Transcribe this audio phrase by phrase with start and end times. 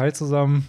[0.00, 0.66] Hi zusammen.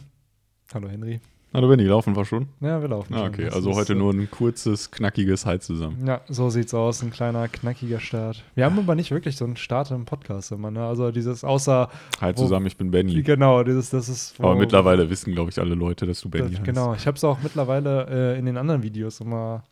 [0.73, 1.22] Hallo Henry.
[1.53, 2.50] Hallo Benny, laufen wir schon?
[2.59, 3.28] Ja, wir laufen Ah, schon.
[3.29, 6.05] okay, also heute äh, nur ein kurzes, knackiges Hi zusammen.
[6.05, 7.02] Ja, so sieht's aus.
[7.02, 8.44] Ein kleiner, knackiger Start.
[8.55, 10.86] Wir haben aber nicht wirklich so einen Start im Podcast immer, ne?
[10.86, 11.89] Also dieses außer,
[12.20, 13.23] Hi Wo- zusammen, ich bin Benny.
[13.23, 14.38] genau, dieses, das ist.
[14.38, 16.66] wo- Aber mittlerweile wissen, glaube ich, alle Leute, dass du Benny heißt.
[16.66, 19.63] Genau, ich habe es auch mittlerweile äh, in den anderen Videos immer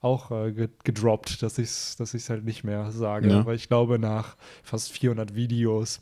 [0.00, 3.28] auch äh, ge- gedroppt, dass ich es dass ich's halt nicht mehr sage.
[3.28, 3.44] Ja.
[3.44, 6.00] Weil ich glaube, nach fast 400 Videos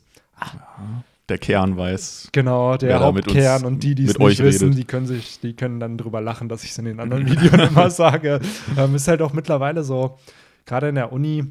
[1.29, 2.29] Der Kern weiß.
[2.33, 4.79] Genau, der Hauptkern und die, die es nicht wissen, redet.
[4.79, 7.69] die können sich, die können dann drüber lachen, dass ich es in den anderen Videos
[7.69, 8.39] immer sage.
[8.77, 10.17] Ähm, ist halt auch mittlerweile so,
[10.67, 11.45] gerade in der Uni,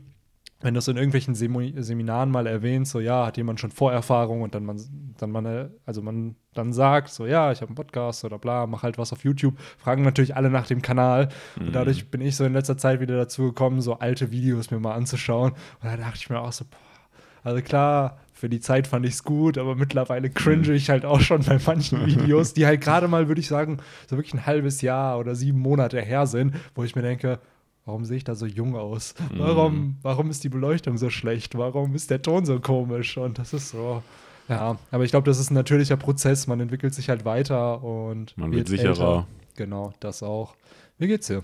[0.60, 4.42] wenn du es in irgendwelchen Semo- Seminaren mal erwähnst, so ja, hat jemand schon Vorerfahrung
[4.42, 4.80] und dann man,
[5.18, 8.84] dann man, also man dann sagt, so ja, ich habe einen Podcast oder bla, mach
[8.84, 11.30] halt was auf YouTube, fragen natürlich alle nach dem Kanal.
[11.58, 11.66] Mhm.
[11.66, 14.78] Und dadurch bin ich so in letzter Zeit wieder dazu gekommen, so alte Videos mir
[14.78, 15.50] mal anzuschauen.
[15.50, 16.78] Und da dachte ich mir auch so, boah,
[17.42, 21.20] also klar, für die Zeit fand ich es gut, aber mittlerweile cringe ich halt auch
[21.20, 23.78] schon bei manchen Videos, die halt gerade mal, würde ich sagen,
[24.10, 27.38] so wirklich ein halbes Jahr oder sieben Monate her sind, wo ich mir denke,
[27.86, 29.14] warum sehe ich da so jung aus?
[29.36, 31.56] Warum, warum ist die Beleuchtung so schlecht?
[31.56, 33.16] Warum ist der Ton so komisch?
[33.16, 34.02] Und das ist so.
[34.48, 36.46] Ja, aber ich glaube, das ist ein natürlicher Prozess.
[36.46, 38.88] Man entwickelt sich halt weiter und Man wird sicherer.
[38.90, 39.26] älter.
[39.56, 40.54] Genau, das auch.
[40.98, 41.42] Wie geht's dir?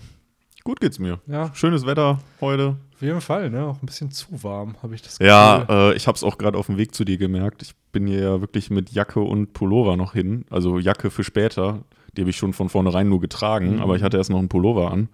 [0.63, 1.19] Gut geht's mir.
[1.25, 2.75] Ja, Schönes Wetter heute.
[3.01, 3.65] Auf jeden Fall, ne?
[3.65, 5.27] Auch ein bisschen zu warm, habe ich das Gefühl.
[5.27, 7.63] Ja, äh, ich habe es auch gerade auf dem Weg zu dir gemerkt.
[7.63, 10.45] Ich bin hier ja wirklich mit Jacke und Pullover noch hin.
[10.51, 11.79] Also Jacke für später.
[12.15, 13.81] Die habe ich schon von vornherein nur getragen, Mhm.
[13.81, 15.09] aber ich hatte erst noch einen Pullover an.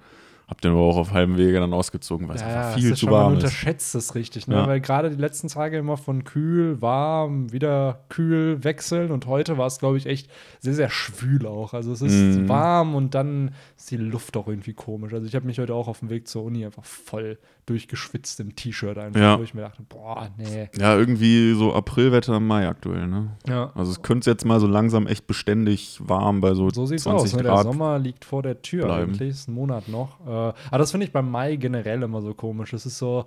[0.48, 3.08] Hab den aber auch auf halbem Wege dann ausgezogen, weil es einfach viel das zu
[3.08, 3.44] man warm ist.
[3.44, 4.56] unterschätzt es richtig, ne?
[4.56, 4.66] Ja.
[4.68, 9.68] Weil gerade die letzten Tage immer von kühl, warm, wieder kühl wechseln und heute war
[9.68, 11.74] es, glaube ich, echt sehr, sehr schwül auch.
[11.74, 12.48] Also es ist Mhm.
[12.48, 15.14] warm und dann ist die Luft auch irgendwie komisch.
[15.14, 18.56] Also ich habe mich heute auch auf dem Weg zur Uni einfach voll durchgeschwitzt im
[18.56, 19.38] T-Shirt einfach, Ja.
[19.40, 20.70] wo ich mir dachte, boah, nee.
[20.80, 23.38] Ja, irgendwie so Aprilwetter im Mai aktuell, ne?
[23.48, 23.72] Ja.
[23.76, 27.26] Also es könnte jetzt mal so langsam echt beständig warm bei so, So sieht's 20
[27.26, 27.36] aus.
[27.38, 27.44] Ne?
[27.44, 27.64] Der Grad.
[27.64, 29.12] Sommer liegt vor der Tür bleiben.
[29.12, 30.20] eigentlich, ist ein Monat noch.
[30.26, 32.74] Äh, aber das finde ich beim Mai generell immer so komisch.
[32.74, 33.26] Es ist so,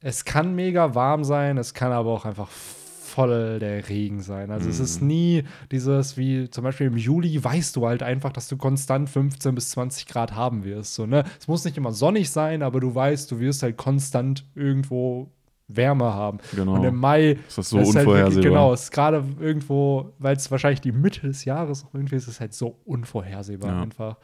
[0.00, 2.48] es kann mega warm sein, es kann aber auch einfach
[3.04, 4.50] voll der Regen sein.
[4.50, 5.06] Also es ist Mhm.
[5.08, 9.54] nie dieses, wie zum Beispiel im Juli weißt du halt einfach, dass du konstant 15
[9.54, 10.94] bis 20 Grad haben wirst.
[10.94, 11.24] So, ne?
[11.38, 15.30] Es muss nicht immer sonnig sein, aber du weißt, du wirst halt konstant irgendwo
[15.68, 16.38] Wärme haben.
[16.54, 16.74] Genau.
[16.74, 18.34] Und im Mai ist das so ist halt unvorhersehbar.
[18.36, 22.16] wirklich, genau, es ist gerade irgendwo, weil es wahrscheinlich die Mitte des Jahres auch irgendwie
[22.16, 23.82] ist, ist es halt so unvorhersehbar Ja.
[23.82, 24.16] einfach.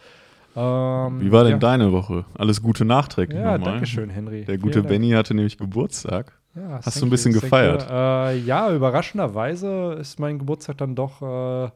[0.57, 1.59] Ähm, Wie war denn ja.
[1.59, 2.25] deine Woche?
[2.37, 3.73] Alles Gute nachträglich Ja, nochmal.
[3.73, 4.45] danke schön, Henry.
[4.45, 4.83] Der gute.
[4.83, 6.33] Benny hatte nämlich Geburtstag.
[6.55, 7.87] Ja, Hast du ein bisschen you, gefeiert?
[7.89, 11.71] Äh, ja, überraschenderweise ist mein Geburtstag dann doch äh,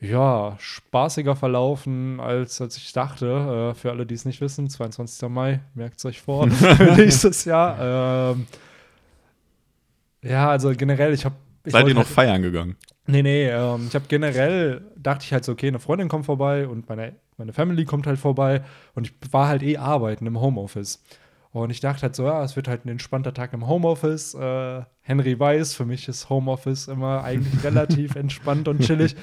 [0.00, 3.72] ja, spaßiger verlaufen, als, als ich dachte.
[3.72, 5.28] Äh, für alle, die es nicht wissen, 22.
[5.28, 6.46] Mai, merkt es euch vor,
[6.96, 8.32] nächstes Jahr.
[8.32, 8.46] Ähm,
[10.22, 11.36] ja, also generell, ich habe.
[11.66, 12.76] Seid ihr noch feiern gegangen?
[13.06, 16.66] Nee, nee, ähm, ich habe generell, dachte ich halt so, okay, eine Freundin kommt vorbei
[16.66, 18.62] und meine, meine Family kommt halt vorbei
[18.94, 21.02] und ich war halt eh arbeiten im Homeoffice.
[21.54, 24.34] Und ich dachte halt so, ja, es wird halt ein entspannter Tag im Homeoffice.
[24.34, 29.14] Äh, Henry weiß, für mich ist Homeoffice immer eigentlich relativ entspannt und chillig.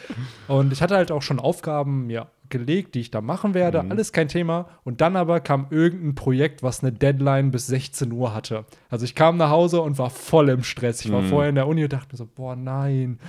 [0.47, 3.83] Und ich hatte halt auch schon Aufgaben mir gelegt, die ich da machen werde.
[3.83, 3.91] Mhm.
[3.91, 4.69] Alles kein Thema.
[4.85, 8.63] Und dann aber kam irgendein Projekt, was eine Deadline bis 16 Uhr hatte.
[8.89, 11.03] Also ich kam nach Hause und war voll im Stress.
[11.03, 11.27] Ich war Mhm.
[11.27, 13.19] vorher in der Uni und dachte mir so, boah, nein,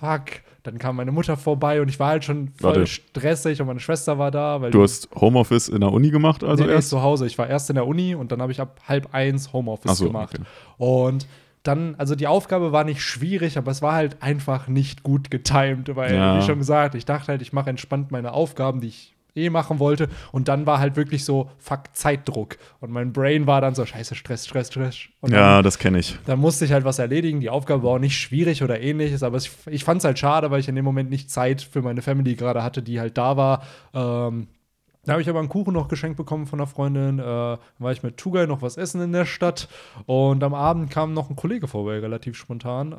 [0.00, 0.40] fuck.
[0.62, 2.86] Dann kam meine Mutter vorbei und ich war halt schon voll Warte.
[2.86, 4.60] stressig und meine Schwester war da.
[4.60, 6.90] Weil Du hast Homeoffice in der Uni gemacht, also nee, nee, erst?
[6.90, 7.26] zu Hause.
[7.26, 10.06] Ich war erst in der Uni und dann habe ich ab halb eins Homeoffice so,
[10.08, 10.34] gemacht.
[10.34, 10.44] okay.
[10.76, 11.26] Und
[11.62, 15.94] dann, also die Aufgabe war nicht schwierig, aber es war halt einfach nicht gut getimed,
[15.96, 16.38] weil, Ja.
[16.38, 19.78] wie schon gesagt, ich dachte halt, ich mache entspannt meine Aufgaben, die ich eh machen
[19.78, 20.08] wollte.
[20.32, 22.56] Und dann war halt wirklich so, fuck, Zeitdruck.
[22.80, 24.96] Und mein Brain war dann so, scheiße, Stress, Stress, Stress.
[25.20, 26.18] Und dann, Ja, das kenne ich.
[26.26, 27.40] dann musste ich halt was erledigen.
[27.40, 30.50] Die Aufgabe war auch nicht schwierig oder ähnliches, aber ich, ich fand es halt schade,
[30.50, 33.36] weil ich in dem Moment nicht Zeit für meine Family gerade hatte, die halt da
[33.36, 33.62] war.
[33.94, 34.48] Ähm,
[35.04, 37.18] da habe ich aber einen Kuchen noch geschenkt bekommen von einer Freundin.
[37.18, 39.68] Äh, war ich mit Tugay noch was essen in der Stadt.
[40.06, 42.92] Und am Abend kam noch ein Kollege vorbei, relativ spontan.
[42.92, 42.94] Äh,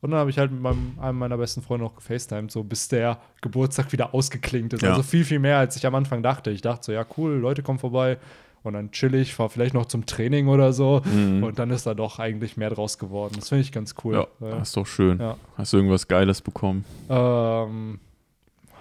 [0.00, 2.88] und dann habe ich halt mit meinem, einem meiner besten Freunde noch gefacetimed, so bis
[2.88, 4.82] der Geburtstag wieder ausgeklingt ist.
[4.82, 4.90] Ja.
[4.90, 6.50] Also viel, viel mehr, als ich am Anfang dachte.
[6.50, 8.18] Ich dachte so, ja, cool, Leute kommen vorbei.
[8.62, 11.02] Und dann chill ich, fahre vielleicht noch zum Training oder so.
[11.04, 11.42] Mhm.
[11.44, 13.34] Und dann ist da doch eigentlich mehr draus geworden.
[13.36, 14.14] Das finde ich ganz cool.
[14.14, 15.18] Ja, das ist doch schön.
[15.18, 15.36] ja.
[15.56, 17.98] Hast du irgendwas Geiles bekommen, Ähm,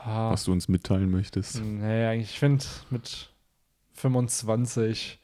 [0.05, 1.61] ah, was du uns mitteilen möchtest?
[1.63, 3.29] nee, eigentlich, ich finde, mit
[3.93, 5.19] 25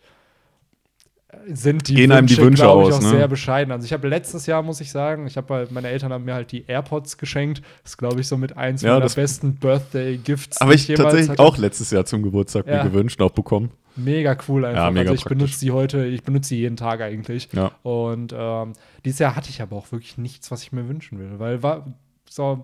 [1.47, 3.09] sind die Gehen einem die Wünsche ich, aus, auch ne?
[3.09, 3.71] sehr bescheiden.
[3.71, 6.51] Also ich habe letztes Jahr, muss ich sagen, ich habe meine Eltern haben mir halt
[6.51, 7.61] die AirPods geschenkt.
[7.83, 10.59] Das ist, glaube ich, so mit eins Ja, meiner besten Birthday-Gifts.
[10.59, 11.43] Habe die ich tatsächlich hatte.
[11.43, 12.83] auch letztes Jahr zum Geburtstag Ja.
[12.83, 13.69] mir gewünscht, auch bekommen.
[13.95, 14.85] Mega cool einfach.
[14.85, 15.37] Ja, mega also ich praktisch.
[15.37, 17.49] benutze die heute, ich benutze die jeden Tag eigentlich.
[17.53, 17.71] Ja.
[17.83, 18.73] Und ähm,
[19.05, 21.37] dieses Jahr hatte ich aber auch wirklich nichts, was ich mir wünschen will.
[21.37, 21.85] Weil war,
[22.27, 22.63] so,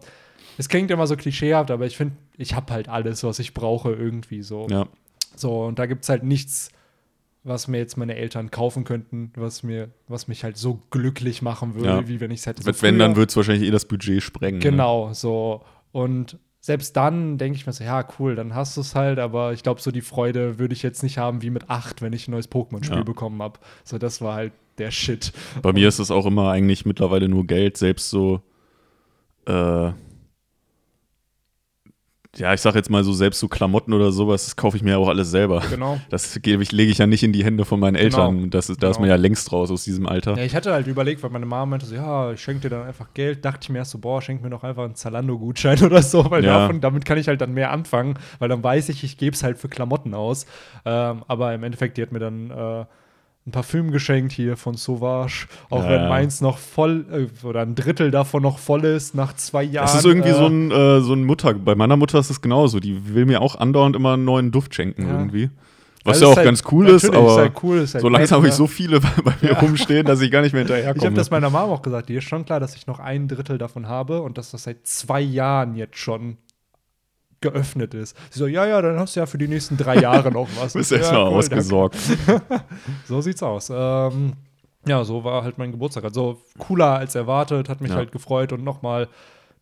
[0.57, 3.91] es klingt immer so klischeehaft, aber ich finde, ich habe halt alles, was ich brauche,
[3.93, 4.67] irgendwie so.
[4.69, 4.87] Ja.
[5.35, 6.69] So, und da gibt es halt nichts,
[7.43, 11.75] was mir jetzt meine Eltern kaufen könnten, was mir, was mich halt so glücklich machen
[11.75, 12.07] würde, Ja.
[12.07, 12.63] wie wenn ich es hätte.
[12.63, 13.17] so Wenn, wenn, dann früher.
[13.21, 14.59] wird es wahrscheinlich eh das Budget sprengen.
[14.59, 14.63] Ne?
[14.63, 15.61] Genau, so.
[15.91, 19.53] Und selbst dann denke ich mir so, ja, cool, dann hast du es halt, aber
[19.53, 22.27] ich glaube, so die Freude würde ich jetzt nicht haben wie mit acht, wenn ich
[22.27, 23.03] ein neues Pokémon-Spiel Ja.
[23.03, 23.59] bekommen habe.
[23.83, 25.31] So, das war halt der Shit.
[25.61, 28.41] Bei mir ist es auch immer eigentlich mittlerweile nur Geld, selbst so,
[29.45, 29.91] äh,
[32.37, 34.97] ja, ich sag jetzt mal so, selbst so Klamotten oder sowas, das kaufe ich mir
[34.99, 35.61] auch alles selber.
[35.69, 35.99] Genau.
[36.09, 38.35] Das gebe ich, lege ich ja nicht in die Hände von meinen Eltern.
[38.37, 38.47] Genau.
[38.49, 39.01] Das ist, da ist Genau.
[39.03, 40.37] man ja längst raus aus diesem Alter.
[40.37, 42.85] Ja, ich hatte halt überlegt, weil meine Mama meinte so, ja, ich schenke dir dann
[42.87, 43.43] einfach Geld.
[43.45, 46.43] Dachte ich mir erst so, boah, schenk mir doch einfach einen Zalando-Gutschein oder so, weil
[46.43, 46.59] Ja.
[46.61, 49.43] davon, damit kann ich halt dann mehr anfangen, weil dann weiß ich, ich gebe es
[49.43, 50.45] halt für Klamotten aus.
[50.85, 52.85] Ähm, aber im Endeffekt, die hat mir dann äh,
[53.47, 57.05] ein Parfüm geschenkt hier von Sauvage, auch Ja, wenn meins noch voll
[57.43, 59.85] äh, oder ein Drittel davon noch voll ist nach zwei Jahren.
[59.85, 61.53] Das ist irgendwie äh, so ein, äh, so ein Mutter.
[61.53, 62.79] Bei meiner Mutter ist es genauso.
[62.79, 65.11] Die will mir auch andauernd immer einen neuen Duft schenken Ja.
[65.13, 65.51] irgendwie.
[66.03, 68.47] Was Also ja auch halt- ganz cool ist, aber halt cool, halt so langsam habe
[68.47, 69.59] ich so viele bei, bei mir Ja.
[69.59, 71.15] rumstehen, dass ich gar nicht mehr Ich habe hinterherkomme.
[71.15, 73.87] das meiner Mama auch gesagt, dir ist schon klar, dass ich noch ein Drittel davon
[73.87, 76.37] habe und dass das seit zwei Jahren jetzt schon
[77.41, 78.15] geöffnet ist.
[78.31, 80.73] Sie so, ja, ja, dann hast du ja für die nächsten drei Jahre noch was.
[80.73, 81.97] Du bist ja, erstmal cool, ausgesorgt.
[83.07, 83.71] So sieht's aus.
[83.73, 84.33] Ähm,
[84.87, 86.03] ja, so war halt mein Geburtstag.
[86.03, 87.97] Also cooler als erwartet, hat mich Ja.
[87.97, 89.07] halt gefreut und nochmal,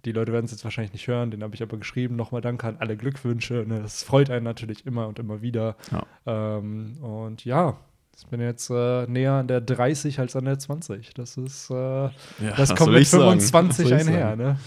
[0.05, 2.15] die Leute werden es jetzt wahrscheinlich nicht hören, den habe ich aber geschrieben.
[2.17, 3.63] Nochmal danke an alle Glückwünsche.
[3.67, 3.79] Ne?
[3.81, 5.75] Das freut einen natürlich immer und immer wieder.
[5.91, 6.57] Ja.
[6.57, 7.77] Ähm, und ja,
[8.17, 11.13] ich bin jetzt äh, näher an der 30 als an der 20.
[11.15, 12.11] Das ist, äh, Ja,
[12.57, 13.39] das kommt mit ich sagen?
[13.39, 14.59] 25 Was soll ich einher, sagen?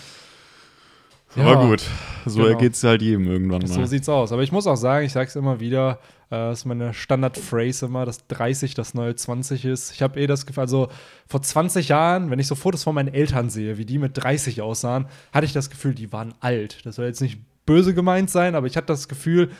[1.37, 1.45] Ne?
[1.45, 1.83] Aber Ja, gut,
[2.25, 2.49] so genau.
[2.51, 3.87] ergeht es halt jedem irgendwann So mal.
[3.87, 4.33] sieht's aus.
[4.33, 5.99] Aber ich muss auch sagen, ich sag's immer wieder,
[6.31, 9.93] äh, das ist meine Standardphrase immer, dass 30 das neue 20 ist.
[9.93, 10.89] Ich habe eh das Gefühl, also
[11.29, 14.61] vor 20 Jahren, wenn ich so Fotos von meinen Eltern sehe, wie die mit 30
[14.63, 16.85] aussahen, hatte ich das Gefühl, die waren alt.
[16.85, 19.51] Das soll jetzt nicht böse gemeint sein, aber ich hatte das Gefühl,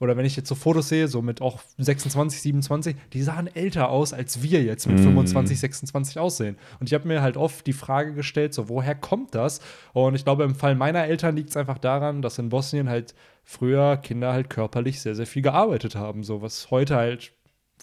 [0.00, 3.88] oder wenn ich jetzt so Fotos sehe, so mit auch 26, 27, die sahen älter
[3.90, 5.04] aus, als wir jetzt mit Mhm.
[5.04, 6.56] 25, 26 aussehen.
[6.80, 9.60] Und ich habe mir halt oft die Frage gestellt, so woher kommt das?
[9.92, 13.14] Und ich glaube, im Fall meiner Eltern liegt es einfach daran, dass in Bosnien halt
[13.44, 16.22] früher Kinder halt körperlich sehr, sehr viel gearbeitet haben.
[16.22, 17.32] So was heute halt,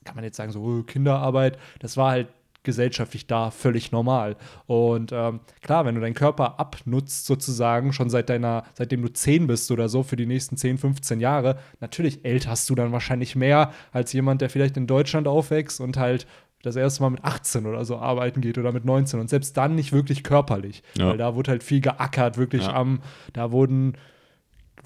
[0.04, 2.28] kann man jetzt sagen, so oh, Kinderarbeit, das war halt
[2.66, 4.36] gesellschaftlich da völlig normal.
[4.66, 9.48] Und ähm, klar, wenn du deinen Körper abnutzt, sozusagen, schon seit deiner, seitdem du 10
[9.48, 13.72] bist oder so, für die nächsten 10, 15 Jahre, natürlich älterst du dann wahrscheinlich mehr
[13.94, 16.28] als jemand, der vielleicht in Deutschland aufwächst und halt
[16.64, 19.76] das erste Mal mit 18 oder so arbeiten geht oder mit 19 und selbst dann
[19.76, 21.10] nicht wirklich körperlich, Ja.
[21.10, 22.74] weil da wurde halt viel geackert, wirklich Ja.
[22.74, 23.02] am,
[23.34, 23.94] da wurden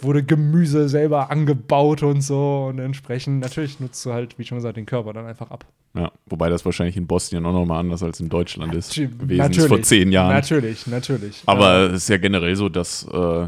[0.04, 4.78] wurde Gemüse selber angebaut und so und entsprechend natürlich nutzt du halt, wie schon gesagt,
[4.78, 5.66] den Körper dann einfach ab.
[5.96, 8.90] Ja, wobei das wahrscheinlich in Bosnien auch nochmal anders als in Deutschland ist.
[8.90, 9.18] Natürlich.
[9.18, 10.34] Gewesen ist vor zehn Jahren.
[10.34, 11.42] Natürlich, natürlich.
[11.46, 13.48] Aber es ist ja generell so, dass äh,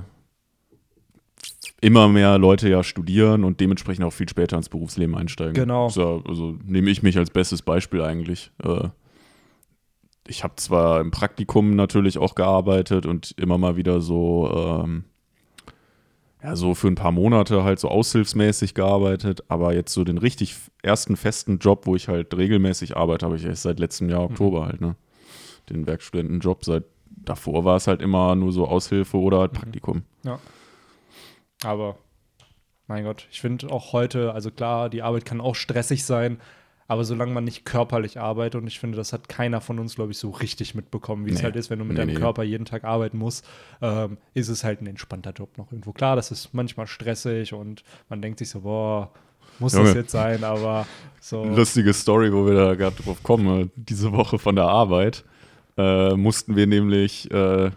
[1.81, 5.53] immer mehr Leute ja studieren und dementsprechend auch viel später ins Berufsleben einsteigen.
[5.53, 5.89] Genau.
[5.89, 8.51] Ja, also nehme ich mich als bestes Beispiel eigentlich.
[8.63, 8.89] Äh,
[10.27, 15.03] ich habe zwar im Praktikum natürlich auch gearbeitet und immer mal wieder so, ähm,
[16.43, 20.55] ja, so für ein paar Monate halt so aushilfsmäßig gearbeitet, aber jetzt so den richtig
[20.81, 24.65] ersten festen Job, wo ich halt regelmäßig arbeite, habe ich erst seit letztem Jahr Oktober
[24.65, 24.95] halt, ne?
[25.69, 30.03] Den Werkstudentenjob seit davor war es halt immer nur so Aushilfe oder halt Praktikum.
[31.63, 31.97] aber
[32.87, 36.39] mein Gott, ich finde auch heute, also klar, die Arbeit kann auch stressig sein,
[36.91, 40.11] aber solange man nicht körperlich arbeitet, und ich finde, das hat keiner von uns, glaube
[40.11, 41.43] ich, so richtig mitbekommen, wie es Nee.
[41.45, 42.19] halt ist, wenn du mit Nee, deinem nee.
[42.19, 43.47] Körper jeden Tag arbeiten musst,
[43.81, 45.93] ähm, ist es halt ein entspannter Job noch irgendwo.
[45.93, 49.09] Klar, das ist manchmal stressig und man denkt sich so, boah,
[49.59, 49.99] muss das Junge.
[50.01, 50.85] jetzt sein, aber
[51.21, 51.45] so.
[51.45, 53.71] Lustige Story, wo wir da gerade drauf kommen.
[53.77, 55.23] Diese Woche von der Arbeit
[55.77, 57.71] äh, mussten wir nämlich, äh,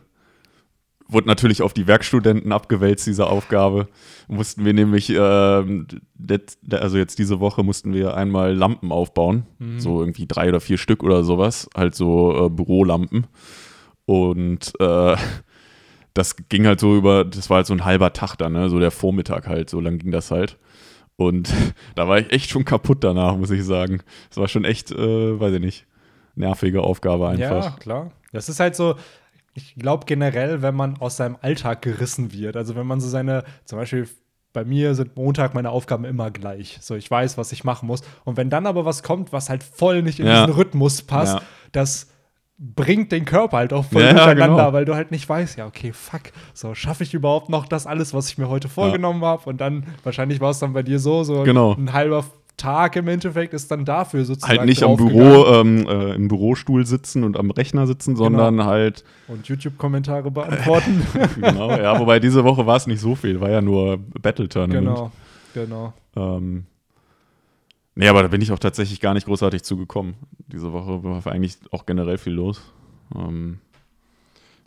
[1.08, 3.88] wurde natürlich auf die Werkstudenten abgewälzt, diese Aufgabe.
[4.28, 5.87] Mussten wir nämlich, ähm,
[6.70, 9.46] also jetzt diese Woche mussten wir einmal Lampen aufbauen.
[9.58, 9.80] Mhm.
[9.80, 11.68] So irgendwie drei oder vier Stück oder sowas.
[11.76, 13.26] Halt so äh, Bürolampen.
[14.06, 15.16] Und äh,
[16.14, 18.68] das ging halt so über, das war halt so ein halber Tag dann, ne?
[18.68, 20.58] so der Vormittag halt, so lang ging das halt.
[21.16, 21.52] Und
[21.94, 24.00] da war ich echt schon kaputt danach, muss ich sagen.
[24.30, 25.87] Es war schon echt, äh, weiß ich nicht,
[26.34, 27.64] nervige Aufgabe einfach.
[27.64, 28.11] Ja, klar.
[28.32, 28.96] Das ist halt so,
[29.54, 33.44] ich glaube generell, wenn man aus seinem Alltag gerissen wird, also wenn man so seine,
[33.64, 34.08] zum Beispiel
[34.52, 36.78] bei mir sind Montag meine Aufgaben immer gleich.
[36.80, 38.02] So, ich weiß, was ich machen muss.
[38.25, 40.46] Und wenn dann aber was kommt, was halt voll nicht in Ja.
[40.46, 41.42] diesen Rhythmus passt, Ja.
[41.73, 42.08] das
[42.56, 44.73] bringt den Körper halt auch voll Ja, durcheinander, genau.
[44.73, 48.14] weil du halt nicht weißt, ja, okay, fuck, so schaffe ich überhaupt noch das alles,
[48.14, 49.49] was ich mir heute vorgenommen habe?
[49.50, 51.75] Und dann, wahrscheinlich war es dann bei dir so, so Genau.
[51.75, 52.25] ein halber
[52.56, 54.58] Tag im Endeffekt ist dann dafür sozusagen.
[54.58, 58.66] Halt nicht am Büro, ähm, äh, im Bürostuhl sitzen und am Rechner sitzen, sondern Genau.
[58.66, 61.04] halt, Und YouTube-Kommentare beantworten.
[61.40, 64.87] genau, ja, wobei diese Woche war es nicht so viel, war ja nur Battle Tournament.
[64.87, 65.12] genau,
[65.52, 65.92] genau.
[66.16, 66.66] Ähm,
[67.96, 70.14] nee, aber da bin ich auch tatsächlich gar nicht großartig zugekommen.
[70.46, 72.61] Diese Woche war eigentlich auch generell viel los.
[73.16, 73.58] Ähm,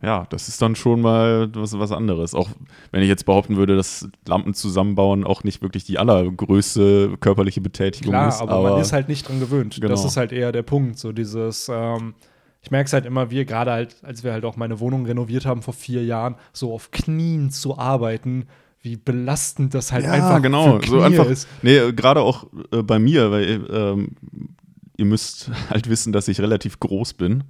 [0.02, 2.36] ja, das ist dann schon mal was, was anderes.
[2.36, 2.50] Auch
[2.92, 8.12] wenn ich jetzt behaupten würde, dass Lampen zusammenbauen auch nicht wirklich die allergrößte körperliche Betätigung
[8.12, 8.42] Klar, ist.
[8.42, 9.76] aber, man ist halt nicht dran gewöhnt.
[9.76, 9.88] Genau.
[9.88, 11.00] Das ist halt eher der Punkt.
[11.00, 12.14] So dieses, ähm,
[12.62, 15.48] ich merke es halt immer, wir gerade halt, als wir halt auch meine Wohnung renoviert
[15.48, 18.46] haben vor vier Jahren, so auf Knien zu arbeiten,
[18.82, 20.74] wie belastend das halt ja, einfach genau.
[20.74, 21.48] für Knie so einfach, ist.
[21.64, 24.10] Nee, gerade auch äh, bei mir, weil ähm,
[24.96, 27.46] ihr müsst halt wissen, dass ich relativ groß bin.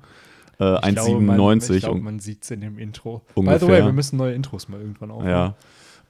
[0.59, 3.19] Äh, Ich glaube, man- 1,97 Ich glaube, und man sieht es in dem Intro.
[3.35, 3.59] By Ungefähr.
[3.59, 5.53] the way, wir müssen neue Intros mal irgendwann aufnehmen.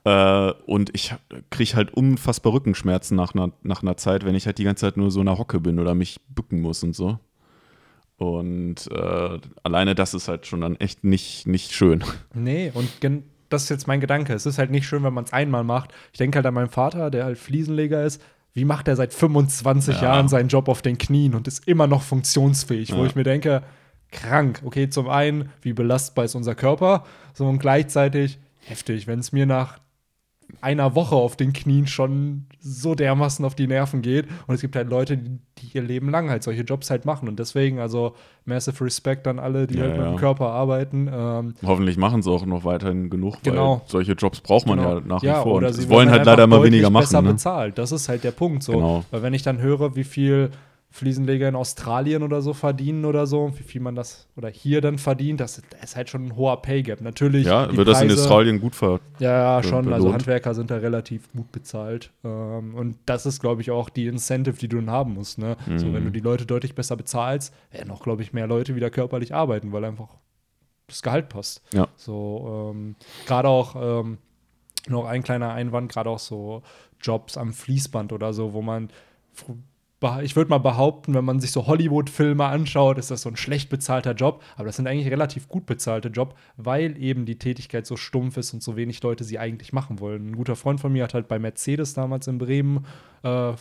[0.06, 0.50] Ja.
[0.50, 1.14] Äh, und ich
[1.50, 4.96] kriege halt unfassbar Rückenschmerzen nach einer, nach einer Zeit, wenn ich halt die ganze Zeit
[4.98, 7.20] nur so in der Hocke bin oder mich bücken muss und so.
[8.18, 12.04] Und äh, alleine das ist halt schon dann echt nicht, nicht schön.
[12.34, 12.90] Nee, und
[13.50, 14.34] das ist jetzt mein Gedanke.
[14.34, 15.94] Es ist halt nicht schön, wenn man es einmal macht.
[16.12, 18.22] Ich denke halt an meinen Vater, der halt Fliesenleger ist.
[18.54, 20.04] Wie macht er seit 25 Ja.
[20.16, 22.92] Jahren seinen Job auf den Knien und ist immer noch funktionsfähig?
[22.94, 23.06] Wo Ja.
[23.06, 23.62] ich mir denke,
[24.12, 24.62] krank.
[24.66, 27.04] Okay, zum einen, wie belastbar ist unser Körper?
[27.34, 29.80] So und gleichzeitig heftig, wenn es mir nach
[30.62, 34.28] einer Woche auf den Knien schon so dermaßen auf die Nerven geht.
[34.48, 35.40] Und es gibt halt Leute, die,
[35.74, 37.28] ihr Leben lang halt solche Jobs halt machen.
[37.28, 40.10] Und deswegen, also massive Respect an alle, die Ja, halt mit ja.
[40.12, 41.10] dem Körper arbeiten.
[41.14, 43.80] Ähm, Hoffentlich machen sie auch noch weiterhin genug, Genau.
[43.82, 44.96] weil solche Jobs braucht man Genau.
[44.96, 45.56] ja nach wie Ja, vor.
[45.56, 47.26] oder Und sie wollen halt leider immer weniger besser machen.
[47.26, 47.34] Ne?
[47.34, 47.78] bezahlt.
[47.78, 48.64] Das ist halt der Punkt.
[48.64, 48.72] So.
[48.72, 49.04] Genau.
[49.12, 50.52] Weil wenn ich dann höre, wie viel
[50.90, 54.98] Fliesenleger in Australien oder so verdienen oder so, wie viel man das oder hier dann
[54.98, 57.02] verdient, das, ist halt schon ein hoher Pay Gap.
[57.02, 57.46] Natürlich.
[57.46, 59.00] Ja, wird das in Preise- Australien gut ver.
[59.20, 59.86] Ja, ja, schon.
[59.94, 60.14] Also belohnt.
[60.14, 62.12] Handwerker sind da relativ gut bezahlt.
[62.24, 65.38] Ähm, und das ist, glaube ich, auch die Incentive, die du dann haben musst.
[65.38, 65.58] Ne?
[65.76, 65.94] So, Mhm.
[65.94, 69.36] wenn du die Leute deutlich besser bezahlst, werden auch, glaube ich, mehr Leute wieder körperlich
[69.36, 70.10] arbeiten, weil einfach
[70.88, 71.62] das Gehalt passt.
[71.74, 71.90] Ja.
[71.98, 74.20] So, ähm, gerade auch ähm,
[74.88, 76.64] noch ein kleiner Einwand, gerade auch so
[77.02, 78.90] Jobs am Fließband oder so, wo man
[80.22, 83.70] ich würde mal behaupten, wenn man sich so Hollywood-Filme anschaut, ist das so ein schlecht
[83.70, 87.98] bezahlter Job, aber das sind eigentlich relativ gut bezahlte Job, weil eben die Tätigkeit so
[87.98, 90.30] stumpf ist und so wenig Leute sie eigentlich machen wollen.
[90.30, 92.86] Ein guter Freund von mir hat halt bei Mercedes damals in Bremen
[93.24, 93.56] äh, äh,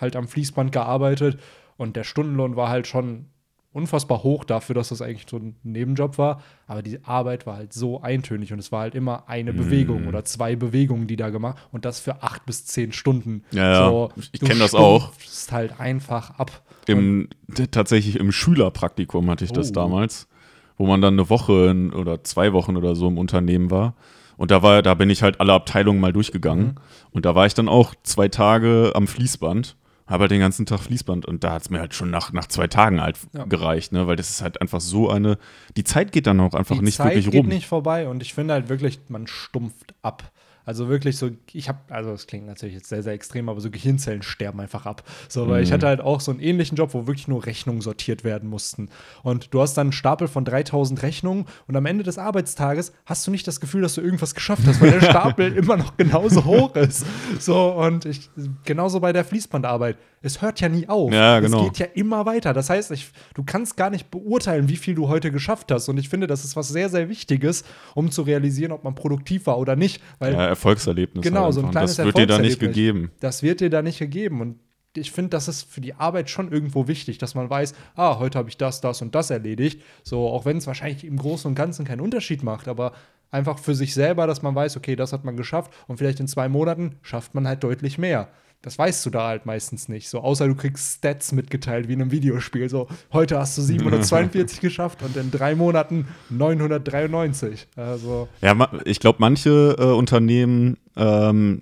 [0.00, 1.38] halt am Fließband gearbeitet
[1.76, 3.26] und der Stundenlohn war halt schon
[3.72, 6.42] unfassbar hoch dafür, dass das eigentlich so ein Nebenjob war.
[6.66, 10.24] Aber die Arbeit war halt so eintönig und es war halt immer eine Bewegung oder
[10.24, 13.44] zwei Bewegungen, die da gemacht und das für acht bis zehn Stunden.
[13.50, 13.88] Ja.
[13.88, 15.12] So, Ich du kenn das auch.
[15.12, 16.62] stumpfst halt einfach ab.
[16.86, 17.28] Im,
[17.70, 19.74] tatsächlich im Schülerpraktikum hatte ich das Oh.
[19.74, 20.28] damals,
[20.76, 23.94] wo man dann eine Woche oder zwei Wochen oder so im Unternehmen war.
[24.36, 26.66] Und da war, da bin ich halt alle Abteilungen mal durchgegangen.
[26.66, 26.74] Mhm.
[27.12, 29.76] Und da war ich dann auch zwei Tage am Fließband,
[30.12, 32.46] habe halt den ganzen Tag Fließband und da hat es mir halt schon nach, nach
[32.46, 33.44] zwei Tagen halt Ja.
[33.44, 34.06] gereicht, ne?
[34.06, 35.38] Weil das ist halt einfach so eine.
[35.76, 37.48] Die Zeit geht dann auch einfach die nicht Zeit wirklich geht rum.
[37.48, 40.30] nicht vorbei und ich finde halt wirklich, man stumpft ab.
[40.64, 43.70] Also wirklich so, ich habe, also es klingt natürlich jetzt sehr, sehr extrem, aber so
[43.70, 45.02] Gehirnzellen sterben einfach ab.
[45.28, 45.64] So, weil Mhm.
[45.64, 48.88] ich hatte halt auch so einen ähnlichen Job, wo wirklich nur Rechnungen sortiert werden mussten.
[49.22, 53.26] Und du hast dann einen Stapel von 3000 Rechnungen und am Ende des Arbeitstages hast
[53.26, 56.44] du nicht das Gefühl, dass du irgendwas geschafft hast, weil der Stapel immer noch genauso
[56.44, 57.04] hoch ist.
[57.40, 58.30] So, und ich,
[58.64, 59.96] genauso bei der Fließbandarbeit.
[60.22, 61.12] Es hört ja nie auf.
[61.12, 61.58] Ja, genau.
[61.58, 62.52] Es geht ja immer weiter.
[62.52, 65.88] Das heißt, ich, du kannst gar nicht beurteilen, wie viel du heute geschafft hast.
[65.88, 67.64] Und ich finde, das ist was sehr, sehr Wichtiges,
[67.94, 70.00] um zu realisieren, ob man produktiv war oder nicht.
[70.18, 71.24] Weil ja, Erfolgserlebnis.
[71.24, 73.10] Genau, halt so ein kleines Das wird dir da nicht gegeben.
[73.20, 74.40] das wird dir da nicht gegeben.
[74.40, 74.58] Und
[74.96, 78.38] ich finde, das ist für die Arbeit schon irgendwo wichtig, dass man weiß, ah, heute
[78.38, 79.82] habe ich das, das und das erledigt.
[80.02, 82.92] So, auch wenn es wahrscheinlich im Großen und Ganzen keinen Unterschied macht, aber
[83.30, 86.28] einfach für sich selber, dass man weiß, okay, das hat man geschafft und vielleicht in
[86.28, 88.28] zwei Monaten schafft man halt deutlich mehr.
[88.62, 90.08] Das weißt du da halt meistens nicht.
[90.08, 92.68] So, außer du kriegst Stats mitgeteilt wie in einem Videospiel.
[92.68, 97.66] So, heute hast du 742 geschafft und in drei Monaten 993.
[97.74, 101.60] Also, Ja, ich glaube, manche äh, Unternehmen ähm,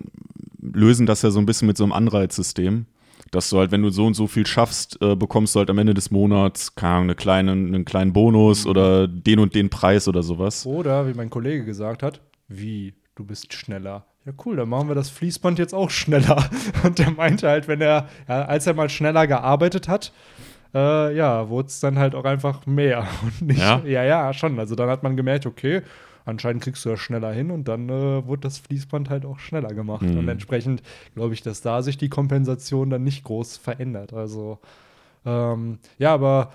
[0.61, 2.85] lösen das ja so ein bisschen mit so einem Anreizsystem.
[3.31, 5.77] Dass du halt, wenn du so und so viel schaffst, äh, bekommst du halt am
[5.77, 10.07] Ende des Monats keine Ahnung, eine kleine, einen kleinen Bonus oder den und den Preis
[10.07, 10.65] oder sowas.
[10.65, 14.05] Oder, wie mein Kollege gesagt hat, wie, du bist schneller.
[14.25, 16.47] Ja, cool, dann machen wir das Fließband jetzt auch schneller.
[16.83, 20.11] Und er meinte halt, wenn er, ja, als er mal schneller gearbeitet hat,
[20.73, 23.07] äh, ja, wurde es dann halt auch einfach mehr.
[23.23, 23.81] Und nicht, Ja?
[23.83, 24.59] ja, ja, schon.
[24.59, 25.81] Also dann hat man gemerkt, okay,
[26.25, 29.73] anscheinend kriegst du das schneller hin und dann äh, wurde das Fließband halt auch schneller
[29.73, 30.03] gemacht.
[30.03, 30.19] Mhm.
[30.19, 30.83] Und entsprechend
[31.15, 34.13] glaube ich, dass da sich die Kompensation dann nicht groß verändert.
[34.13, 34.59] Also,
[35.25, 36.51] ähm, ja, aber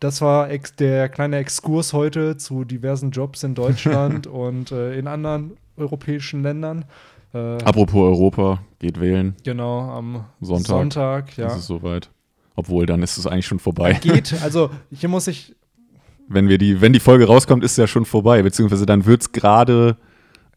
[0.00, 5.58] das war der kleine Exkurs heute zu diversen Jobs in Deutschland und äh, in anderen
[5.76, 6.84] europäischen Ländern.
[7.32, 9.36] Äh, Apropos Europa, geht wählen.
[9.44, 10.66] Genau, am Sonntag.
[10.66, 11.46] Sonntag ja.
[11.46, 12.10] Ist es soweit.
[12.56, 13.92] Obwohl, dann ist es eigentlich schon vorbei.
[13.94, 15.54] Geht, also hier muss ich,
[16.32, 18.42] Wenn, wir die, wenn die Folge rauskommt, ist es ja schon vorbei.
[18.42, 19.96] Beziehungsweise dann wird es gerade,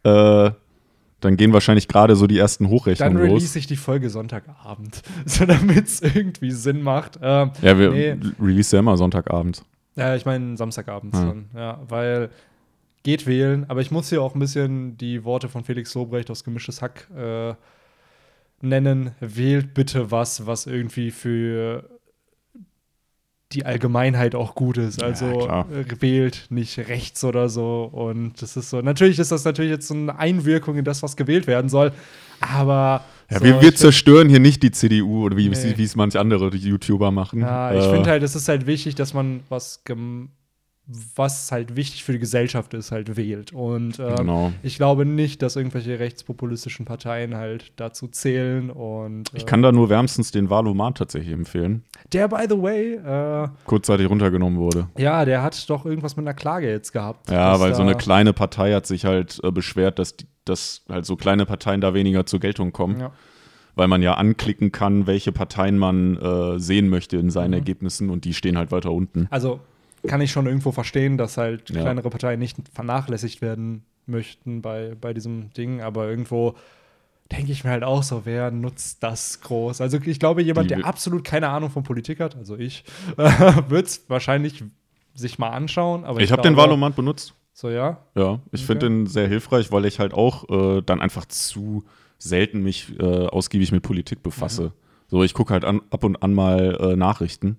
[0.03, 0.51] äh,
[1.19, 3.55] dann gehen wahrscheinlich gerade so die ersten dann Hochrechnungen release los.
[3.55, 7.17] ich die Folge Sonntagabend, so damit es irgendwie Sinn macht.
[7.23, 8.15] Ähm, Ja, wir nee.
[8.39, 9.63] release ja immer Sonntagabend.
[9.95, 11.25] Ja, ich meine Samstagabends Ja.
[11.25, 12.29] dann, ja, weil
[13.03, 16.43] geht wählen, aber ich muss hier auch ein bisschen die Worte von Felix Lobrecht aus
[16.43, 17.53] Gemischtes Hack äh,
[18.61, 19.11] nennen.
[19.19, 21.89] Wählt bitte was, was irgendwie für
[23.51, 25.01] die Allgemeinheit auch gut ist.
[25.01, 25.67] Ja, Also klar.
[25.71, 27.83] äh, wählt nicht rechts oder so.
[27.83, 31.15] Und das ist so, natürlich ist das natürlich jetzt so eine Einwirkung in das, was
[31.15, 31.91] gewählt werden soll.
[32.39, 35.83] Aber Ja, so, wir, wir zerstören hier nicht die CDU oder wie Nee.
[35.83, 37.41] es manche andere YouTuber machen.
[37.41, 40.29] Ja, ich Äh, finde halt, es ist halt wichtig, dass man was, gem-
[40.85, 43.53] was halt wichtig für die Gesellschaft ist, halt wählt.
[43.53, 44.51] Und ähm, Genau.
[44.63, 48.69] ich glaube nicht, dass irgendwelche rechtspopulistischen Parteien halt dazu zählen.
[48.69, 51.83] Und äh, Ich kann da nur wärmstens den Valomat tatsächlich empfehlen.
[52.11, 54.89] der, by the way, äh, Kurzzeitig runtergenommen wurde.
[54.97, 57.29] ja, der hat doch irgendwas mit einer Klage jetzt gehabt.
[57.31, 61.05] Ja, weil so eine kleine Partei hat sich halt äh, beschwert, dass, die, dass halt
[61.05, 62.99] so kleine Parteien da weniger zur Geltung kommen.
[62.99, 63.11] Ja.
[63.75, 67.53] Weil man ja anklicken kann, welche Parteien man äh, sehen möchte in seinen Mhm.
[67.53, 69.27] Ergebnissen und die stehen halt weiter unten.
[69.31, 69.61] Also
[70.07, 71.81] kann ich schon irgendwo verstehen, dass halt Ja.
[71.81, 76.55] kleinere Parteien nicht vernachlässigt werden möchten bei, bei diesem Ding, aber irgendwo
[77.31, 79.81] denke ich mir halt auch so, wer nutzt das groß?
[79.81, 82.83] Also ich glaube, jemand, der absolut keine Ahnung von Politik hat, also ich,
[83.69, 84.63] wird es wahrscheinlich
[85.15, 86.03] sich mal anschauen.
[86.05, 87.33] Aber Ich, ich, habe den Valomat benutzt.
[87.53, 88.03] So, ja.
[88.15, 88.65] Ja, ich Okay.
[88.67, 91.85] finde den sehr hilfreich, weil ich halt auch äh, dann einfach zu
[92.17, 94.63] selten mich äh, ausgiebig mit Politik befasse.
[94.63, 94.71] Mhm.
[95.07, 97.57] So, ich gucke halt an, ab und an mal äh, Nachrichten.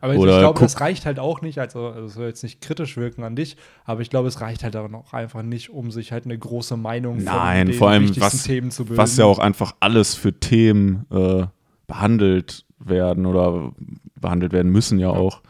[0.00, 2.96] Aber ich Oder glaube, das reicht halt auch nicht, also es soll jetzt nicht kritisch
[2.96, 6.24] wirken an dich, aber ich glaube, es reicht halt auch einfach nicht, um sich halt
[6.24, 8.98] eine große Meinung Nein, vor allem, wichtigsten was- Themen zu bilden.
[8.98, 11.46] Was ja auch einfach alles für Themen äh,
[11.86, 13.72] behandelt werden oder
[14.20, 15.18] behandelt werden müssen ja, Ja.
[15.18, 15.42] auch.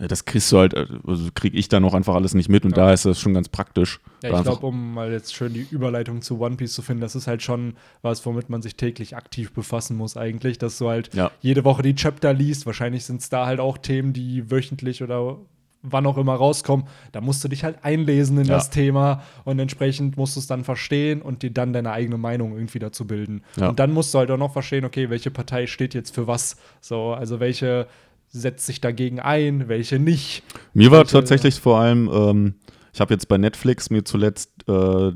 [0.00, 2.64] Äh, Das kriegst du halt, äh, also kriege ich dann auch einfach alles nicht mit
[2.64, 2.86] und Ja.
[2.86, 4.00] da ist das schon ganz praktisch.
[4.22, 7.00] Ja, Da ich glaube, um mal jetzt schön die Überleitung zu One Piece zu finden,
[7.02, 10.88] das ist halt schon was, womit man sich täglich aktiv befassen muss eigentlich, dass du
[10.88, 11.30] halt Ja.
[11.40, 12.66] jede Woche die Chapter liest.
[12.66, 15.36] Wahrscheinlich sind es da halt auch Themen, die wöchentlich oder
[15.82, 16.86] wann auch immer rauskommen.
[17.12, 18.54] Da musst du dich halt einlesen in Ja.
[18.56, 22.52] das Thema und entsprechend musst du es dann verstehen und dir dann deine eigene Meinung
[22.52, 23.42] irgendwie dazu bilden.
[23.58, 26.56] Und dann musst du halt auch noch verstehen, okay, welche Partei steht jetzt für was.
[26.82, 27.86] So, also welche
[28.30, 30.42] setzt sich dagegen ein, welche nicht.
[30.72, 32.54] Mir war Welche- tatsächlich vor allem, ähm,
[32.92, 35.12] ich habe jetzt bei Netflix mir zuletzt äh,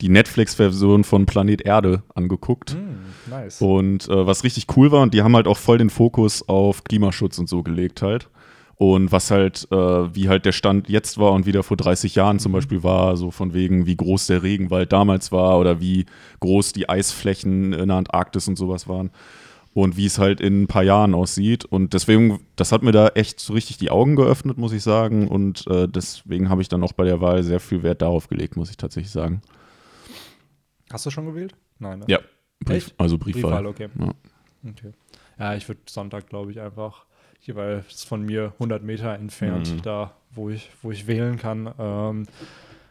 [0.00, 2.72] die- Netflix-Version von Planet Erde angeguckt.
[2.72, 2.98] Hm,
[3.30, 3.60] nice.
[3.62, 6.84] Und äh, was richtig cool war, und die haben halt auch voll den Fokus auf
[6.84, 8.28] Klimaschutz und so gelegt halt.
[8.76, 9.76] Und was halt, äh,
[10.14, 13.16] wie halt der Stand jetzt war und wie der vor 30 Jahren zum Beispiel war,
[13.16, 16.06] so von wegen, wie groß der Regenwald damals war oder wie
[16.40, 19.10] groß die Eisflächen in der Antarktis und sowas waren.
[19.74, 21.64] Und wie es halt in ein paar Jahren aussieht.
[21.64, 25.26] Und deswegen, das hat mir da echt so richtig die Augen geöffnet, muss ich sagen.
[25.28, 28.56] Und äh, deswegen habe ich dann auch bei der Wahl sehr viel Wert darauf gelegt,
[28.56, 29.42] muss ich tatsächlich sagen.
[30.92, 31.54] Hast du schon gewählt?
[31.80, 32.04] Nein, ne?
[32.08, 32.18] Ja,
[32.64, 32.94] Brief, Echt?
[32.98, 33.42] also Briefwahl.
[33.42, 33.88] Briefwahl, okay.
[33.98, 34.12] Ja.
[34.70, 34.92] Okay.
[35.38, 37.04] Ja, ich würde Sonntag, glaube ich, einfach
[37.40, 39.82] hier, weil es von mir 100 Meter entfernt, Mhm.
[39.82, 41.68] da, wo ich, wo ich wählen kann.
[41.78, 42.26] Ähm,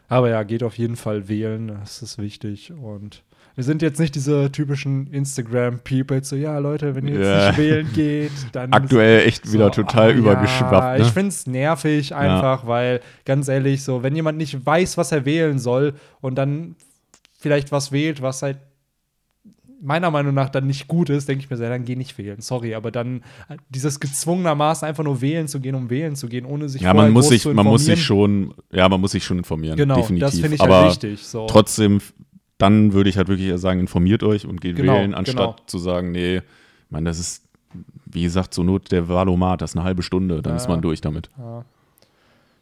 [0.08, 2.72] aber ja, geht auf jeden Fall wählen, das ist wichtig.
[2.72, 3.22] Und
[3.56, 7.48] wir sind jetzt nicht diese typischen Instagram-People, so, ja, Leute, wenn ihr jetzt Ja.
[7.48, 8.72] nicht wählen geht, dann.
[8.72, 10.72] Aktuell echt wieder So, total ah, übergeschwappt.
[10.72, 11.02] Ja, Ne?
[11.02, 15.24] ich finde es nervig einfach, weil ganz ehrlich, so, wenn jemand nicht weiß, was er
[15.24, 16.74] wählen soll und dann
[17.38, 18.58] vielleicht was wählt, was halt
[19.80, 22.40] meiner Meinung nach dann nicht gut ist, denke ich mir, sehr, dann geh nicht wählen.
[22.40, 23.18] Sorry, aber dann
[23.50, 26.94] äh, dieses gezwungenermaßen einfach nur wählen zu gehen, um wählen zu gehen, ohne sich Ja,
[26.94, 28.54] man muss sich, zu man muss sich informieren.
[28.54, 29.76] schon, ja, man muss sich schon informieren.
[29.76, 30.20] Genau, definitiv.
[30.26, 31.22] das finde ich Aber halt wichtig.
[31.26, 31.46] So.
[31.46, 32.00] trotzdem,
[32.64, 35.56] dann würde ich halt wirklich sagen, informiert euch und geht Genau, wählen, anstatt genau.
[35.66, 36.42] zu sagen, nee, ich
[36.90, 37.42] meine, das ist,
[38.06, 40.56] wie gesagt, zur Not der Valomat, das ist eine halbe Stunde, dann Ja.
[40.56, 41.28] ist man durch damit.
[41.38, 41.64] Ja.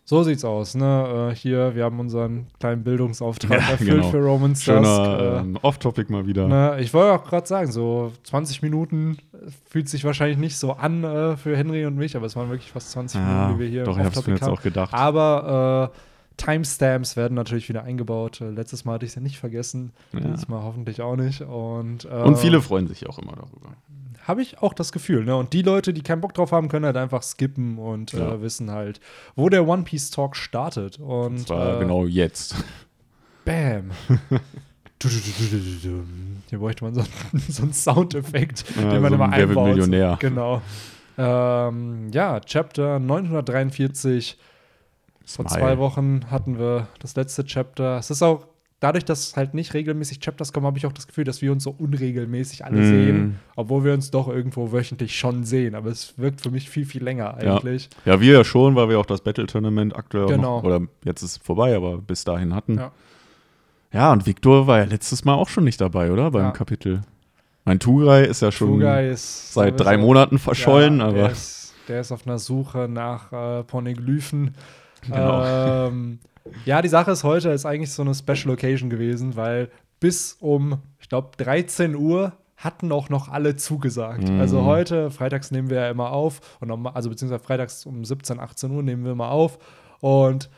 [0.04, 1.30] So sieht's aus, ne?
[1.30, 4.10] Äh, hier, wir haben unseren kleinen Bildungsauftrag Ja, erfüllt genau.
[4.10, 4.76] für Romans Dusk.
[4.84, 6.48] Schöner Äh, ähm, Off-Topic mal wieder.
[6.48, 10.72] Ne, ich wollte auch gerade sagen, so 20 Minuten äh, fühlt sich wahrscheinlich nicht so
[10.72, 13.58] an äh, für Henry und mich, aber es waren wirklich fast 20 ja, Minuten, die
[13.60, 14.92] wir hier doch, ich hab's mir jetzt auch gedacht.
[14.92, 15.98] Aber äh,
[16.44, 18.40] Timestamps werden natürlich wieder eingebaut.
[18.40, 19.92] Äh, letztes Mal hatte ich es ja nicht vergessen.
[20.12, 20.20] Ja.
[20.20, 21.40] Dieses Mal hoffentlich auch nicht.
[21.42, 23.76] Und, äh, und viele freuen sich auch immer darüber.
[24.26, 25.24] habe ich auch das Gefühl.
[25.24, 25.34] Ne?
[25.36, 28.34] Und die Leute, die keinen Bock drauf haben, können halt einfach skippen und Ja.
[28.34, 29.00] äh, wissen halt,
[29.36, 30.98] wo der One Piece Talk startet.
[30.98, 32.54] Und Und zwar äh, genau jetzt.
[33.44, 33.90] Bam.
[36.48, 37.02] Hier bräuchte man so,
[37.48, 39.68] so einen Soundeffekt, Ja, den man so immer ein Wer wird einbaut.
[39.70, 40.16] Millionär.
[40.20, 40.62] Genau.
[41.18, 44.38] Ähm, ja, Chapter 943.
[45.26, 45.60] Vor Smile.
[45.60, 47.98] zwei Wochen hatten wir das letzte Chapter.
[47.98, 48.46] Es ist auch
[48.80, 51.62] dadurch, dass halt nicht regelmäßig Chapters kommen, habe ich auch das Gefühl, dass wir uns
[51.64, 52.84] so unregelmäßig alle Mhm.
[52.86, 55.74] sehen, obwohl wir uns doch irgendwo wöchentlich schon sehen.
[55.76, 57.54] Aber es wirkt für mich viel, viel länger Ja.
[57.56, 57.88] eigentlich.
[58.04, 60.56] Ja, wir ja schon, weil wir auch das Battle Tournament aktuell Genau.
[60.56, 62.76] noch, oder jetzt ist es vorbei, aber bis dahin hatten.
[62.78, 62.90] Ja.
[63.92, 66.30] Ja, und Victor war ja letztes Mal auch schon nicht dabei, oder?
[66.30, 66.50] Beim Ja.
[66.50, 67.02] Kapitel.
[67.64, 72.00] Mein Tugai ist ja schon ist seit drei Monaten verschollen, ja, aber Der ist, der
[72.00, 74.54] ist auf einer Suche nach äh, Pornoglyphen.
[75.02, 75.44] Genau.
[75.44, 76.18] Ähm,
[76.64, 80.78] ja, die Sache ist, heute ist eigentlich so eine Special Occasion gewesen, weil bis um,
[80.98, 84.28] ich glaube, 13 Uhr hatten auch noch alle zugesagt.
[84.28, 84.40] Mhm.
[84.40, 88.40] Also heute, freitags nehmen wir ja immer auf, und um, also beziehungsweise freitags um 17,
[88.40, 89.58] 18 Uhr nehmen wir immer auf.
[90.00, 90.48] Und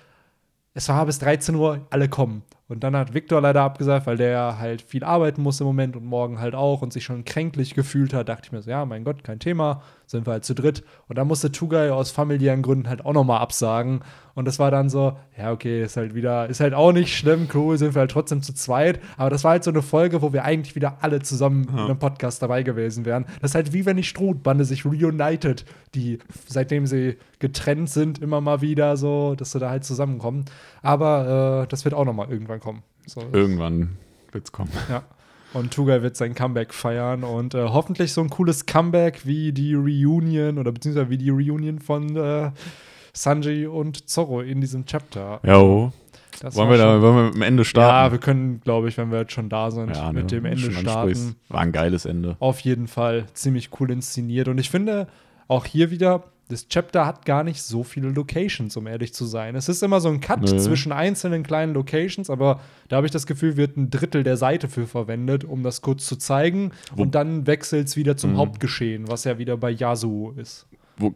[0.75, 2.43] es war bis 13 Uhr, alle kommen.
[2.67, 6.05] Und dann hat Viktor leider abgesagt, weil der halt viel arbeiten muss im Moment und
[6.05, 8.29] morgen halt auch und sich schon kränklich gefühlt hat.
[8.29, 10.85] Dachte ich mir so, ja, mein Gott, kein Thema, sind wir halt zu dritt.
[11.09, 14.01] Und dann musste Tugai aus familiären Gründen halt auch nochmal absagen.
[14.35, 17.49] Und das war dann so, ja, okay, ist halt wieder, ist halt auch nicht schlimm,
[17.55, 19.01] cool, sind wir halt trotzdem zu zweit.
[19.17, 21.99] Aber das war halt so eine Folge, wo wir eigentlich wieder alle zusammen in einem
[21.99, 23.27] Podcast dabei gewesen wären.
[23.41, 25.65] Das ist halt wie wenn die Strohbande sich reunited,
[25.95, 30.45] die seitdem sie getrennt sind, immer mal wieder so, dass sie da halt zusammenkommen.
[30.83, 32.83] Aber äh, das wird auch nochmal irgendwann kommen.
[33.07, 33.99] So, irgendwann
[34.33, 34.71] wird's kommen.
[34.89, 35.03] ja.
[35.55, 39.75] Und Tugai wird sein Comeback feiern und äh, hoffentlich so ein cooles Comeback wie die
[39.75, 42.51] Reunion oder beziehungsweise wie die Reunion von äh,
[43.13, 45.41] Sanji und Zorro in diesem Chapter.
[45.47, 45.93] Jo.
[46.41, 48.13] Das Wollen wir da wollen wir mit dem Ende Ja, starten?
[48.13, 50.73] wir können, glaube ich, wenn wir jetzt schon da sind, Ja, mit ne, dem Ende
[50.73, 51.37] starten.
[51.49, 52.37] War ein geiles Ende.
[52.41, 54.49] Auf jeden Fall ziemlich cool inszeniert.
[54.49, 55.07] Und ich finde
[55.47, 59.55] auch hier wieder, das Chapter hat gar nicht so viele Locations, um ehrlich zu sein.
[59.57, 60.59] Es ist immer so ein Cut Nö.
[60.59, 64.69] zwischen einzelnen kleinen Locations, aber da habe ich das Gefühl, wird ein Drittel der Seite
[64.69, 66.73] für verwendet, um das kurz zu zeigen.
[66.95, 68.37] Wo- und dann wechselt es wieder zum Mhm.
[68.39, 70.67] Hauptgeschehen, was ja wieder bei Yasuo ist.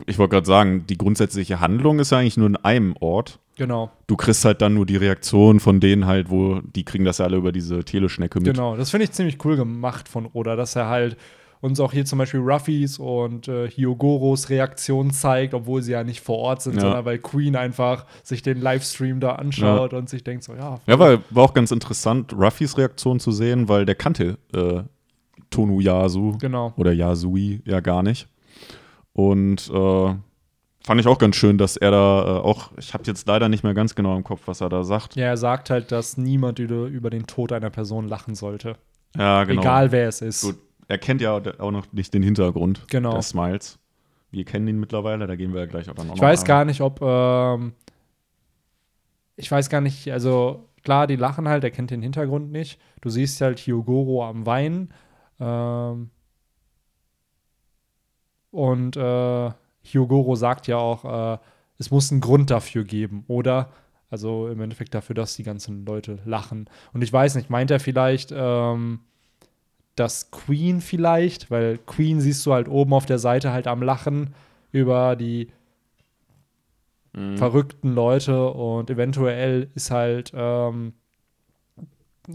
[0.06, 3.38] Ich wollte gerade sagen, die grundsätzliche Handlung ist ja eigentlich nur in einem Ort.
[3.56, 7.18] Genau, Du kriegst halt dann nur die Reaktion von denen halt, wo die kriegen das
[7.18, 8.54] ja alle über diese Teleschnecke mit.
[8.54, 8.76] genau.
[8.76, 11.16] Das finde ich ziemlich cool gemacht von Oda, dass er halt
[11.60, 16.20] uns auch hier zum Beispiel Ruffys und äh, Hyogoros Reaktion zeigt, obwohl sie ja nicht
[16.20, 16.82] vor Ort sind, Ja.
[16.82, 20.98] sondern weil Queen einfach sich den Livestream da anschaut und sich denkt so, ja, Ja,
[20.98, 24.82] war, war auch ganz interessant, Ruffys Reaktion zu sehen, weil der kannte äh,
[25.50, 26.72] Tonu Yasu genau.
[26.76, 28.28] oder Yasui ja gar nicht.
[29.12, 30.14] Und äh,
[30.84, 33.64] fand ich auch ganz schön, dass er da äh, auch, ich habe jetzt leider nicht
[33.64, 35.16] mehr ganz genau im Kopf, was er da sagt.
[35.16, 38.76] Ja, er sagt halt, dass niemand über, über den Tod einer Person lachen sollte.
[39.16, 39.60] Ja, genau.
[39.62, 40.42] Egal wer es ist.
[40.44, 40.56] Gut.
[40.88, 43.12] Er kennt ja auch noch nicht den Hintergrund Genau.
[43.12, 43.79] der Smiles.
[44.31, 46.40] Wir kennen ihn mittlerweile, da gehen wir ja gleich auch dann auch Ich noch weiß
[46.42, 46.46] ein.
[46.46, 47.01] gar nicht, ob.
[47.03, 47.72] Ähm,
[49.37, 52.81] ich weiß gar nicht, also klar, die lachen halt, er kennt den Hintergrund nicht.
[53.03, 54.92] Du siehst halt Hyogoro am Weinen.
[55.40, 56.11] Ähm,
[58.51, 59.51] und äh,
[59.83, 61.38] Hyogoro sagt ja auch, äh,
[61.79, 63.70] es muss einen Grund dafür geben, oder?
[64.11, 66.68] Also im Endeffekt dafür, dass die ganzen Leute lachen.
[66.92, 69.01] Und ich weiß nicht, meint er vielleicht, ähm,
[69.98, 74.34] dass Queen vielleicht, weil Queen siehst du halt oben auf der Seite halt am Lachen
[74.72, 75.48] über die
[77.14, 77.37] Mhm.
[77.38, 80.92] verrückten Leute und eventuell ist halt ähm,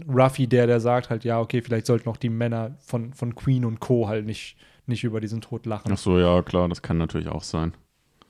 [0.08, 3.64] Ruffy der, der sagt halt, ja, okay, vielleicht sollten auch die Männer von, von Queen
[3.64, 4.08] und Co.
[4.08, 5.92] halt nicht, nicht über diesen Tod lachen.
[5.92, 7.72] Ach so, ja, klar, das kann natürlich auch sein.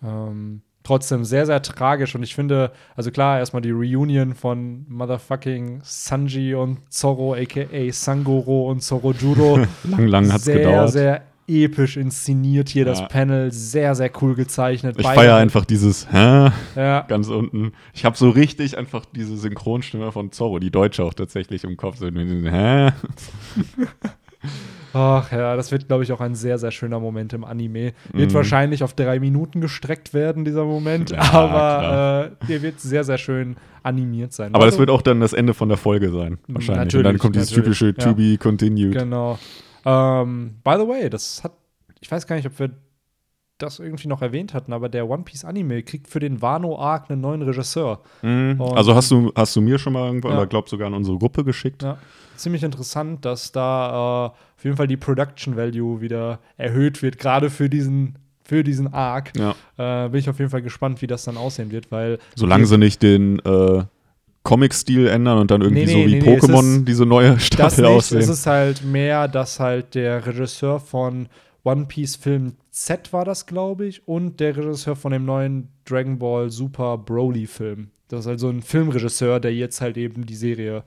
[0.02, 5.80] Ähm, trotzdem sehr, sehr tragisch und ich finde, also klar, erstmal die Reunion von motherfucking
[5.82, 9.56] Sanji und Zorro, aka Sangoro und Zorojuro.
[9.84, 10.92] Lang, lang hat's sehr, gedauert.
[10.92, 13.06] sehr episch inszeniert hier das Ja.
[13.06, 14.96] Panel, sehr, sehr cool gezeichnet.
[14.98, 16.50] ich feiere einfach dieses Hä?
[16.76, 17.72] Ja, ganz unten.
[17.92, 21.96] Ich habe so richtig einfach diese Synchronstimme von Zorro, die Deutsche auch tatsächlich im Kopf.
[21.98, 22.92] So, Hä?
[24.94, 27.92] Ach ja, das wird, glaube ich, auch ein sehr, sehr schöner Moment im Anime.
[28.12, 28.34] Wird Mhm.
[28.34, 33.18] wahrscheinlich auf drei Minuten gestreckt werden, dieser Moment, Ja, aber äh, der wird sehr, sehr
[33.18, 34.54] schön animiert sein.
[34.54, 36.68] Aber Also, das wird auch dann das Ende von der Folge sein, wahrscheinlich.
[36.68, 36.84] Und dann
[37.16, 38.12] Natürlich, kommt dieses natürlich, typische ja.
[38.12, 38.92] To be continued.
[38.96, 39.38] Genau.
[39.84, 41.52] Ähm, by the way, das hat,
[42.00, 42.70] ich weiß gar nicht, ob wir
[43.58, 47.20] das irgendwie noch erwähnt hatten, aber der One Piece Anime kriegt für den Wano-Arc einen
[47.20, 48.00] neuen Regisseur.
[48.22, 48.60] Mhm.
[48.60, 50.34] Also hast du, hast du mir schon mal irgendwo, Ja.
[50.38, 51.82] oder glaub sogar an unsere Gruppe geschickt?
[51.82, 51.98] Ja.
[52.36, 57.48] Ziemlich interessant, dass da äh, auf jeden Fall die Production Value wieder erhöht wird, gerade
[57.48, 59.30] für diesen, für diesen Arc.
[59.36, 59.54] Ja.
[59.76, 62.76] Äh, bin ich auf jeden Fall gespannt, wie das dann aussehen wird, weil Solange sie
[62.76, 63.84] nicht den äh,
[64.44, 67.82] Comic-Stil ändern und dann irgendwie Nee, so wie nee, Pokémon ist- diese neue das Staffel
[67.84, 68.20] nicht, aussehen.
[68.20, 71.28] es ist halt mehr, dass halt der Regisseur von
[71.64, 76.18] One Piece Film Z war das, glaube ich, und der Regisseur von dem neuen Dragon
[76.18, 77.88] Ball Super Broly Film.
[78.08, 80.84] Das ist also ein Filmregisseur, der jetzt halt eben die Serie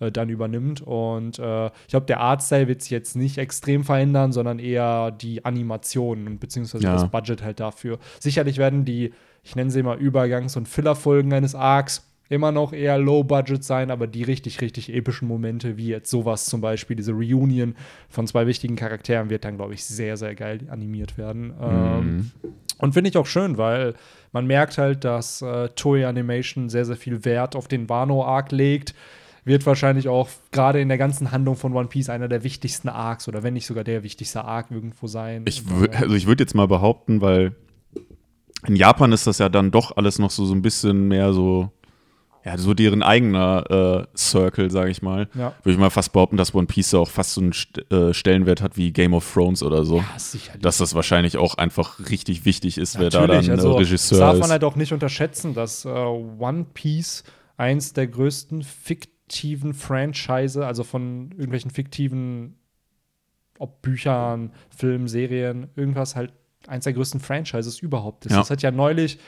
[0.00, 0.80] äh, dann übernimmt.
[0.82, 5.44] Und äh, ich glaube, der Artstyle wird sich jetzt nicht extrem verändern, sondern eher die
[5.44, 6.92] Animationen und beziehungsweise Ja.
[6.94, 7.98] das Budget halt dafür.
[8.18, 9.12] Sicherlich werden die,
[9.44, 13.90] ich nenne sie mal Übergangs- und Fillerfolgen eines Arcs immer noch eher Low Budget sein,
[13.90, 17.74] aber die richtig, richtig epischen Momente, wie jetzt sowas zum Beispiel, diese Reunion
[18.08, 21.54] von zwei wichtigen Charakteren, wird dann, glaube ich, sehr, sehr geil animiert werden.
[21.60, 22.30] Ähm,
[22.78, 23.94] und finde ich auch schön, weil
[24.32, 28.94] man merkt halt, dass äh, Toei Animation sehr, sehr viel Wert auf den Wano-Arc legt.
[29.44, 33.28] Wird wahrscheinlich auch gerade in der ganzen Handlung von One Piece einer der wichtigsten Arcs
[33.28, 35.44] oder wenn nicht sogar der wichtigste Arc irgendwo sein.
[35.46, 35.62] Ich
[35.92, 37.54] also ich würde jetzt mal behaupten, weil
[38.66, 41.70] in Japan ist das ja dann doch alles noch so, so ein bisschen mehr so,
[42.46, 45.28] ja, so deren eigener äh, Circle, sage ich mal.
[45.34, 45.52] Ja.
[45.64, 48.62] Würde ich mal fast behaupten, dass One Piece auch fast so einen St äh, Stellenwert
[48.62, 49.96] hat wie Game of Thrones oder so.
[49.96, 50.62] Ja, sicherlich.
[50.62, 53.80] Dass das wahrscheinlich auch einfach richtig wichtig ist, wer da dann Natürlich, also, äh, das
[53.80, 54.40] Regisseur darf ist.
[54.40, 57.24] man halt auch nicht unterschätzen, dass äh, One Piece
[57.56, 62.60] eins der größten fiktiven Franchise, also von irgendwelchen fiktiven,
[63.58, 66.32] ob Büchern, Filmen, Serien, irgendwas halt
[66.68, 68.32] eins der größten Franchises überhaupt ist.
[68.32, 68.38] Ja.
[68.38, 69.18] Das hat ja neulich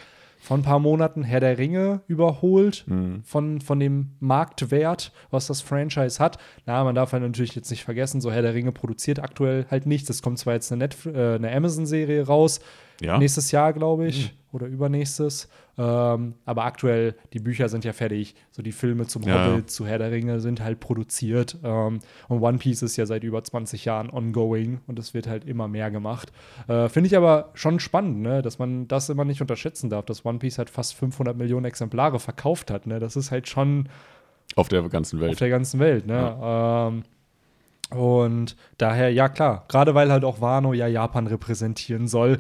[0.40, 3.22] vor ein paar Monaten Herr der Ringe überholt Mhm.
[3.24, 6.38] von, von dem Marktwert, was das Franchise hat.
[6.66, 9.86] Na, man darf halt natürlich jetzt nicht vergessen, so Herr der Ringe produziert aktuell halt
[9.86, 10.08] nichts.
[10.10, 12.60] Es kommt zwar jetzt eine, Netf äh, eine Amazon-Serie raus,
[13.00, 13.14] Ja.
[13.14, 13.20] Mhm.
[13.20, 15.48] nächstes Jahr, glaube ich, oder übernächstes.
[15.76, 18.34] Ähm, aber aktuell, die Bücher sind ja fertig.
[18.50, 19.66] So die Filme zum Ja, Hobbit, ja.
[19.66, 21.56] zu Herr der Ringe sind halt produziert.
[21.62, 25.44] Ähm, und One Piece ist ja seit über 20 Jahren ongoing und es wird halt
[25.44, 26.32] immer mehr gemacht.
[26.66, 28.42] Äh, Finde ich aber schon spannend, ne?
[28.42, 32.18] dass man das immer nicht unterschätzen darf, dass One Piece halt fast 500 Millionen Exemplare
[32.18, 32.86] verkauft hat.
[32.86, 32.98] Ne?
[33.00, 33.88] Das ist halt schon
[34.56, 35.40] Auf der ganzen auf Welt.
[35.40, 36.06] der ganzen Welt.
[36.06, 36.38] Ne?
[36.42, 37.02] Ähm,
[37.90, 42.38] und daher, ja klar, gerade weil halt auch Wano ja Japan repräsentieren soll,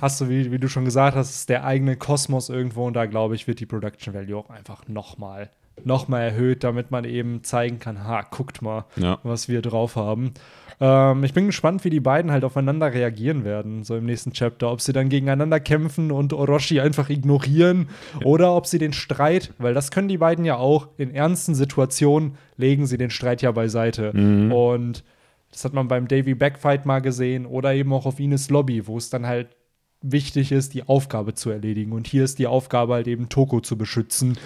[0.00, 3.06] hast du, wie, wie du schon gesagt hast, ist der eigene Kosmos irgendwo und da
[3.06, 5.50] glaube ich, wird die Production Value auch einfach nochmal
[5.84, 9.18] noch mal erhöht, damit man eben zeigen kann, ha, guckt mal, Ja.
[9.22, 10.32] was wir drauf haben.
[10.80, 14.70] Ähm, ich bin gespannt, wie die beiden halt aufeinander reagieren werden, so im nächsten Chapter.
[14.70, 17.88] Ob sie dann gegeneinander kämpfen und Orochi einfach ignorieren
[18.24, 22.36] oder ob sie den Streit, weil das können die beiden ja auch, in ernsten Situationen
[22.56, 24.10] legen sie den Streit ja beiseite.
[24.52, 25.04] Und
[25.52, 28.96] das hat man beim Davy Backfight mal gesehen oder eben auch auf Ines Lobby, wo
[28.96, 29.48] es dann halt
[30.00, 31.92] wichtig ist, die Aufgabe zu erledigen.
[31.92, 34.36] Und hier ist die Aufgabe halt eben Toko zu beschützen.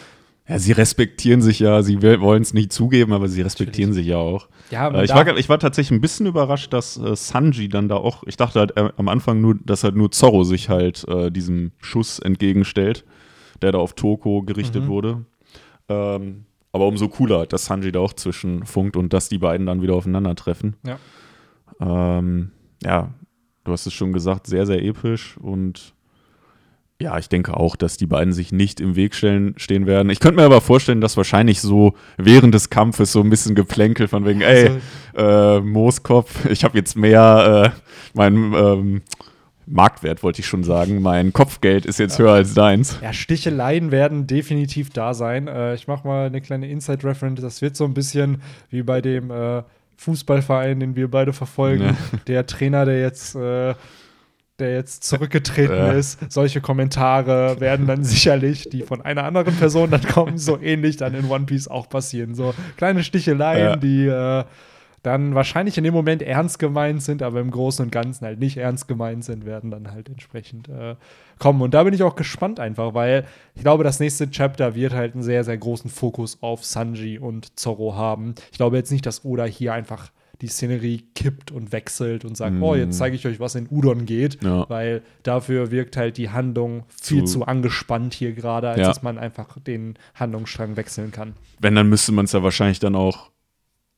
[0.48, 4.18] Ja, sie respektieren sich ja, sie wollen es nicht zugeben, aber sie respektieren sich ja
[4.18, 4.48] auch.
[4.70, 7.96] Ja, Äh, ich, war, ich war tatsächlich ein bisschen überrascht, dass äh, Sanji dann da
[7.96, 11.30] auch, ich dachte halt äh, am Anfang nur, dass halt nur Zorro sich halt äh,
[11.32, 13.04] diesem Schuss entgegenstellt,
[13.60, 14.88] der da auf Toko gerichtet Mhm.
[14.88, 15.24] wurde.
[15.88, 19.94] Ähm, aber umso cooler, dass Sanji da auch zwischenfunkt und dass die beiden dann wieder
[19.94, 20.76] aufeinandertreffen.
[20.86, 20.98] Ja.
[21.80, 22.52] Ähm,
[22.84, 23.10] ja,
[23.64, 25.94] du hast es schon gesagt, sehr, sehr episch und
[27.00, 30.08] ja, ich denke auch, dass die beiden sich nicht im Weg stellen, stehen werden.
[30.10, 34.08] Ich könnte mir aber vorstellen, dass wahrscheinlich so während des Kampfes so ein bisschen Geplänkel
[34.08, 34.70] von wegen, ey,
[35.14, 37.80] Also- äh, Mooskopf, ich habe jetzt mehr, äh,
[38.14, 39.02] mein ähm,
[39.66, 42.98] Marktwert wollte ich schon sagen, mein Kopfgeld ist jetzt höher als deins.
[43.02, 45.48] Ja, Sticheleien werden definitiv da sein.
[45.48, 47.40] Äh, ich mache mal eine kleine Inside-Reference.
[47.40, 49.62] Das wird so ein bisschen wie bei dem äh,
[49.96, 51.82] Fußballverein, den wir beide verfolgen.
[51.84, 51.96] Ja.
[52.28, 53.74] Der Trainer, der jetzt, äh,
[54.58, 55.92] der jetzt zurückgetreten Ja.
[55.92, 56.18] ist.
[56.32, 61.14] Solche Kommentare werden dann sicherlich, die von einer anderen Person dann kommen, so ähnlich dann
[61.14, 62.34] in One Piece auch passieren.
[62.34, 63.76] So kleine Sticheleien, Ja.
[63.76, 64.44] die äh,
[65.02, 68.56] dann wahrscheinlich in dem Moment ernst gemeint sind, aber im Großen und Ganzen halt nicht
[68.56, 70.96] ernst gemeint sind, werden dann halt entsprechend äh,
[71.38, 71.62] kommen.
[71.62, 75.14] Und da bin ich auch gespannt einfach, weil ich glaube, das nächste Chapter wird halt
[75.14, 78.34] einen sehr, sehr großen Fokus auf Sanji und Zorro haben.
[78.50, 80.10] Ich glaube jetzt nicht, dass Oda hier einfach
[80.42, 82.62] die Szenerie kippt und wechselt und sagt, Mm.
[82.62, 84.68] oh, jetzt zeige ich euch, was in Udon geht, Ja.
[84.68, 88.88] weil dafür wirkt halt die Handlung viel Zu- zu, angespannt hier gerade, als Ja.
[88.88, 91.34] dass man einfach den Handlungsstrang wechseln kann.
[91.58, 93.30] Wenn, dann müsste man es ja wahrscheinlich dann auch,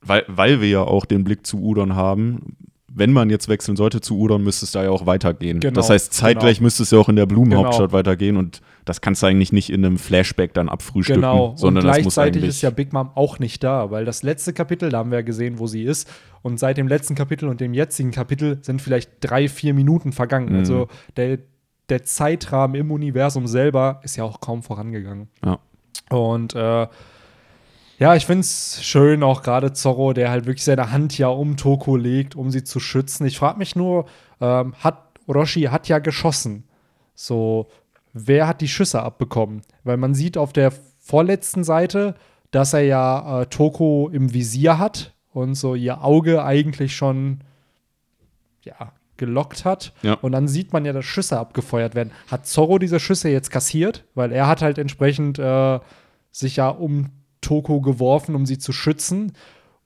[0.00, 2.56] weil, weil wir ja auch den Blick zu Udon haben,
[2.98, 5.60] wenn man jetzt wechseln sollte zu Udon, müsste es da ja auch weitergehen.
[5.60, 6.66] Genau, das heißt, zeitgleich genau.
[6.66, 7.98] müsste es ja auch in der Blumenhauptstadt Genau.
[7.98, 11.88] weitergehen und das kannst du eigentlich nicht in einem Flashback dann abfrühstücken, Genau, sondern und
[11.88, 14.98] das muss gleichzeitig ist ja Big Mom auch nicht da, weil das letzte Kapitel, da
[14.98, 16.08] haben wir ja gesehen, wo sie ist.
[16.42, 20.52] Und seit dem letzten Kapitel und dem jetzigen Kapitel sind vielleicht drei, vier Minuten vergangen.
[20.52, 20.58] Mhm.
[20.58, 21.38] Also der,
[21.88, 25.28] der Zeitrahmen im Universum selber ist ja auch kaum vorangegangen.
[25.44, 25.58] Ja.
[26.10, 26.86] Und äh,
[27.98, 31.56] ja, ich finde es schön, auch gerade Zorro, der halt wirklich seine Hand ja um
[31.56, 33.26] Toko legt, um sie zu schützen.
[33.26, 34.06] Ich frage mich nur,
[34.40, 36.64] ähm, hat Orochi hat ja geschossen.
[37.14, 37.66] So,
[38.12, 39.62] wer hat die Schüsse abbekommen?
[39.82, 42.14] Weil man sieht auf der vorletzten Seite,
[42.52, 47.40] dass er ja äh, Toko im Visier hat und so ihr Auge eigentlich schon
[48.62, 49.92] ja, gelockt hat.
[50.02, 50.14] Ja.
[50.14, 52.12] Und dann sieht man ja, dass Schüsse abgefeuert werden.
[52.30, 54.04] Hat Zorro diese Schüsse jetzt kassiert?
[54.14, 55.80] Weil er hat halt entsprechend äh,
[56.30, 59.32] sich ja um Toko geworfen, um sie zu schützen.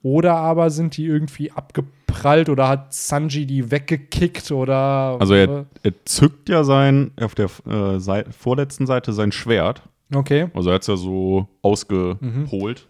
[0.01, 5.93] Oder aber sind die irgendwie abgeprallt oder hat Sanji die weggekickt oder Also er, er
[6.05, 9.81] zückt ja sein, auf der äh, Sei- vorletzten Seite sein Schwert
[10.13, 10.47] Okay.
[10.53, 12.87] Also er hat es ja so ausgeholt.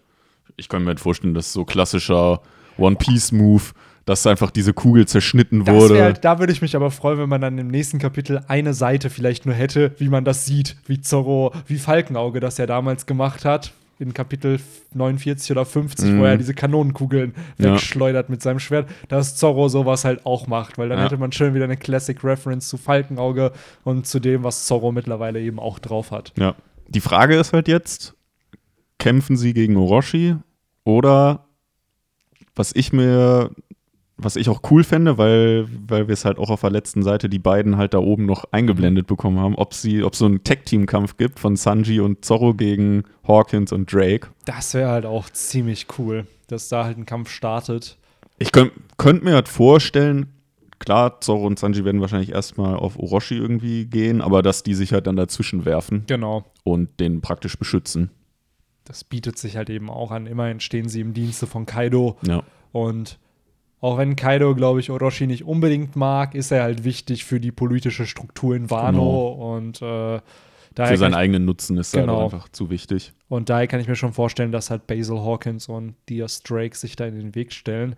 [0.56, 2.40] Ich kann mir halt vorstellen, das ist so klassischer
[2.76, 3.62] One-Piece-Move,
[4.04, 6.02] dass einfach diese Kugel zerschnitten Das wurde.
[6.02, 9.08] halt, da würde ich mich aber freuen, wenn man dann im nächsten Kapitel eine Seite
[9.08, 13.44] vielleicht nur hätte, wie man das sieht, wie Zorro, wie Falkenauge das ja damals gemacht
[13.44, 13.72] hat.
[13.98, 14.58] In Kapitel
[14.92, 16.20] 49 oder 50, Mhm.
[16.20, 17.72] wo er diese Kanonenkugeln Ja.
[17.74, 21.04] wegschleudert mit seinem Schwert, dass Zorro sowas halt auch macht, weil dann Ja.
[21.04, 23.52] hätte man schön wieder eine Classic Reference zu Falkenauge
[23.84, 26.32] und zu dem, was Zorro mittlerweile eben auch drauf hat.
[26.36, 26.54] Ja.
[26.88, 28.14] Die Frage ist halt jetzt,
[28.98, 30.36] kämpfen sie gegen Orochi
[30.84, 31.44] oder
[32.56, 33.50] was ich mir,
[34.16, 37.28] was ich auch cool fände, weil, weil wir es halt auch auf der letzten Seite
[37.28, 41.16] die beiden halt da oben noch eingeblendet bekommen haben, ob sie, ob so einen Tag-Team-Kampf
[41.16, 44.28] gibt von Sanji und Zorro gegen Hawkins und Drake.
[44.44, 47.98] Das wäre halt auch ziemlich cool, dass da halt ein Kampf startet.
[48.38, 50.26] Ich könnte könnt mir halt vorstellen,
[50.78, 54.92] klar, Zorro und Sanji werden wahrscheinlich erstmal auf Orochi irgendwie gehen, aber dass die sich
[54.92, 56.44] halt dann dazwischen werfen Genau.
[56.62, 58.10] und den praktisch beschützen.
[58.84, 60.26] Das bietet sich halt eben auch an.
[60.26, 62.16] Immerhin stehen sie im Dienste von Kaido.
[62.22, 62.42] Ja.
[62.70, 63.18] Und
[63.84, 67.52] auch wenn Kaido, glaube ich, Orochi nicht unbedingt mag, ist er halt wichtig für die
[67.52, 69.28] politische Struktur in Wano.
[69.56, 70.20] Und, äh,
[70.74, 72.14] daher Für seinen ich, eigenen Nutzen ist er Genau.
[72.22, 73.12] halt einfach zu wichtig.
[73.28, 76.96] und daher kann ich mir schon vorstellen, dass halt Basil Hawkins und Diaz Drake sich
[76.96, 77.94] da in den Weg stellen.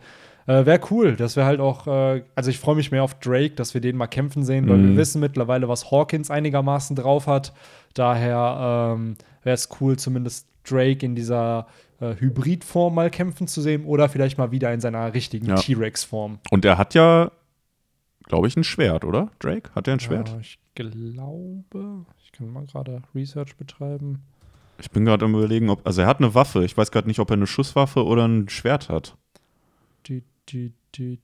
[0.48, 3.54] Äh, Wäre cool, dass wir halt auch, äh, also ich freue mich mehr auf Drake,
[3.54, 4.88] dass wir den mal kämpfen sehen, weil Mhm.
[4.90, 7.52] wir wissen mittlerweile, was Hawkins einigermaßen drauf hat.
[7.94, 11.66] Daher ähm, wäre es cool, zumindest Drake in dieser
[12.00, 15.54] äh, Hybridform mal kämpfen zu sehen oder vielleicht mal wieder in seiner richtigen Ja.
[15.56, 16.38] T-Rex-Form.
[16.50, 17.30] Und er hat ja,
[18.24, 19.30] glaube ich, ein Schwert, oder?
[19.38, 19.70] Drake?
[19.74, 20.28] Hat er ein Schwert?
[20.28, 24.22] Ja, ich glaube, ich kann mal gerade Research betreiben.
[24.78, 25.86] Ich bin gerade am überlegen, ob.
[25.86, 26.64] Also er hat eine Waffe.
[26.64, 29.16] Ich weiß gerade nicht, ob er eine Schusswaffe oder ein Schwert hat.
[30.06, 31.18] Die, die, die,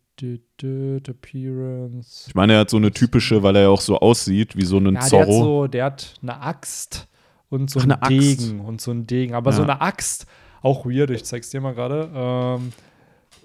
[1.09, 2.27] Appearance.
[2.29, 4.79] Ich meine, er hat so eine typische, weil er ja auch so aussieht, wie so
[4.79, 5.43] ein Ja, der hat, Zorro.
[5.43, 7.09] so, der hat eine Axt
[7.49, 8.41] und so Ach, einen eine Axt.
[8.41, 9.35] Degen und so einen Degen.
[9.35, 9.69] Aber so Ja.
[9.69, 10.27] eine Axt,
[10.63, 12.73] auch weird, ich zeig's dir mal gerade, ähm,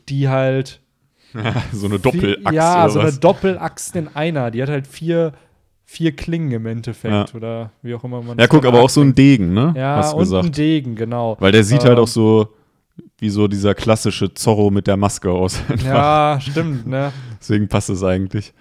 [0.09, 0.79] die halt
[1.73, 4.51] so eine Doppelaxt Ja, so eine Doppelaxt in einer.
[4.51, 5.33] Die hat halt vier,
[5.85, 7.35] vier Klingen im Endeffekt Ja.
[7.35, 9.13] oder wie auch immer man ja, guck, aber auch so ein.
[9.13, 9.73] Degen, ne?
[9.75, 10.57] Ja, Hast und ein gesagt.
[10.57, 11.35] Degen, genau.
[11.39, 12.53] Weil der sieht halt Ähm, auch so
[13.19, 15.61] wie so dieser klassische Zorro mit der Maske aus.
[15.83, 17.11] Ja, stimmt, ne?
[17.39, 18.53] Deswegen passt es eigentlich.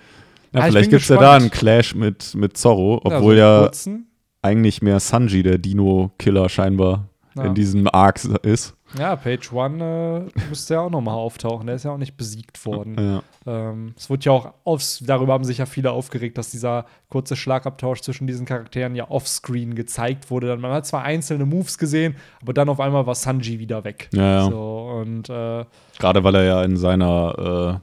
[0.52, 3.60] Ja, ich vielleicht gibt es ja da einen Clash mit, mit Zorro, so obwohl ja
[3.64, 4.06] kurzen.
[4.42, 7.44] eigentlich mehr Sanji der Dino-Killer scheinbar Ja.
[7.44, 8.74] in diesem Arc ist.
[8.98, 11.66] Ja, Page One äh, müsste ja auch nochmal auftauchen.
[11.66, 13.22] Der ist ja auch nicht besiegt worden.
[13.46, 13.70] Ja.
[13.70, 17.36] Ähm, es wurde ja auch aufs, darüber haben sich ja viele aufgeregt, dass dieser kurze
[17.36, 20.46] Schlagabtausch zwischen diesen Charakteren ja offscreen gezeigt wurde.
[20.46, 24.08] Dann, man hat zwar einzelne Moves gesehen, aber dann auf einmal war Sanji wieder weg.
[24.12, 24.50] Ja, ja.
[24.50, 25.64] So, und äh,
[25.98, 27.80] Gerade weil er ja in seiner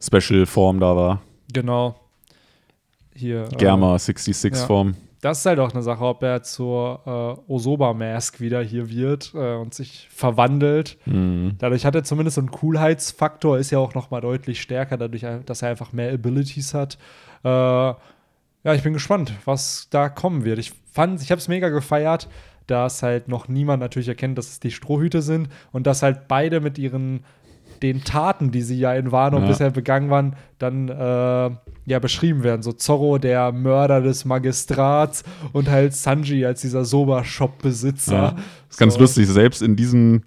[0.00, 1.22] äh, Special-Form da war.
[1.52, 1.96] genau.
[3.16, 3.44] Hier.
[3.44, 4.94] äh, Germa 66-Form.
[5.24, 7.00] Das ist halt auch eine Sache, ob er zur
[7.48, 10.98] äh, Osoba-Mask wieder hier wird äh, und sich verwandelt.
[11.06, 11.54] Mhm.
[11.56, 15.24] Dadurch hat er zumindest so einen Coolheitsfaktor, ist ja auch noch mal deutlich stärker, dadurch,
[15.46, 16.98] dass er einfach mehr Abilities hat.
[17.42, 17.96] Äh, ja,
[18.74, 20.58] ich bin gespannt, was da kommen wird.
[20.58, 22.28] Ich fand, ich habe es mega gefeiert,
[22.66, 26.60] dass halt noch niemand natürlich erkennt, dass es die Strohhüte sind und dass halt beide
[26.60, 27.24] mit ihren
[27.80, 29.46] den Taten, die sie ja in Wano Ja.
[29.46, 31.50] bisher begangen waren, dann äh,
[31.86, 32.62] ja beschrieben werden.
[32.62, 38.14] So Zorro, der Mörder des Magistrats und halt Sanji als dieser Soba-Shop-Besitzer.
[38.14, 38.36] Ja.
[38.70, 39.00] Ist ganz So.
[39.00, 40.22] lustig, selbst in diesem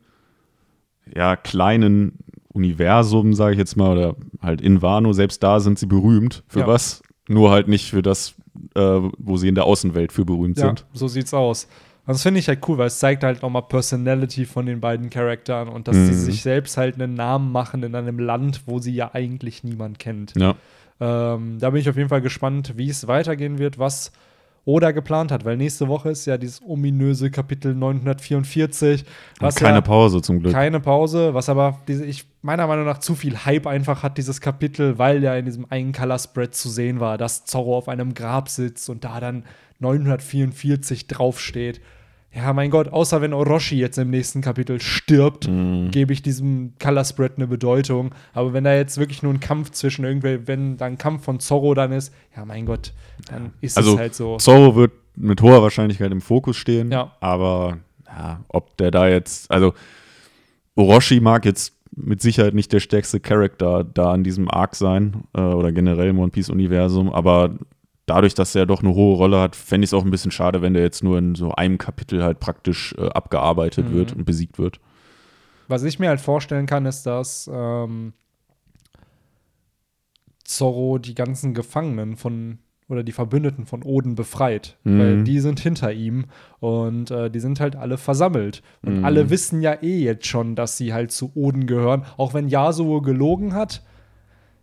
[1.13, 2.13] ja, kleinen
[2.53, 6.43] Universum, sage ich jetzt mal, oder halt in Wano, selbst da sind sie berühmt.
[6.47, 6.67] Für Ja.
[6.67, 7.01] was?
[7.29, 8.33] Nur halt nicht für das,
[8.75, 8.81] äh,
[9.17, 10.85] wo sie in der Außenwelt für berühmt Ja, sind.
[10.93, 11.65] so sieht's aus.
[12.05, 15.09] Und das finde ich halt cool, weil es zeigt halt nochmal Personality von den beiden
[15.09, 16.13] Charakteren und dass sie Mhm.
[16.13, 20.33] sich selbst halt einen Namen machen in einem Land, wo sie ja eigentlich niemand kennt.
[20.37, 20.55] Ja.
[20.99, 24.11] Ähm, da bin ich auf jeden Fall gespannt, wie es weitergehen wird, was
[24.67, 29.05] Oda geplant hat, weil nächste Woche ist ja dieses ominöse Kapitel 944.
[29.05, 29.07] Und
[29.39, 30.51] Was keine ja Pause zum Glück.
[30.51, 34.41] keine Pause, was aber diese, ich meiner Meinung nach zu viel Hype einfach hat, dieses
[34.41, 38.13] Kapitel, weil ja in diesem einen Color Spread zu sehen war, dass Zorro auf einem
[38.13, 39.45] Grab sitzt und da dann
[39.79, 41.79] 944 draufsteht.
[42.35, 45.89] Ja, mein Gott, außer wenn Orochi jetzt im nächsten Kapitel stirbt, Mhm.
[45.91, 48.11] gebe ich diesem Color Spread eine Bedeutung.
[48.33, 51.39] Aber wenn da jetzt wirklich nur ein Kampf zwischen irgendwelchen, wenn da ein Kampf von
[51.39, 52.93] Zorro dann ist, ja, mein Gott,
[53.29, 54.37] dann ist Also es halt so.
[54.37, 56.91] Zorro wird mit hoher Wahrscheinlichkeit im Fokus stehen.
[56.91, 57.13] Ja.
[57.21, 59.73] Aber ja, ob der da jetzt, also
[60.75, 65.41] Orochi mag jetzt mit Sicherheit nicht der stärkste Charakter da in diesem Arc sein äh,
[65.41, 67.55] oder generell im One Piece Universum, aber
[68.07, 70.63] dadurch, dass er doch eine hohe Rolle hat, fände ich es auch ein bisschen schade,
[70.63, 73.93] wenn der jetzt nur in so einem Kapitel halt praktisch äh, abgearbeitet Mhm.
[73.93, 74.79] wird und besiegt wird.
[75.67, 78.13] Was ich mir halt vorstellen kann, ist, dass ähm,
[80.43, 84.99] Zorro die ganzen Gefangenen von oder die Verbündeten von Oden befreit, Mhm.
[84.99, 86.27] weil die sind hinter ihm
[86.61, 88.63] und äh, die sind halt alle versammelt.
[88.81, 89.05] Und Mhm.
[89.05, 92.05] alle wissen ja eh jetzt schon, dass sie halt zu Oden gehören.
[92.15, 93.83] Auch wenn Yasuo gelogen hat,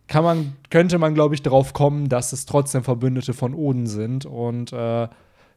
[0.07, 4.25] kann man, könnte man, glaube ich, darauf kommen, dass es trotzdem Verbündete von Oden sind.
[4.25, 5.07] Und äh,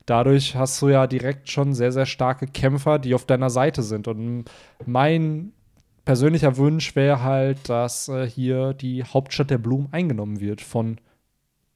[0.06, 4.08] dadurch hast du ja direkt schon sehr, sehr starke Kämpfer, die auf deiner Seite sind.
[4.08, 4.44] Und
[4.86, 5.52] mein
[6.04, 10.98] persönlicher Wunsch wäre halt, dass äh, hier die Hauptstadt der Blumen eingenommen wird von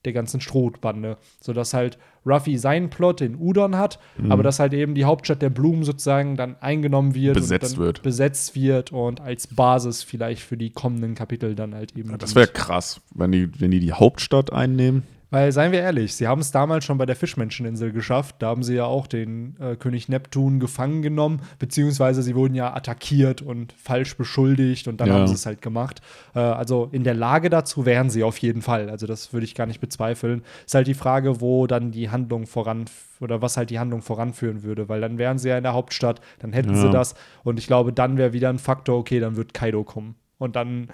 [0.05, 1.18] der ganzen Strohbande.
[1.41, 4.31] Sodass halt Ruffy seinen Plot in Udon hat, Mhm.
[4.33, 7.85] aber dass halt eben die Hauptstadt der Blumen sozusagen dann eingenommen wird Besetzt und dann
[7.87, 8.03] wird.
[8.03, 12.11] besetzt wird und als Basis vielleicht für die kommenden Kapitel dann halt eben.
[12.18, 12.35] Das dient.
[12.37, 15.03] wäre krass, wenn die, wenn die die Hauptstadt einnehmen.
[15.33, 18.37] Weil, seien wir ehrlich, sie haben es damals schon bei der Fischmenscheninsel geschafft.
[18.41, 22.74] Da haben sie ja auch den äh, König Neptun gefangen genommen, beziehungsweise sie wurden ja
[22.76, 25.14] attackiert und falsch beschuldigt und dann Ja.
[25.14, 26.03] haben sie es halt gemacht.
[26.35, 28.91] Äh, also in der Lage dazu wären sie auf jeden Fall.
[28.91, 30.43] Also das würde ich gar nicht bezweifeln.
[30.66, 32.85] Ist halt die Frage, wo dann die Handlung voran
[33.18, 36.20] oder was halt die Handlung voranführen würde, weil dann wären sie ja in der Hauptstadt,
[36.41, 36.91] dann hätten sie Ja.
[36.93, 40.14] das und ich glaube, dann wäre wieder ein Faktor, okay, dann wird Kaido kommen.
[40.37, 40.89] Und dann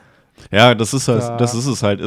[0.53, 2.01] Ja, das ist halt, Da- das ist es halt.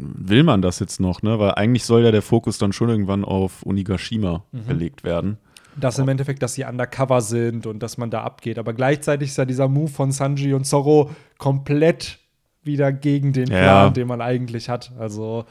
[0.00, 1.38] Will man das jetzt noch, ne?
[1.38, 4.66] Weil eigentlich soll ja der Fokus dann schon irgendwann auf Onigashima Mhm.
[4.68, 5.38] gelegt werden.
[5.76, 8.58] Das im Endeffekt, dass sie undercover sind und dass man da abgeht.
[8.58, 12.18] Aber gleichzeitig ist ja dieser Move von Sanji und Zorro komplett
[12.64, 13.58] wieder gegen den Ja.
[13.58, 14.92] Plan, den man eigentlich hat.
[14.98, 15.44] Also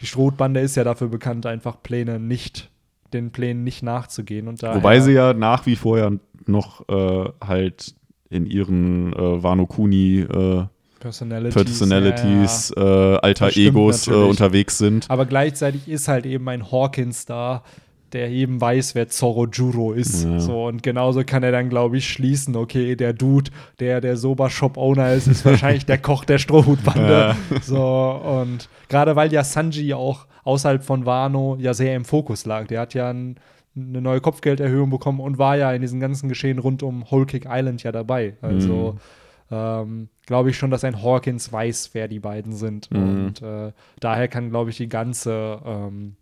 [0.00, 2.70] die Strohbande ist ja dafür bekannt, einfach Pläne nicht,
[3.12, 4.48] den Plänen nicht nachzugehen.
[4.48, 6.10] Und Wobei sie ja nach wie vor ja
[6.46, 7.94] noch äh, halt
[8.30, 10.64] in ihren äh, Wano Kuni äh,
[11.04, 13.14] Personalities, Personalities, ja, ja.
[13.16, 15.04] äh, alter Egos äh, unterwegs sind.
[15.10, 17.62] Aber gleichzeitig ist halt eben ein Hawkins da,
[18.14, 20.24] der eben weiß, wer Zorro Juro ist.
[20.24, 20.40] Ja.
[20.40, 23.50] So, und genauso kann er dann, glaube ich, schließen, okay, der Dude,
[23.80, 27.36] der der Soba-Shop-Owner ist, ist wahrscheinlich der Koch der Strohhutbande.
[27.60, 27.82] So,
[28.40, 32.66] und gerade weil ja Sanji auch außerhalb von Wano ja sehr im Fokus lag.
[32.68, 33.36] Der hat ja ein,
[33.76, 37.46] eine neue Kopfgelderhöhung bekommen und war ja in diesem ganzen Geschehen rund um Whole Cake
[37.50, 38.36] Island ja dabei.
[38.40, 38.96] Also
[39.50, 42.90] ähm, glaube ich schon, dass ein Hawkins weiß, wer die beiden sind.
[42.90, 43.02] Mhm.
[43.02, 46.16] Und äh, daher kann, glaube ich, die ganze, ähm,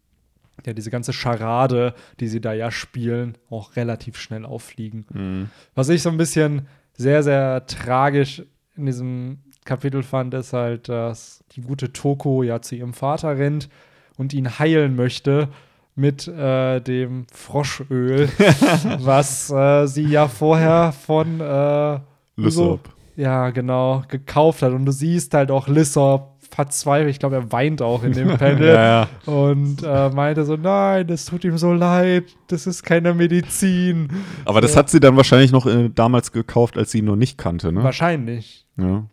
[0.64, 5.07] ja, diese ganze Scharade, die sie da ja spielen, auch relativ schnell auffliegen.
[5.12, 5.50] Mhm.
[5.74, 8.42] Was ich so ein bisschen sehr, sehr tragisch
[8.76, 13.68] in diesem Kapitel fand, ist halt, dass die gute Toko ja zu ihrem Vater rennt
[14.16, 15.48] und ihn heilen möchte
[15.94, 18.28] mit äh, dem Froschöl,
[18.98, 22.00] was äh, sie ja vorher von äh,
[22.36, 22.88] Lysop.
[23.16, 24.72] Ja, genau, gekauft hat.
[24.72, 27.10] Und du siehst halt auch Lissop verzweifelt.
[27.10, 28.68] Ich glaube, er weint auch in dem Panel.
[28.68, 29.32] Ja, ja.
[29.32, 34.08] Und äh, meinte so, nein, es tut ihm so leid, das ist keine Medizin.
[34.44, 37.38] Aber das hat sie dann wahrscheinlich noch äh, damals gekauft, als sie ihn noch nicht
[37.38, 37.82] kannte, ne?
[37.82, 38.66] Wahrscheinlich.
[38.76, 39.04] Ja.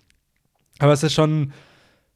[0.80, 1.52] Aber es ist schon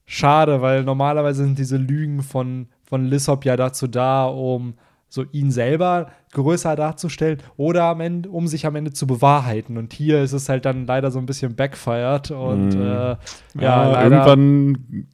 [0.05, 4.75] schade, weil normalerweise sind diese Lügen von, von Lissop ja dazu da, um
[5.14, 9.78] so ihn selber größer darzustellen oder am Ende, um sich am Ende zu bewahrheiten.
[9.78, 12.82] Und hier ist es halt dann leider so ein bisschen backfired und Mhm.
[12.82, 13.18] äh, ja,
[13.61, 15.05] Ja, irgendwann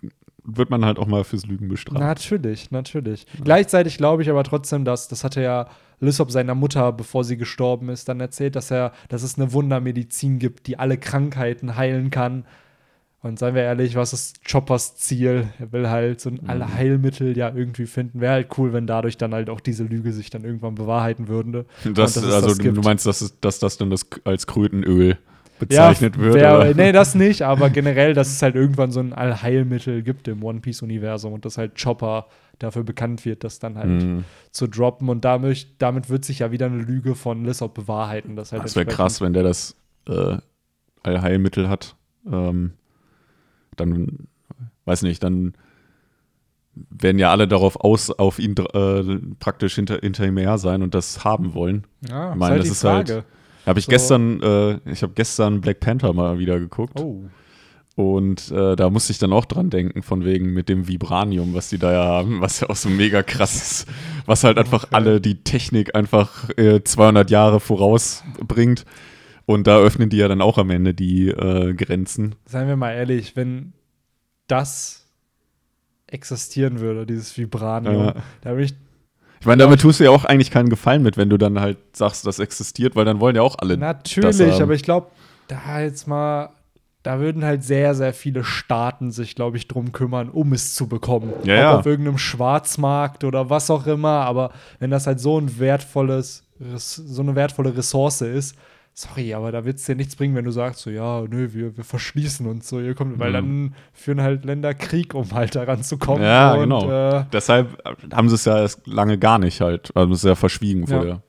[0.45, 2.00] wird man halt auch mal fürs Lügen bestraft.
[2.00, 3.28] Natürlich, natürlich.
[3.43, 5.68] Gleichzeitig glaube ich aber trotzdem, dass, das hatte ja
[6.00, 10.39] Lissop seiner Mutter, bevor sie gestorben ist, dann erzählt, dass er, dass es eine Wundermedizin
[10.39, 12.45] gibt, die alle Krankheiten heilen kann.
[13.22, 15.47] Und seien wir ehrlich, was ist Choppers Ziel?
[15.59, 18.22] Er will halt so ein alle Heilmittel ja irgendwie finden.
[18.22, 21.65] Wäre halt cool, wenn dadurch dann halt auch diese Lüge sich dann irgendwann bewahrheiten würde.
[21.93, 22.84] Das, es also das du gibt.
[22.84, 25.17] meinst, dass, es, dass das dann das als Krötenöl
[25.59, 26.36] bezeichnet wird?
[26.36, 26.74] wär-?
[26.74, 30.61] Nee, das nicht, aber generell, dass es halt irgendwann so ein Allheilmittel gibt im One
[30.61, 32.28] Piece-Universum und dass halt Chopper
[32.59, 34.24] dafür bekannt wird, das dann halt Mhm.
[34.51, 35.09] zu droppen.
[35.09, 38.38] Und damit, damit wird sich ja wieder eine Lüge von Lissop bewahrheiten.
[38.38, 39.76] Das, halt Das wäre krass, wenn der das
[40.07, 40.38] äh,
[41.03, 41.95] Allheilmittel hat.
[42.30, 42.72] Ähm,
[43.80, 44.28] dann,
[44.86, 45.54] weiß nicht, dann
[46.90, 50.94] werden ja alle darauf aus, auf ihn äh, praktisch hinter, hinter ihm her sein und
[50.94, 51.86] das haben wollen.
[52.08, 53.24] Ja, Ich meine, halt das ist halt- Frage.
[53.66, 53.90] Habe ich So.
[53.92, 57.24] gestern, äh, ich habe gestern Black Panther mal wieder geguckt Oh.
[57.96, 61.70] und äh, da musste ich dann auch dran denken, von wegen mit dem Vibranium, was
[61.70, 63.88] die da ja haben, was ja auch so mega krass ist,
[64.26, 64.96] was halt einfach Okay.
[64.96, 68.86] alle die Technik einfach äh, 200 Jahre vorausbringt.
[69.50, 72.36] Und da öffnen die ja dann auch am Ende die äh, Grenzen.
[72.45, 73.74] Seien wir mal ehrlich, wenn
[74.45, 75.08] das
[76.06, 78.16] existieren würde, dieses Vibranium, Ja.
[78.41, 78.76] da würde ich
[79.39, 81.80] Ich meine, damit tust du ja auch eigentlich keinen Gefallen mit, wenn du dann halt
[81.93, 83.76] sagst, das existiert, weil dann wollen ja auch alle.
[83.76, 85.08] Natürlich, aber ich glaube,
[85.47, 86.52] da jetzt mal,
[87.02, 90.88] da würden halt sehr, sehr viele Staaten sich, glaube ich, drum kümmern, um es zu
[90.88, 91.34] bekommen.
[91.43, 91.80] Ja, Ob ja.
[91.80, 96.43] auf irgendeinem Schwarzmarkt oder was auch immer, aber wenn das halt so ein wertvolles,
[96.76, 98.56] so eine wertvolle Ressource ist,
[99.00, 101.78] sorry, aber da wird es dir nichts bringen, wenn du sagst, so, ja, nö, wir,
[101.78, 103.34] wir verschließen uns so, ihr kommt, weil Mhm.
[103.34, 106.22] dann führen halt Länder Krieg, um halt daran zu kommen.
[106.24, 106.89] Ja, und, genau.
[106.91, 107.82] Äh, Deshalb
[108.14, 110.88] haben sie es ja erst lange gar nicht halt, also es ja verschwiegen Ja.
[110.88, 111.24] vorher.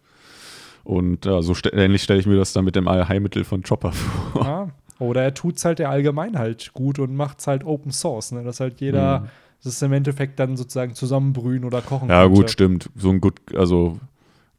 [0.82, 3.92] Und ja, so ste ähnlich stelle ich mir das dann mit dem Allheilmittel von Chopper
[3.92, 4.44] vor.
[4.44, 4.68] ja.
[4.98, 8.32] Oder er tut es halt der Allgemein halt gut und macht es halt Open Source,
[8.32, 8.42] ne?
[8.42, 9.26] dass halt jeder Mhm.
[9.64, 12.36] das im Endeffekt dann sozusagen zusammenbrühen oder kochen Ja, könnte.
[12.36, 12.90] gut, stimmt.
[12.96, 13.98] So ein gut, also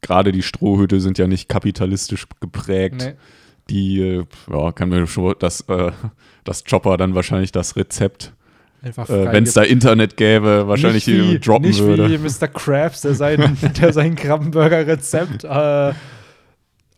[0.02, 2.96] gerade die Strohhüte sind ja nicht kapitalistisch geprägt.
[2.98, 3.14] Nee.
[3.70, 5.92] Die, äh, ja, kann mir schon, dass, äh,
[6.44, 8.32] dass Chopper dann wahrscheinlich das Rezept,
[8.82, 12.10] äh, wenn es da Internet gäbe, wahrscheinlich nicht wie, droppen nicht würde.
[12.10, 12.48] wie Mr.
[12.48, 15.92] Krabs, der sein, der sein Krabbenburger-Rezept äh,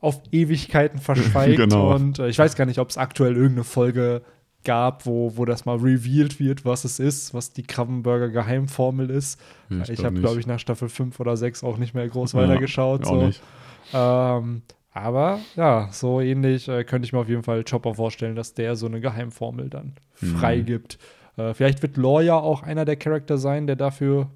[0.00, 1.58] auf Ewigkeiten verschweigt.
[1.64, 1.94] Genau.
[1.94, 4.22] Und äh, ich weiß gar nicht, ob es aktuell irgendeine Folge
[4.64, 9.40] gab, wo, wo das mal revealed wird, was es ist, was die Krabbenburger-Geheimformel ist.
[9.70, 12.32] Ja, Ich, glaub habe, glaube ich, nach Staffel 5 oder 6 auch nicht mehr groß
[12.32, 13.04] Ja, weitergeschaut.
[13.06, 13.30] So.
[13.92, 14.62] Ähm,
[14.92, 18.76] aber ja, so ähnlich äh, könnte ich mir auf jeden Fall Chopper vorstellen, dass der
[18.76, 20.36] so eine Geheimformel dann Mhm.
[20.36, 20.98] freigibt.
[21.36, 24.30] Äh, vielleicht wird Lawyer auch einer der Charakter sein, der dafür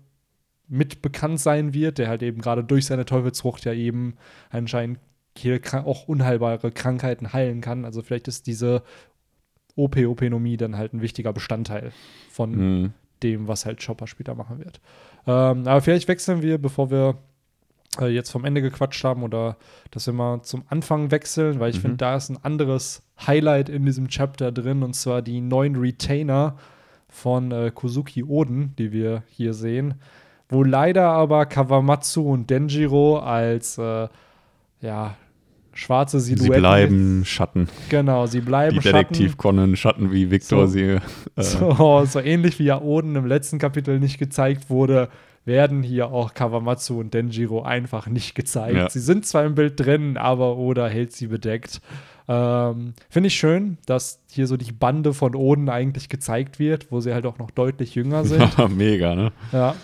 [0.66, 4.16] mit bekannt sein wird, der halt eben gerade durch seine Teufelsfrucht ja eben
[4.51, 4.99] anscheinend
[5.37, 7.85] hier auch unheilbare Krankheiten heilen kann.
[7.85, 8.83] Also vielleicht ist diese
[9.79, 11.93] OP-Openomie dann halt ein wichtiger Bestandteil
[12.31, 12.51] von
[12.83, 12.93] Mhm.
[13.22, 14.81] dem, was halt Chopper später machen wird.
[15.26, 17.16] Ähm, aber vielleicht wechseln wir, bevor wir
[18.01, 19.57] äh, jetzt vom Ende gequatscht haben oder
[19.91, 21.81] dass wir mal zum Anfang wechseln, weil ich Mhm.
[21.83, 26.57] finde, da ist ein anderes Highlight in diesem Chapter drin und zwar die neuen Retainer
[27.09, 29.95] von äh, Kozuki Oden, die wir hier sehen,
[30.51, 34.09] wo leider aber Kawamatsu und Denjiro als äh,
[34.81, 35.16] ja,
[35.79, 37.68] schwarze Sie Silhouetten bleiben Schatten.
[37.89, 38.97] genau, sie bleiben Wie Schatten.
[38.99, 40.72] Detektiv Conan Schatten, wie Victor So.
[40.72, 40.83] sie.
[40.83, 41.01] Äh,
[41.43, 45.09] So, so ähnlich wie ja Oden im letzten Kapitel nicht gezeigt wurde,
[45.45, 48.76] werden hier auch Kawamatsu und Denjiro einfach nicht gezeigt.
[48.76, 48.91] Ja.
[48.91, 51.81] Sie sind zwar im Bild drin, aber Oda hält sie bedeckt.
[52.31, 57.01] Ähm, Finde ich schön, dass hier so die Bande von Oden eigentlich gezeigt wird, wo
[57.01, 58.76] sie halt auch noch deutlich jünger sind.
[58.76, 59.33] mega, ne?
[59.53, 59.74] ja.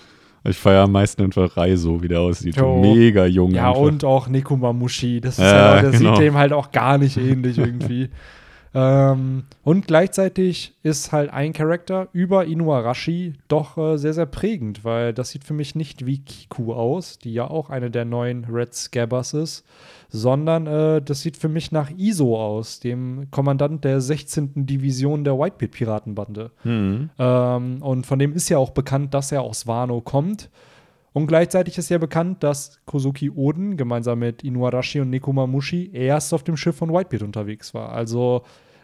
[0.46, 2.56] Ich feiere am meisten einfach Rai so, wie der aussieht.
[2.56, 2.80] Jo.
[2.80, 3.52] Mega jung.
[3.52, 3.80] ja, einfach.
[3.80, 5.20] und auch Nekumamushi.
[5.20, 6.14] Das ist Ja, auch, der genau.
[6.14, 8.10] sieht dem halt auch gar nicht ähnlich irgendwie.
[8.74, 15.14] ähm, und gleichzeitig ist halt ein Charakter über Inuarashi doch äh, sehr, sehr prägend, weil
[15.14, 18.74] das sieht für mich nicht wie Kiku aus, die ja auch eine der neuen Red
[18.74, 19.64] Scabbers ist,
[20.14, 24.64] sondern äh, das sieht für mich nach Iso aus, dem Kommandant der 16.
[24.64, 26.52] Division der Whitebeard-Piratenbande.
[26.62, 27.10] Mhm.
[27.18, 30.50] Ähm, und von dem ist ja auch bekannt, dass er aus Wano kommt.
[31.12, 36.44] Und gleichzeitig ist ja bekannt, dass Kozuki Oden gemeinsam mit Inuarashi und Nekomamushi erst auf
[36.44, 37.90] dem Schiff von Whitebeard unterwegs war.
[37.90, 38.42] Also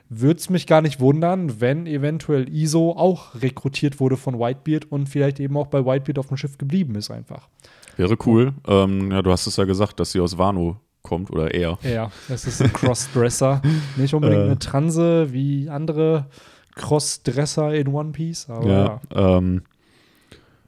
[0.09, 5.09] würde es mich gar nicht wundern, wenn eventuell Iso auch rekrutiert wurde von Whitebeard und
[5.09, 7.49] vielleicht eben auch bei Whitebeard auf dem Schiff geblieben ist einfach.
[7.97, 8.53] Wäre cool.
[8.67, 11.79] Ähm, ja, du hast es ja gesagt, dass sie aus Wano kommt oder er.
[11.83, 13.63] Ja, es ist ein Crossdresser.
[13.97, 14.45] Nicht unbedingt Äh.
[14.47, 16.27] eine Transe wie andere
[16.75, 19.01] Crossdresser in One Piece, aber ja.
[19.15, 19.63] Ja, ähm,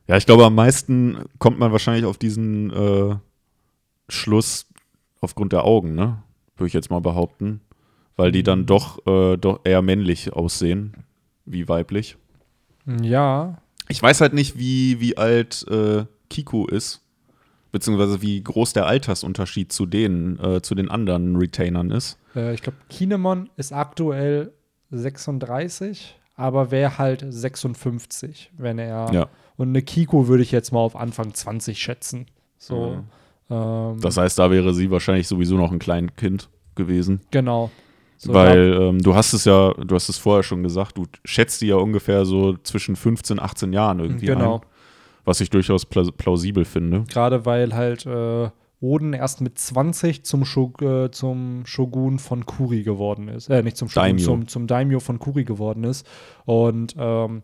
[0.08, 3.16] ja, ich glaube, am meisten kommt man wahrscheinlich auf diesen äh,
[4.08, 4.66] Schluss
[5.20, 6.22] aufgrund der Augen, ne?
[6.56, 7.60] Würde ich jetzt mal behaupten.
[8.16, 8.44] Weil die Mhm.
[8.44, 10.94] dann doch, äh, doch eher männlich aussehen,
[11.46, 12.16] wie weiblich.
[13.00, 13.58] Ja,
[13.88, 17.01] Ich weiß halt nicht, wie, wie alt äh, Kiku ist,
[17.72, 22.18] beziehungsweise wie groß der Altersunterschied zu denen, äh, zu den anderen Retainern ist.
[22.36, 24.52] Äh, ich glaube, Kinemon ist aktuell
[24.90, 29.10] 36, aber wäre halt 56, wenn er.
[29.12, 29.26] Ja.
[29.56, 32.26] Und eine Kiko würde ich jetzt mal auf Anfang 20 schätzen.
[32.58, 32.90] So.
[33.48, 33.54] Mhm.
[33.54, 37.20] Ähm, Das heißt, da wäre sie wahrscheinlich sowieso noch ein kleines Kind gewesen.
[37.30, 37.70] genau.
[38.16, 41.60] So, Weil ähm, du hast es ja, du hast es vorher schon gesagt, du schätzt
[41.60, 44.58] die ja ungefähr so zwischen 15, 18 Jahren irgendwie Genau.
[44.58, 44.60] ein.
[45.24, 47.04] Was ich durchaus pla plausibel finde.
[47.08, 48.50] Gerade weil halt äh,
[48.80, 53.48] Oden erst mit 20 zum, Shog äh, zum Shogun von Kuri geworden ist.
[53.48, 54.24] Äh, nicht zum Shogun, Daimyo.
[54.24, 56.04] Zum, zum Daimyo von Kuri geworden ist.
[56.44, 57.42] Und ähm,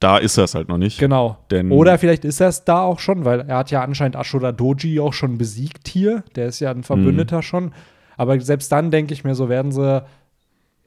[0.00, 0.98] Da ist er es halt noch nicht.
[0.98, 1.38] genau.
[1.50, 4.52] Denn Oder vielleicht ist er es da auch schon, weil er hat ja anscheinend Ashura
[4.52, 6.22] Doji auch schon besiegt hier.
[6.36, 7.72] Der ist ja ein Verbündeter schon.
[8.18, 10.04] Aber selbst dann denke ich mir, so werden sie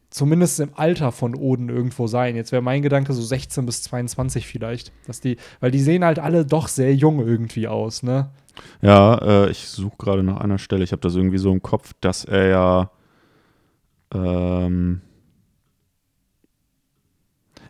[0.10, 2.36] zumindest im Alter von Oden irgendwo sein.
[2.36, 4.92] Jetzt wäre mein Gedanke so 16 bis 22 vielleicht.
[5.06, 8.30] Dass die, weil die sehen halt alle doch sehr jung irgendwie aus, ne?
[8.82, 10.84] Ja, äh, ich suche gerade nach einer Stelle.
[10.84, 12.92] Ich habe das irgendwie so im Kopf, dass er ja.
[14.14, 15.02] Ähm,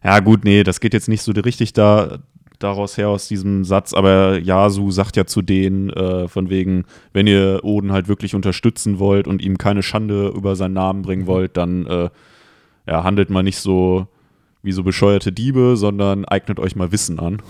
[0.03, 2.19] ja, gut, nee, das geht jetzt nicht so richtig da,
[2.59, 7.27] daraus her aus diesem Satz, aber Yasu sagt ja zu denen, äh, von wegen, wenn
[7.27, 11.55] ihr Oden halt wirklich unterstützen wollt und ihm keine Schande über seinen Namen bringen wollt,
[11.57, 12.09] dann äh,
[12.87, 14.07] ja, handelt mal nicht so
[14.63, 17.41] wie so bescheuerte Diebe, sondern eignet euch mal Wissen an.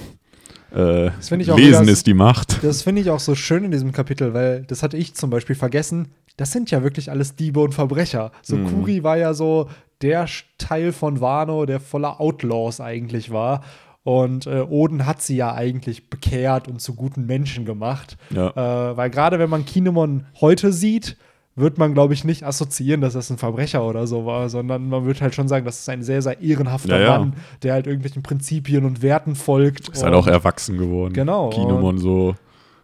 [0.71, 2.63] äh, Das finde ich auch Lesen wieder- ist die Macht.
[2.63, 5.55] Das finde ich auch so schön in diesem Kapitel, weil das hatte ich zum Beispiel
[5.55, 6.09] vergessen.
[6.35, 8.31] Das sind ja wirklich alles Diebe und Verbrecher.
[8.43, 8.65] So Mhm.
[8.67, 9.69] Kuri war ja so
[10.03, 10.27] der
[10.59, 13.63] Teil von Wano, der voller Outlaws eigentlich war.
[14.07, 18.15] Und äh, Oden hat sie ja eigentlich bekehrt und zu guten Menschen gemacht.
[18.29, 18.51] Ja.
[18.91, 21.17] Äh, weil gerade wenn man Kinemon heute sieht,
[21.57, 25.05] wird man, glaube ich, nicht assoziieren, dass das ein Verbrecher oder so war, sondern man
[25.05, 27.19] wird halt schon sagen, das ist ein sehr, sehr ehrenhafter Ja, ja.
[27.19, 27.33] Mann,
[27.63, 29.89] der halt irgendwelchen Prinzipien und Werten folgt.
[29.89, 31.13] Ist halt auch erwachsen geworden.
[31.13, 32.35] Genau, Kinemon so,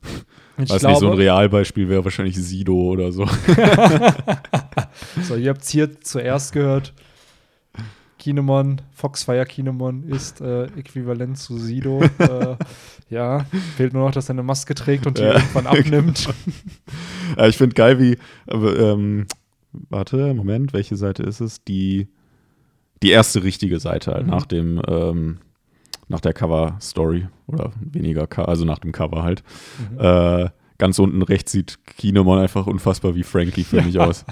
[0.57, 3.25] ich weiß nicht, so ein glaube- Realbeispiel wäre wahrscheinlich Sido oder so.
[5.23, 6.91] So, ihr habt es hier zuerst gehört.
[8.23, 12.01] Kinemon, Foxfire Kinemon ist äh, äquivalent zu Sido.
[12.19, 12.55] äh,
[13.09, 13.45] ja,
[13.75, 15.33] fehlt nur noch, dass er eine Maske trägt und die Ja.
[15.33, 16.29] irgendwann abnimmt.
[17.37, 18.17] Ja, ich finde geil, wie,
[18.47, 19.25] aber, ähm,
[19.89, 21.63] warte, Moment, welche Seite ist es?
[21.63, 22.07] Die,
[23.01, 24.31] die erste richtige Seite halt, Mhm.
[24.31, 25.39] nach dem, ähm,
[26.07, 29.43] nach der Cover-Story oder weniger, also nach dem Cover halt.
[29.91, 29.99] Mhm.
[29.99, 34.25] Äh, ganz unten rechts sieht Kinemon einfach unfassbar wie Frankie für mich aus.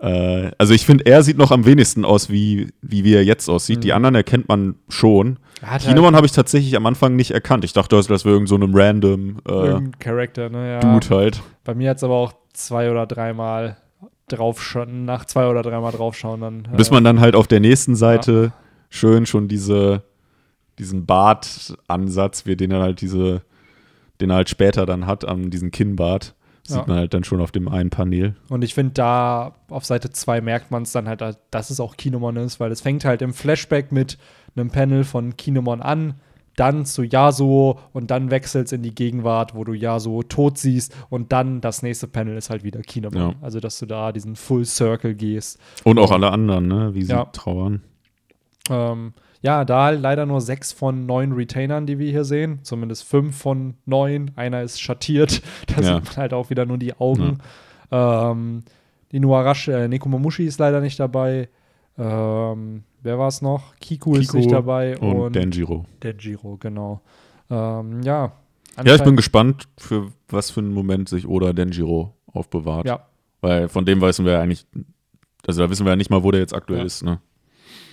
[0.00, 3.48] Äh, also ich finde, er sieht noch am wenigsten aus, wie, wie, wie er jetzt
[3.48, 3.82] aussieht.
[3.84, 3.94] Die Mhm.
[3.94, 5.38] anderen erkennt man schon.
[5.62, 7.64] Hat Kinemon habe ich tatsächlich am Anfang nicht erkannt.
[7.64, 10.72] Ich dachte, das wäre irgend so einem random halt äh, irgendein Charakter, ne?
[10.72, 10.80] Ja.
[10.80, 11.42] Dude halt.
[11.64, 13.76] Bei mir hat es aber auch zwei oder dreimal
[14.28, 16.68] draufschauen, nach zwei oder dreimal draufschauen, dann.
[16.72, 18.52] äh, Bis man dann halt auf der nächsten Seite
[18.90, 20.02] schön schon diese,
[20.78, 23.42] diesen Bartansatz, wie den er halt diese,
[24.20, 26.34] den er halt später dann hat, an diesen Kinnbart,
[26.68, 26.84] sieht Ja.
[26.86, 28.34] man halt dann schon auf dem einen Panel.
[28.48, 31.96] Und ich finde, da auf Seite 2 merkt man es dann halt, dass es auch
[31.96, 34.18] Kinemon ist, weil es fängt halt im Flashback mit
[34.56, 36.14] einem Panel von Kinemon an,
[36.56, 40.92] dann zu Yasuo und dann wechselt es in die Gegenwart, wo du Yasuo tot siehst
[41.08, 43.20] und dann das nächste Panel ist halt wieder Kinemon.
[43.30, 43.34] Ja.
[43.40, 45.60] Also, dass du da diesen Full Circle gehst.
[45.84, 46.94] Und auch alle anderen, ne?
[46.94, 47.26] wie sie Ja.
[47.26, 47.82] trauern.
[48.70, 49.12] Ähm,
[49.42, 52.60] ja, da leider nur sechs von neun Retainern, die wir hier sehen.
[52.62, 54.30] Zumindest fünf von neun.
[54.36, 55.42] Einer ist schattiert.
[55.66, 55.94] Da Ja.
[55.96, 57.38] sieht man halt auch wieder nur die Augen.
[57.90, 58.62] Ähm,
[59.12, 61.48] die Nuarashi, äh, Nekomamushi ist leider nicht dabei.
[61.96, 63.74] Ähm, wer war es noch?
[63.80, 64.96] Kiku, ist Kiko nicht dabei.
[64.98, 65.84] Und, Und, Denjiro.
[66.02, 67.00] Denjiro, genau.
[67.50, 68.32] Ähm, ja.
[68.84, 72.86] Ja, ich bin gespannt, für was für einen Moment sich Oda Denjiro aufbewahrt.
[72.86, 73.00] Ja.
[73.40, 74.66] Weil von dem wissen wir ja eigentlich,
[75.46, 76.86] also da wissen wir ja nicht mal, wo der jetzt aktuell Ja.
[76.86, 77.02] ist.
[77.02, 77.18] Ne?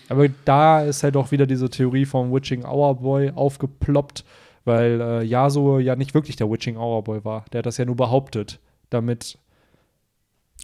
[0.10, 4.24] Aber da ist halt auch wieder diese Theorie vom Witching Hour Boy aufgeploppt,
[4.64, 7.46] weil äh, Yasuo ja nicht wirklich der Witching Hour Boy war.
[7.52, 9.38] Der hat das ja nur behauptet, damit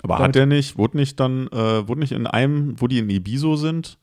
[0.04, 3.00] Aber Damit- hat der nicht, wurde nicht dann, äh, wurde nicht in einem, wo die
[3.00, 3.98] in Ibiso sind,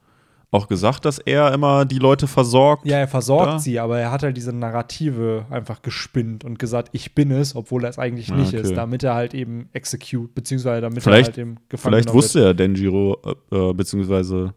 [0.50, 2.86] auch gesagt, dass er immer die Leute versorgt?
[2.86, 3.58] Ja, er versorgt Da?
[3.58, 7.84] sie, aber er hat halt diese Narrative einfach gespinnt und gesagt, ich bin es, obwohl
[7.84, 8.62] er es eigentlich Ah, nicht okay.
[8.62, 12.40] ist, damit er halt eben execute, beziehungsweise damit Vielleicht- er halt eben gefangen Vielleicht wusste
[12.40, 13.18] ja Denjiro,
[13.52, 14.54] äh, äh, beziehungsweise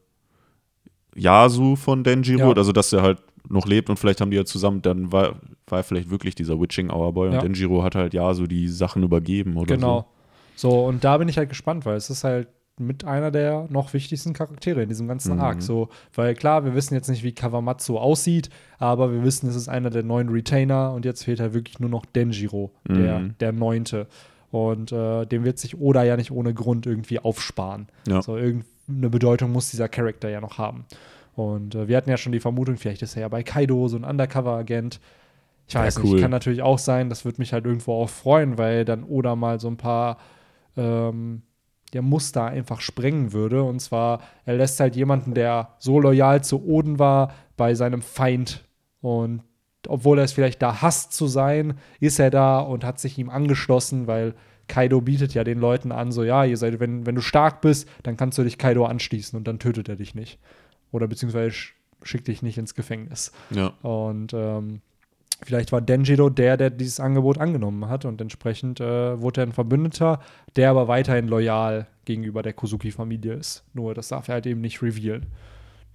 [1.16, 2.54] Yasu von Denjiro, Ja.
[2.56, 5.36] also dass er halt noch lebt und vielleicht haben die ja zusammen, dann war,
[5.68, 7.36] war er vielleicht wirklich dieser Witching Hour Boy Ja.
[7.40, 10.08] und Denjiro hat halt Yasu die Sachen übergeben oder Genau.
[10.56, 12.48] So, und da bin ich halt gespannt, weil es ist halt
[12.80, 15.42] mit einer der noch wichtigsten Charaktere in diesem ganzen Mhm.
[15.42, 15.62] Arc.
[15.62, 18.50] So, weil klar, wir wissen jetzt nicht, wie Kawamatsu aussieht,
[18.80, 21.90] aber wir wissen, es ist einer der neuen Retainer und jetzt fehlt halt wirklich nur
[21.90, 23.36] noch Denjiro, der, Mhm.
[23.40, 24.08] der neunte.
[24.50, 27.88] Und äh, dem wird sich Oda ja nicht ohne Grund irgendwie aufsparen.
[28.08, 28.22] Ja.
[28.22, 28.36] So,
[28.92, 30.86] irgendeine Bedeutung muss dieser Charakter ja noch haben.
[31.36, 33.98] Und äh, wir hatten ja schon die Vermutung, vielleicht ist er ja bei Kaido so
[33.98, 35.00] ein Undercover-Agent.
[35.68, 36.04] Ich Ja, weiß cool.
[36.04, 39.36] nicht, kann natürlich auch sein, das würde mich halt irgendwo auch freuen, weil dann Oda
[39.36, 40.18] mal so ein paar
[40.78, 41.44] ähm,
[41.94, 43.64] der Muster einfach sprengen würde.
[43.64, 48.66] Und zwar, er lässt halt jemanden, der so loyal zu Oden war, bei seinem Feind.
[49.02, 49.44] Und
[49.88, 53.30] obwohl er es vielleicht da hasst zu sein, ist er da und hat sich ihm
[53.30, 54.36] angeschlossen, weil
[54.72, 57.90] Kaido bietet ja den Leuten an, so ja, ihr seid, wenn, wenn du stark bist,
[58.04, 60.40] dann kannst du dich Kaido anschließen und dann tötet er dich nicht.
[60.94, 61.72] Oder beziehungsweise sch-
[62.04, 63.34] schickt dich nicht ins Gefängnis.
[63.50, 63.74] Ja.
[63.82, 64.80] Und ähm,
[65.44, 69.52] vielleicht war Denjiro der, der dieses Angebot angenommen hat und entsprechend äh, wurde er ein
[69.52, 70.22] Verbündeter,
[70.56, 73.66] der aber weiterhin loyal gegenüber der Kozuki-Familie ist.
[73.74, 75.26] Nur das darf er halt eben nicht revealen.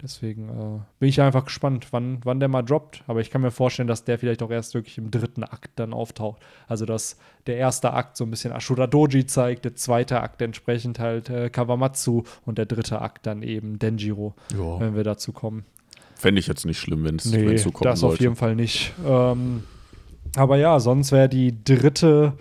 [0.01, 3.03] Deswegen äh, bin ich einfach gespannt, wann, wann der mal droppt.
[3.07, 5.91] Aber ich kann mir vorstellen, dass der vielleicht auch erst wirklich im dritten Akt dann
[5.91, 6.41] auftaucht.
[6.67, 7.17] Also, dass
[7.47, 11.49] der erste Akt so ein bisschen Ashura Doji zeigt, der zweite Akt entsprechend halt äh,
[11.49, 14.79] Kawamatsu und der dritte Akt dann eben Denjiro, ja.
[14.79, 15.65] wenn wir dazu kommen.
[16.15, 18.93] Fände ich jetzt nicht schlimm, wenn es Nee, so kommen das auf jeden Fall nicht.
[19.05, 19.63] Ähm,
[20.35, 22.33] aber ja, sonst wäre die dritte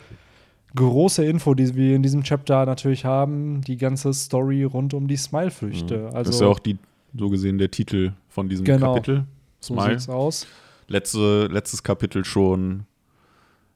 [0.74, 5.16] große Info, die wir in diesem Chapter natürlich haben, die ganze Story rund um die
[5.16, 5.94] Smile-Früchte.
[5.94, 6.04] Ja.
[6.06, 6.78] Also das ist ja auch die,
[7.18, 8.94] so gesehen der Titel von diesem Genau.
[8.94, 9.24] Kapitel.
[9.60, 9.90] so Smile.
[9.98, 10.46] sieht's aus.
[10.88, 12.84] Letzte, letztes Kapitel schon,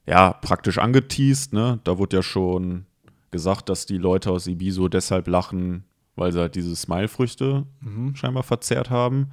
[0.07, 1.81] ja, praktisch angeteased, ne?
[1.85, 2.87] Da wurde ja schon
[3.31, 5.85] gesagt, dass die Leute aus Ibiso deshalb lachen,
[6.17, 8.15] weil sie halt diese Smile-Früchte Mhm.
[8.17, 9.31] scheinbar verzehrt haben.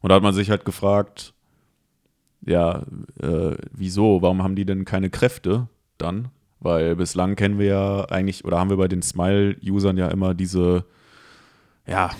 [0.00, 1.32] Und da hat man sich halt gefragt,
[2.44, 2.82] ja,
[3.20, 4.22] äh, wieso?
[4.22, 5.68] Warum haben die denn keine Kräfte
[5.98, 6.28] dann?
[6.60, 10.84] Weil bislang kennen wir ja eigentlich, oder haben wir bei den Smile-Usern ja immer diese,
[11.86, 12.10] ja,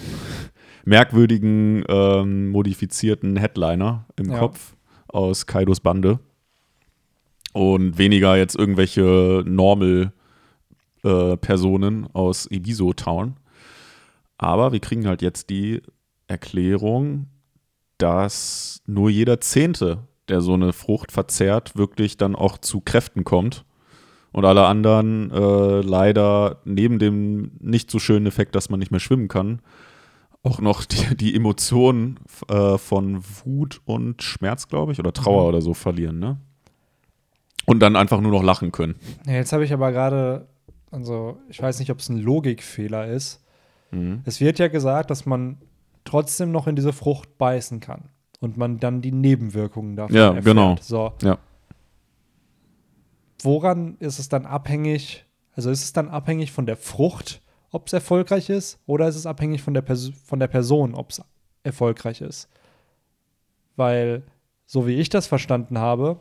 [0.87, 4.39] merkwürdigen, ähm, modifizierten Headliner im Ja.
[4.39, 4.75] Kopf
[5.09, 6.21] aus Kaidos Bande.
[7.53, 13.37] Und weniger jetzt irgendwelche Normal-Personen aus Ibiso Town.
[14.39, 15.83] Aber wir kriegen halt jetzt die
[16.29, 17.27] Erklärung,
[17.99, 23.65] dass nur jeder Zehnte, der so eine Frucht verzehrt, wirklich dann auch zu Kräften kommt.
[24.33, 29.01] Und alle anderen äh, leider neben dem nicht so schönen Effekt, dass man nicht mehr
[29.01, 29.61] schwimmen kann,
[30.47, 32.19] auch noch die, die Emotionen
[32.49, 35.49] äh, von Wut und Schmerz, glaube ich, oder Trauer Mhm.
[35.49, 36.39] oder so verlieren, ne?
[37.67, 38.95] Und dann einfach nur noch lachen können.
[39.27, 40.47] Ja, jetzt habe ich aber gerade,
[40.93, 43.43] also ich weiß nicht, ob es ein Logikfehler ist.
[43.91, 44.21] Mhm.
[44.25, 45.59] Es wird ja gesagt, dass man
[46.05, 48.05] trotzdem noch in diese Frucht beißen kann
[48.39, 50.45] und man dann die Nebenwirkungen davon Ja, erfährt.
[50.45, 50.77] genau.
[50.81, 51.13] So.
[51.23, 51.39] Ja.
[53.43, 55.25] Woran ist es dann abhängig?
[55.55, 57.41] Also ist es dann abhängig von der Frucht,
[57.77, 61.11] ob es erfolgreich ist, oder ist es abhängig von der, Pers von der Person, ob
[61.11, 61.23] es
[61.63, 62.49] erfolgreich ist?
[63.77, 64.23] Weil,
[64.67, 66.19] so wie ich das verstanden habe,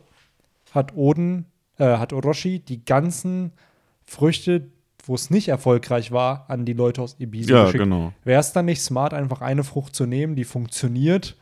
[0.72, 1.46] hat Oden,
[1.78, 3.52] äh, hat Orochi die ganzen
[4.04, 4.68] Früchte,
[5.04, 7.82] wo es nicht erfolgreich war, an die Leute aus Ibiza Ja, geschickt.
[7.84, 8.12] genau.
[8.24, 11.36] Wäre es dann nicht smart, einfach eine Frucht zu nehmen, die funktioniert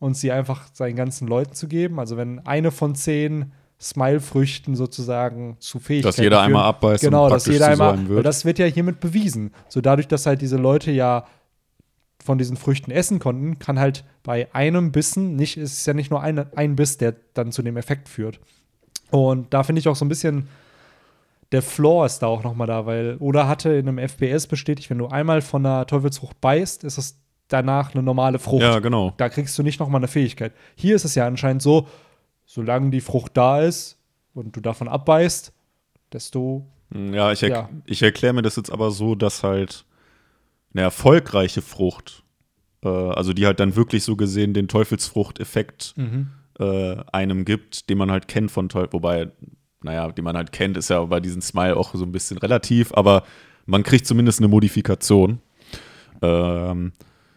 [0.00, 2.00] und sie einfach seinen ganzen Leuten zu geben?
[2.00, 7.24] Also wenn eine von zehn Smile-Früchten sozusagen zu Fähigkeiten Dass jeder führen, einmal abbeißt genau,
[7.26, 8.26] und dass jeder einmal, wird.
[8.26, 9.52] das wird ja hiermit bewiesen.
[9.68, 11.26] So dadurch, dass halt diese Leute ja
[12.24, 16.10] von diesen Früchten essen konnten, kann halt bei einem Bissen nicht, es ist ja nicht
[16.10, 18.40] nur ein, ein Biss, der dann zu dem Effekt führt.
[19.10, 20.48] Und da finde ich auch so ein bisschen,
[21.52, 24.90] der Floor ist da auch noch mal da, weil Oda hatte in einem FPS bestätigt,
[24.90, 27.16] wenn du einmal von einer Teufelsfrucht beißt, ist es
[27.46, 28.62] danach eine normale Frucht.
[28.62, 29.14] Ja, genau.
[29.16, 30.52] Da kriegst du nicht noch mal eine Fähigkeit.
[30.74, 31.86] Hier ist es ja anscheinend so,
[32.48, 33.98] solange die Frucht da ist
[34.34, 35.52] und du davon abbeißt,
[36.12, 37.68] desto Ja, ich, er Ja.
[37.84, 39.84] ich erkläre mir das jetzt aber so, dass halt
[40.72, 42.24] eine erfolgreiche Frucht,
[42.82, 45.94] äh, also die halt dann wirklich so gesehen den Teufelsfrucht-Effekt
[46.58, 49.30] äh, einem gibt, den man halt kennt von Teufel, wobei,
[49.82, 52.92] naja, den man halt kennt, ist ja bei diesem Smile auch so ein bisschen relativ,
[52.94, 53.24] aber
[53.66, 55.40] man kriegt zumindest eine Modifikation.
[56.22, 56.92] Ähm,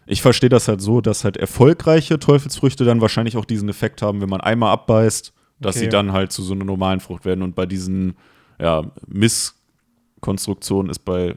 [0.06, 4.20] ich verstehe das halt so, dass halt erfolgreiche Teufelsfrüchte dann wahrscheinlich auch diesen Effekt haben,
[4.20, 5.84] wenn man einmal abbeißt, dass Okay.
[5.84, 7.42] sie dann halt zu so einer normalen Frucht werden.
[7.42, 8.14] Und bei diesen
[8.60, 11.36] ja, Misskonstruktionen ist bei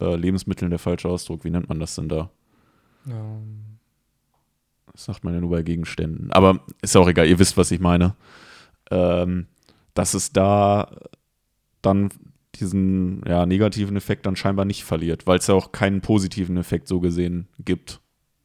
[0.00, 1.44] äh, Lebensmitteln der falsche Ausdruck.
[1.44, 2.30] Wie nennt man das denn da?
[3.06, 3.78] ähm,
[4.92, 6.32] Das sagt man ja nur bei Gegenständen.
[6.32, 8.14] Aber ist ja auch egal, ihr wisst, was ich meine.
[8.90, 9.46] Ähm,
[9.94, 10.90] dass es da
[11.82, 12.08] dann
[12.60, 16.88] diesen ja, negativen Effekt dann scheinbar nicht verliert, weil es ja auch keinen positiven Effekt
[16.88, 18.00] so gesehen gibt.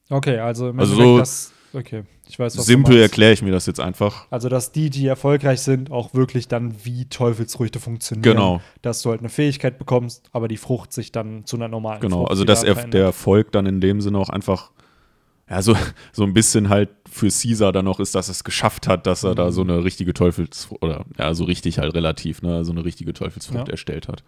[0.09, 3.41] Okay, also im Also Endeffekt so das, okay, ich weiß, was du Simpel erkläre ich
[3.41, 4.25] mir das jetzt einfach.
[4.29, 8.23] Also, dass die, die erfolgreich sind, auch wirklich dann wie Teufelsfrüchte funktionieren.
[8.23, 8.61] Genau.
[8.81, 12.19] Dass du halt eine Fähigkeit bekommst, aber die Frucht sich dann zu einer normalen Genau,
[12.21, 12.93] Frucht also dass verändert.
[12.93, 14.71] der Erfolg dann in dem Sinne auch einfach,
[15.49, 15.75] ja, so,
[16.11, 19.23] so ein bisschen halt für Caesar dann noch ist, dass er es geschafft hat, dass
[19.23, 19.35] er Mhm.
[19.35, 23.13] da so eine richtige Teufelsfrucht, oder ja, so richtig halt relativ, ne, so eine richtige
[23.13, 23.71] Teufelsfrucht Ja.
[23.71, 24.23] erstellt hat.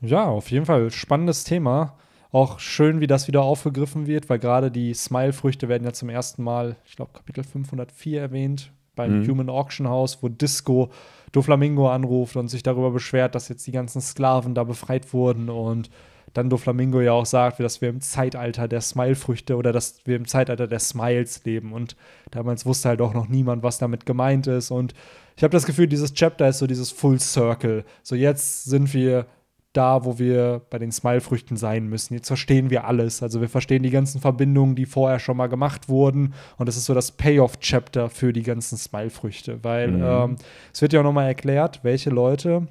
[0.00, 1.96] Ja, auf jeden Fall spannendes Thema.
[2.32, 6.42] Auch schön, wie das wieder aufgegriffen wird, weil gerade die Smile-Früchte werden ja zum ersten
[6.42, 9.28] Mal, ich glaube, Kapitel 504 erwähnt, beim Mhm.
[9.30, 10.90] Human Auction House, wo Disco
[11.32, 15.90] Doflamingo anruft und sich darüber beschwert, dass jetzt die ganzen Sklaven da befreit wurden und
[16.36, 20.26] dann Doflamingo ja auch sagt, dass wir im Zeitalter der Smile-Früchte oder dass wir im
[20.26, 21.72] Zeitalter der Smiles leben.
[21.72, 21.96] Und
[22.30, 24.70] damals wusste halt auch noch niemand, was damit gemeint ist.
[24.70, 24.92] Und
[25.36, 27.84] ich habe das Gefühl, dieses Chapter ist so dieses Full Circle.
[28.02, 29.26] So jetzt sind wir
[29.72, 32.14] da, wo wir bei den Smile-Früchten sein müssen.
[32.14, 33.22] Jetzt verstehen wir alles.
[33.22, 36.34] Also wir verstehen die ganzen Verbindungen, die vorher schon mal gemacht wurden.
[36.56, 39.62] Und das ist so das Payoff-Chapter für die ganzen Smile-Früchte.
[39.62, 40.02] Weil Mhm.
[40.02, 40.36] ähm,
[40.72, 42.68] es wird ja auch noch mal erklärt, welche Leute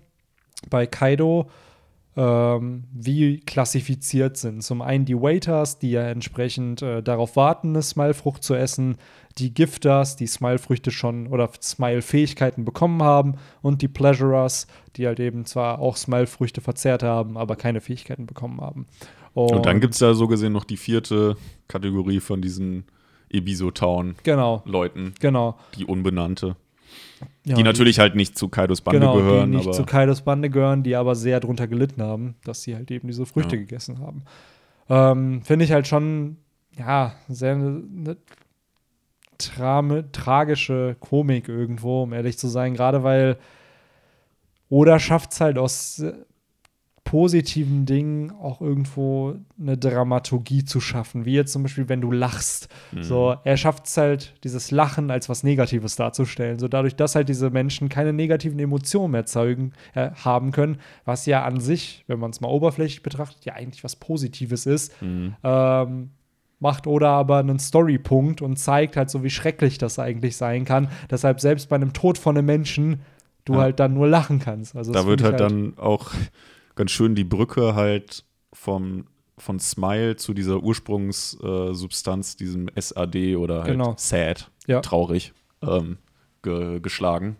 [0.69, 1.47] bei Kaido
[2.17, 4.63] ähm, wie klassifiziert sind.
[4.63, 8.97] Zum einen die Waiters, die ja entsprechend äh, darauf warten, eine Smile-Frucht zu essen,
[9.37, 15.45] die Gifters, die Smile-Früchte schon oder Smile-Fähigkeiten bekommen haben und die Pleasurers, die halt eben
[15.45, 18.85] zwar auch Smile-Früchte verzehrt haben, aber keine Fähigkeiten bekommen haben.
[19.33, 21.35] Und dann gibt es da so gesehen noch die vierte
[21.67, 22.85] Kategorie von diesen
[23.29, 24.63] Ebiso-Town-Leuten, Genau,
[25.19, 25.57] genau.
[25.77, 26.55] die Unbenannte.
[27.45, 30.21] Ja, die natürlich halt nicht zu Kaidos Bande genau, gehören, die nicht aber zu Kaidos
[30.21, 33.61] Bande gehören, die aber sehr drunter gelitten haben, dass sie halt eben diese Früchte Ja.
[33.61, 34.23] gegessen haben.
[34.89, 36.37] Ähm, Finde ich halt schon,
[36.77, 38.17] ja, sehr eine ne
[39.37, 43.37] Trame, tragische Komik irgendwo, um ehrlich zu sein, gerade weil
[44.69, 46.03] Oda schafft es halt aus
[47.05, 51.23] positiven Dingen auch irgendwo eine Dramaturgie zu schaffen.
[51.23, 52.67] Wie jetzt zum Beispiel, wenn du lachst.
[52.91, 53.03] Mhm.
[53.03, 56.57] So, er schafft es halt, dieses Lachen als was Negatives darzustellen.
[56.57, 61.27] So dadurch, dass halt diese Menschen keine negativen Emotionen mehr zeugen, äh, haben können, was
[61.27, 64.99] ja an sich, wenn man es mal oberflächlich betrachtet, ja eigentlich was Positives ist.
[65.01, 65.35] Mhm.
[65.43, 66.09] Ähm,
[66.59, 70.89] macht oder aber einen Storypunkt und zeigt halt so, wie schrecklich das eigentlich sein kann.
[71.11, 73.01] Deshalb selbst bei einem Tod von einem Menschen
[73.43, 73.59] du Ja.
[73.59, 74.75] halt dann nur lachen kannst.
[74.75, 76.11] Also Da wird ich halt dann auch
[76.75, 78.23] ganz schön die Brücke halt
[78.53, 79.05] vom,
[79.37, 83.93] von Smile zu dieser Ursprungssubstanz, äh, diesem SAD oder halt Genau.
[83.97, 84.81] Sad, Ja.
[84.81, 85.97] traurig, ähm,
[86.41, 87.37] ge geschlagen.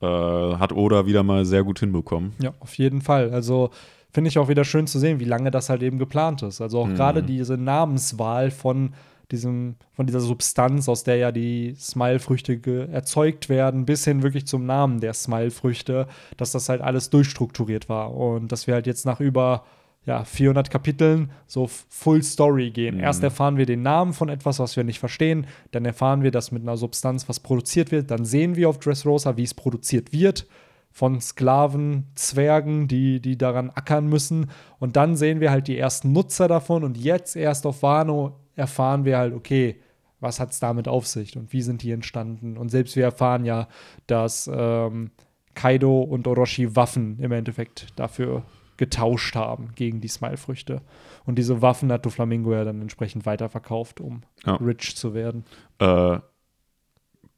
[0.00, 2.32] Äh, hat Oda wieder mal sehr gut hinbekommen.
[2.42, 3.30] Ja, auf jeden Fall.
[3.32, 3.70] Also
[4.12, 6.60] finde ich auch wieder schön zu sehen, wie lange das halt eben geplant ist.
[6.60, 6.94] Also auch Mhm.
[6.96, 8.94] gerade diese Namenswahl von
[9.32, 14.66] diesem, von dieser Substanz, aus der ja die Smile-Früchte erzeugt werden, bis hin wirklich zum
[14.66, 16.06] Namen der Smile-Früchte,
[16.36, 19.64] dass das halt alles durchstrukturiert war und dass wir halt jetzt nach über
[20.04, 22.96] ja, 400 Kapiteln so Full Story gehen.
[22.96, 23.02] Mhm.
[23.02, 26.52] Erst erfahren wir den Namen von etwas, was wir nicht verstehen, dann erfahren wir, dass
[26.52, 30.46] mit einer Substanz was produziert wird, dann sehen wir auf Dressrosa, wie es produziert wird
[30.92, 34.50] von Sklaven, Zwergen, die, die daran ackern müssen.
[34.78, 36.84] Und dann sehen wir halt die ersten Nutzer davon.
[36.84, 39.80] Und jetzt erst auf Wano erfahren wir halt, okay,
[40.18, 42.56] was hat es damit auf sich und wie sind die entstanden?
[42.56, 43.68] Und selbst wir erfahren ja,
[44.06, 45.10] dass ähm,
[45.54, 48.42] Kaido und Orochi Waffen im Endeffekt dafür
[48.78, 50.82] getauscht haben gegen die Smile-Früchte.
[51.24, 54.56] Und diese Waffen hat Doflamingo ja dann entsprechend weiterverkauft, um Ja.
[54.56, 55.44] rich zu werden.
[55.78, 56.18] Äh,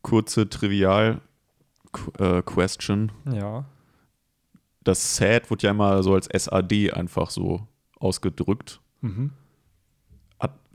[0.03, 1.21] kurze Trivial
[1.93, 3.13] Qu- äh, Question.
[3.33, 3.65] Ja.
[4.85, 7.67] Das Sad wird ja immer so als SAD einfach so
[8.01, 8.81] ausgedrückt.
[9.01, 9.33] Mhm.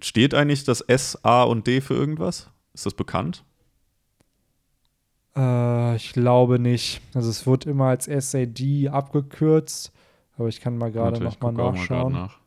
[0.04, 2.50] Steht eigentlich das S, A und D für irgendwas?
[2.74, 3.46] Ist das bekannt?
[5.34, 7.00] Äh, ich glaube nicht.
[7.14, 9.94] Also es wird immer als SAD abgekürzt,
[10.38, 12.14] aber ich kann mal gerade Warte, noch ich mal gucke auch nachschauen.
[12.14, 12.40] grad nach.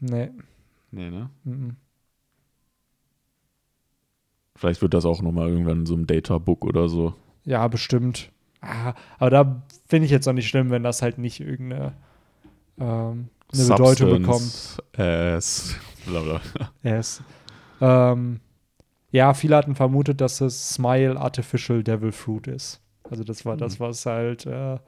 [0.00, 0.30] Nee.
[0.90, 1.30] Nee, ne?
[1.44, 1.76] mhm.
[4.56, 7.14] Vielleicht wird das auch nochmal irgendwann in so einem Databook oder so.
[7.46, 8.30] Ja, bestimmt.
[8.60, 11.94] Ah, aber da finde ich jetzt auch nicht schlimm, wenn das halt nicht irgendeine
[12.80, 14.78] ähm, eine Bedeutung bekommt.
[14.96, 15.74] As,
[16.06, 16.40] bla bla.
[16.82, 17.22] Yes.
[17.80, 18.40] Ähm,
[19.10, 22.80] ja, viele hatten vermutet, dass es Smile Artificial Devil Fruit ist.
[23.08, 24.78] Also das war das, was halt äh,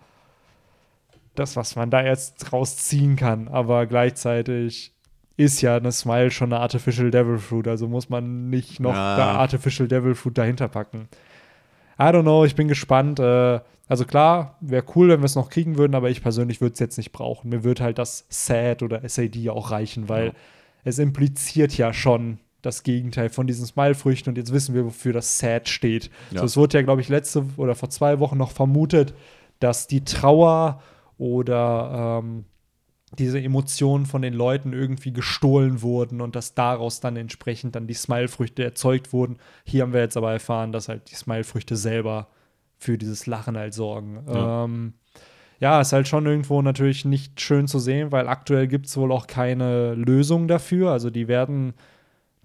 [1.35, 3.49] das, was man da jetzt rausziehen kann.
[3.49, 4.95] Aber gleichzeitig
[5.37, 7.69] ist ja eine Smile schon eine Artificial Devil Fruit.
[7.69, 9.17] Also muss man nicht noch Ja.
[9.17, 11.09] da Artificial Devil Fruit dahinter packen.
[11.99, 13.19] I don't know, ich bin gespannt.
[13.21, 16.73] Äh, also klar, wäre cool, wenn wir es noch kriegen würden, aber ich persönlich würde
[16.75, 17.49] es jetzt nicht brauchen.
[17.51, 20.33] Mir würde halt das SAD oder SAD auch reichen, weil Ja.
[20.85, 25.39] es impliziert ja schon das Gegenteil von diesen Smile-Früchten und jetzt wissen wir, wofür das
[25.39, 26.11] SAD steht.
[26.33, 26.41] Ja.
[26.41, 29.15] So, es wurde ja, glaube ich, letzte oder vor zwei Wochen noch vermutet,
[29.61, 30.83] dass die Trauer
[31.17, 32.45] oder ähm,
[33.19, 37.95] diese Emotionen von den Leuten irgendwie gestohlen wurden und dass daraus dann entsprechend dann die
[37.95, 39.39] Smile-Früchte erzeugt wurden.
[39.65, 42.29] Hier haben wir jetzt aber erfahren, dass halt die Smile-Früchte selber
[42.79, 44.25] für dieses Lachen halt sorgen.
[44.27, 44.65] Ja.
[44.65, 44.95] Ähm,
[45.61, 49.13] ja, ist halt schon irgendwo natürlich nicht schön zu sehen, weil aktuell gibt es wohl
[49.13, 50.91] auch keine Lösung dafür.
[50.91, 51.75] Also die werden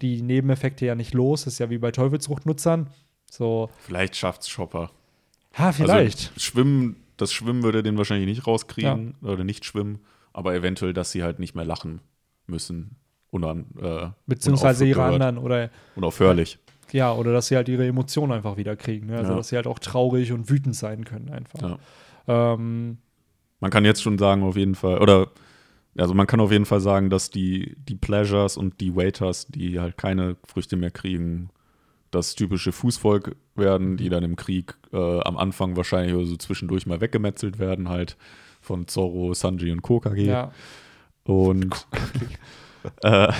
[0.00, 1.46] die Nebeneffekte ja nicht los.
[1.46, 2.88] Ist ja wie bei Teufelsfruchtnutzern.
[3.30, 4.90] So, Vielleicht schafft's Chopper.
[5.54, 6.28] ha, vielleicht.
[6.28, 10.00] Also, schwimmen, das Schwimmen würde den wahrscheinlich nicht rauskriegen oder nicht schwimmen,
[10.32, 12.00] aber eventuell, dass sie halt nicht mehr lachen
[12.46, 12.96] müssen.
[13.30, 16.58] Unan, äh, Beziehungsweise ihre anderen oder Unaufhörlich.
[16.92, 19.06] ja, oder dass sie halt ihre Emotionen einfach wieder kriegen.
[19.06, 19.16] Ne?
[19.16, 19.36] Also Ja.
[19.38, 21.78] dass sie halt auch traurig und wütend sein können einfach.
[22.26, 22.52] Ja.
[22.54, 22.98] Ähm,
[23.60, 25.28] Man kann jetzt schon sagen, auf jeden Fall, oder
[25.96, 29.80] also man kann auf jeden Fall sagen, dass die, die Pleasures und die Waiters, die
[29.80, 31.48] halt keine Früchte mehr kriegen,
[32.10, 36.86] das typische Fußvolk werden, die dann im Krieg äh, am Anfang wahrscheinlich oder so zwischendurch
[36.86, 38.18] mal weggemetzelt werden, halt
[38.62, 40.22] von Zorro, Sanji und Kokage.
[40.22, 40.52] ja,
[41.24, 41.86] Und
[43.02, 43.32] äh,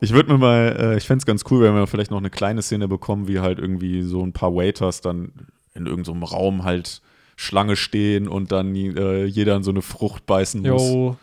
[0.00, 2.30] ich würde mir mal, äh, ich fände es ganz cool, wenn wir vielleicht noch eine
[2.30, 5.32] kleine Szene bekommen, wie halt irgendwie so ein paar Waiters dann
[5.74, 7.02] in irgendeinem Raum halt
[7.36, 10.82] Schlange stehen und dann äh, jeder in so eine Frucht beißen muss.
[10.82, 11.16] jo,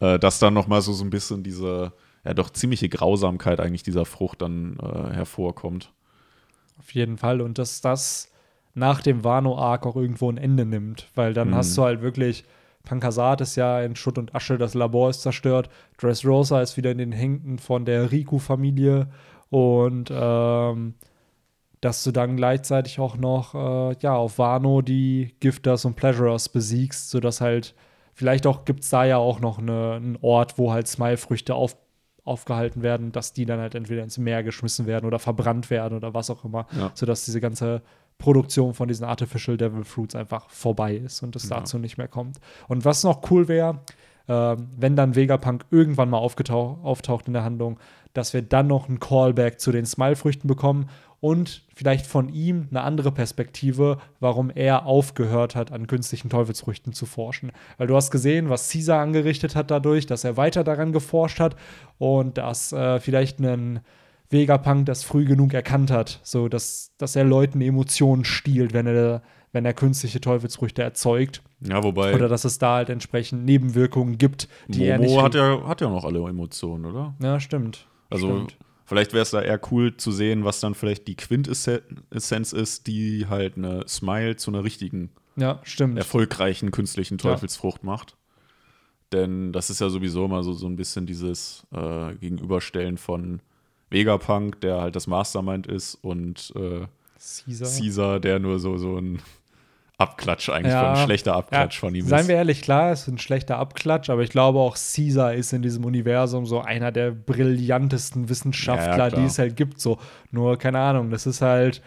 [0.00, 1.92] Äh, dass dann nochmal so, so ein bisschen diese,
[2.24, 5.90] ja doch ziemliche Grausamkeit eigentlich dieser Frucht dann äh, hervorkommt.
[6.78, 7.40] auf jeden Fall.
[7.40, 8.30] Und dass das
[8.74, 11.54] nach dem Wano-Arc auch irgendwo ein Ende nimmt, weil dann Mhm.
[11.54, 12.44] hast du halt wirklich
[12.84, 15.68] Pankasat ist ja in Schutt und Asche, das Labor ist zerstört.
[15.98, 19.08] Dressrosa ist wieder in den Händen von der Riku-Familie
[19.50, 20.94] und ähm,
[21.80, 27.10] dass du dann gleichzeitig auch noch äh, ja, auf Wano die Gifters und Pleasurers besiegst,
[27.10, 27.74] sodass halt
[28.14, 31.76] vielleicht auch gibt es da ja auch noch eine, einen Ort, wo halt Smile-Früchte auf,
[32.24, 36.14] aufgehalten werden, dass die dann halt entweder ins Meer geschmissen werden oder verbrannt werden oder
[36.14, 36.90] was auch immer, Ja.
[36.94, 37.82] sodass diese ganze
[38.18, 41.58] Produktion von diesen Artificial Devil Fruits einfach vorbei ist und es Ja.
[41.60, 42.40] dazu nicht mehr kommt.
[42.66, 43.78] Und was noch cool wäre,
[44.28, 47.78] ähm, wenn dann Vegapunk irgendwann mal auftaucht in der Handlung,
[48.12, 50.88] dass wir dann noch einen Callback zu den Smile-Früchten bekommen
[51.20, 57.06] und vielleicht von ihm eine andere Perspektive, warum er aufgehört hat, an künstlichen Teufelsfrüchten zu
[57.06, 57.52] forschen.
[57.76, 61.56] Weil du hast gesehen, was Caesar angerichtet hat dadurch, dass er weiter daran geforscht hat
[61.98, 63.80] und dass äh, vielleicht ein
[64.30, 69.22] Vegapunk das früh genug erkannt hat, so dass, dass er Leuten Emotionen stiehlt, wenn er,
[69.52, 71.42] wenn er künstliche Teufelsfrüchte erzeugt.
[71.60, 75.10] Ja, wobei Oder dass es da halt entsprechend Nebenwirkungen gibt, die er nicht.
[75.10, 77.14] Momo hat ja, hat ja noch alle Emotionen, oder?
[77.20, 77.86] ja, stimmt.
[78.10, 78.56] Also Stimmt.
[78.84, 83.26] vielleicht wäre es da eher cool zu sehen, was dann vielleicht die Quintessenz ist, die
[83.28, 85.60] halt eine Smile zu einer richtigen, Ja,
[85.96, 88.16] erfolgreichen künstlichen Teufelsfrucht macht.
[89.12, 93.40] Denn das ist ja sowieso immer so, so ein bisschen dieses äh, Gegenüberstellen von
[93.90, 96.86] Vegapunk, der halt das Mastermind ist, und äh,
[97.18, 97.68] Caesar.
[97.68, 99.20] Caesar, der nur so, so ein
[99.96, 100.80] Abklatsch eigentlich, Ja.
[100.80, 102.28] von, ein schlechter Abklatsch Ja, von ihm Seien ist.
[102.28, 105.62] wir ehrlich, klar, es ist ein schlechter Abklatsch, aber ich glaube auch Caesar ist in
[105.62, 109.80] diesem Universum so einer der brillantesten Wissenschaftler, Ja, die es halt gibt.
[109.80, 109.98] So,
[110.30, 111.82] nur keine Ahnung, das ist halt,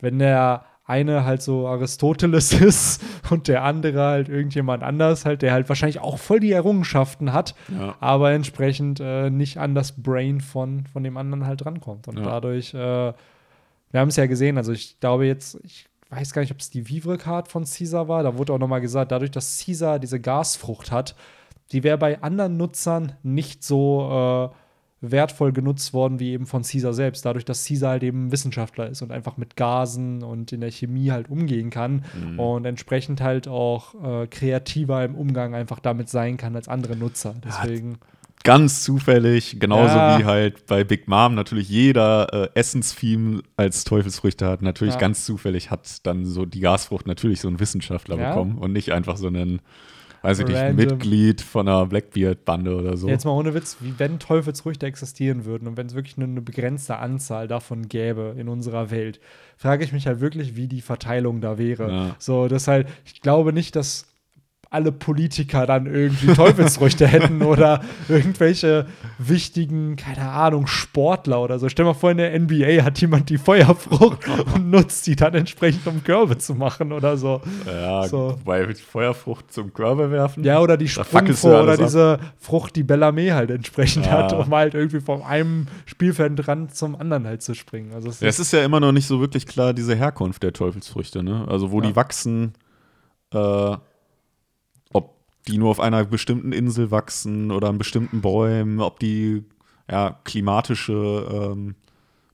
[0.00, 5.52] wenn der eine halt so Aristoteles ist und der andere halt irgendjemand anders halt, der
[5.52, 7.96] halt wahrscheinlich auch voll die Errungenschaften hat, Ja.
[8.00, 12.06] aber entsprechend äh, nicht an das Brain von, von dem anderen halt rankommt.
[12.08, 12.24] Und Ja.
[12.24, 16.52] dadurch, äh, wir haben es ja gesehen, also ich glaube jetzt, ich weiß gar nicht,
[16.52, 19.98] ob es die Vivre-Card von Caesar war, da wurde auch nochmal gesagt, dadurch, dass Caesar
[19.98, 21.16] diese Gasfrucht hat,
[21.72, 24.56] die wäre bei anderen Nutzern nicht so äh,
[25.10, 29.02] wertvoll genutzt worden wie eben von Caesar selbst, dadurch, dass Caesar halt eben Wissenschaftler ist
[29.02, 32.38] und einfach mit Gasen und in der Chemie halt umgehen kann Mhm.
[32.40, 37.34] und entsprechend halt auch äh, kreativer im Umgang einfach damit sein kann als andere Nutzer.
[37.44, 37.98] Deswegen,
[38.44, 40.18] Ganz zufällig, genauso Ja.
[40.20, 44.62] wie halt bei Big Mom natürlich jeder äh, Essenstheme als Teufelsfrüchte hat.
[44.62, 45.00] Natürlich Ja.
[45.00, 48.28] ganz zufällig hat dann so die Gasfrucht natürlich so einen Wissenschaftler Ja.
[48.28, 49.60] bekommen und nicht einfach so einen,
[50.26, 50.74] weiß ich nicht.
[50.74, 53.08] Mitglied von einer Blackbeard-Bande oder so.
[53.08, 56.42] Jetzt mal ohne Witz, wie wenn Teufelsfrüchte existieren würden und wenn es wirklich nur eine
[56.42, 59.20] begrenzte Anzahl davon gäbe in unserer Welt,
[59.56, 61.90] frage ich mich halt wirklich, wie die Verteilung da wäre.
[61.90, 62.16] Ja.
[62.18, 64.06] So, das halt, ich glaube nicht, dass
[64.70, 68.86] alle Politiker dann irgendwie Teufelsfrüchte hätten oder irgendwelche
[69.18, 71.68] wichtigen, keine Ahnung, Sportler oder so.
[71.68, 75.86] Stell mal vor, in der NBA hat jemand die Feuerfrucht und nutzt die dann entsprechend,
[75.86, 77.40] um Körbe zu machen oder so.
[77.66, 78.36] ja, So.
[78.44, 80.44] bei Feuerfrucht zum Körbe werfen.
[80.44, 81.86] Ja, oder die Sprungfrucht oder alles ab.
[81.86, 84.12] diese Frucht, die Bellarmé halt entsprechend Ja.
[84.12, 87.92] hat, um halt irgendwie von einem Spielfeldrand zum anderen halt zu springen.
[87.94, 90.52] Also es Ja, es ist ja immer noch nicht so wirklich klar, diese Herkunft der
[90.52, 91.46] Teufelsfrüchte, ne?
[91.48, 91.88] Also wo Ja.
[91.88, 92.52] die wachsen,
[93.32, 93.76] äh,
[95.48, 99.44] die nur auf einer bestimmten Insel wachsen oder an bestimmten Bäumen, ob die
[99.90, 101.74] ja klimatische ähm,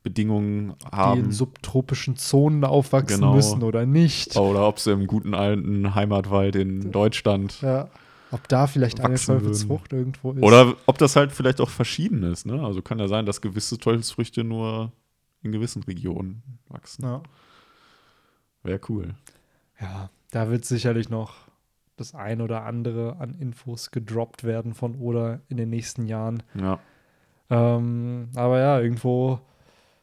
[0.03, 3.35] Bedingungen die in haben subtropischen Zonen aufwachsen Genau.
[3.35, 4.37] müssen oder nicht.
[4.37, 7.89] oder ob sie im guten alten Heimatwald in Deutschland Ja.
[8.33, 9.43] Ob da vielleicht eine Wachsen würden.
[9.45, 10.43] Teufelsfrucht irgendwo ist.
[10.43, 12.65] oder ob das halt vielleicht auch verschieden ist, ne?
[12.65, 14.91] Also kann ja sein, dass gewisse Teufelsfrüchte nur
[15.43, 17.05] in gewissen Regionen wachsen.
[17.05, 17.23] Ja.
[18.63, 19.15] Wäre cool.
[19.81, 21.35] ja, da wird sicherlich noch
[21.97, 26.43] das ein oder andere an Infos gedroppt werden von Oda in den nächsten Jahren.
[26.55, 26.79] Ja.
[27.51, 29.41] Ähm, aber ja, irgendwo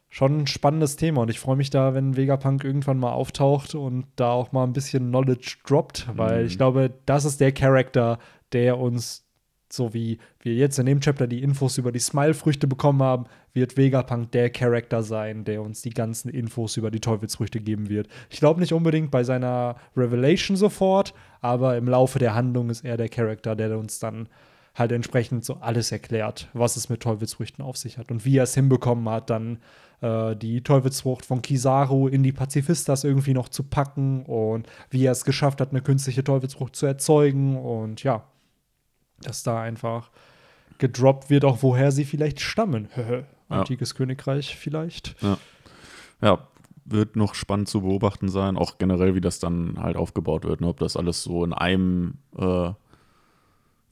[0.10, 4.06] schon ein spannendes Thema und ich freue mich da, wenn Vegapunk irgendwann mal auftaucht und
[4.16, 6.48] da auch mal ein bisschen Knowledge droppt, weil Mhm.
[6.48, 8.18] ich glaube, das ist der Charakter,
[8.52, 9.28] der uns,
[9.74, 13.78] so wie wir jetzt in dem Chapter die Infos über die Smile-Früchte bekommen haben, wird
[13.78, 18.08] Vegapunk der Charakter sein, der uns die ganzen Infos über die Teufelsfrüchte geben wird.
[18.30, 22.98] Ich glaube nicht unbedingt bei seiner Revelation sofort, aber im Laufe der Handlung ist er
[22.98, 24.30] der Charakter, der uns dann
[24.76, 28.44] halt entsprechend so alles erklärt, was es mit Teufelsfrüchten auf sich hat und wie er
[28.44, 29.60] es hinbekommen hat, dann
[30.02, 35.12] äh, die Teufelsfrucht von Kizaru in die Pazifistas irgendwie noch zu packen und wie er
[35.12, 38.24] es geschafft hat, eine künstliche Teufelsfrucht zu erzeugen und ja,
[39.24, 40.10] dass da einfach
[40.78, 42.88] gedroppt wird, auch woher sie vielleicht stammen.
[42.98, 43.24] Ja.
[43.60, 45.16] Antikes Königreich vielleicht.
[46.22, 46.40] ja,
[46.86, 50.68] wird noch spannend zu beobachten sein, auch generell, wie das dann halt aufgebaut wird, ne?
[50.68, 52.72] ob das alles so in einem äh,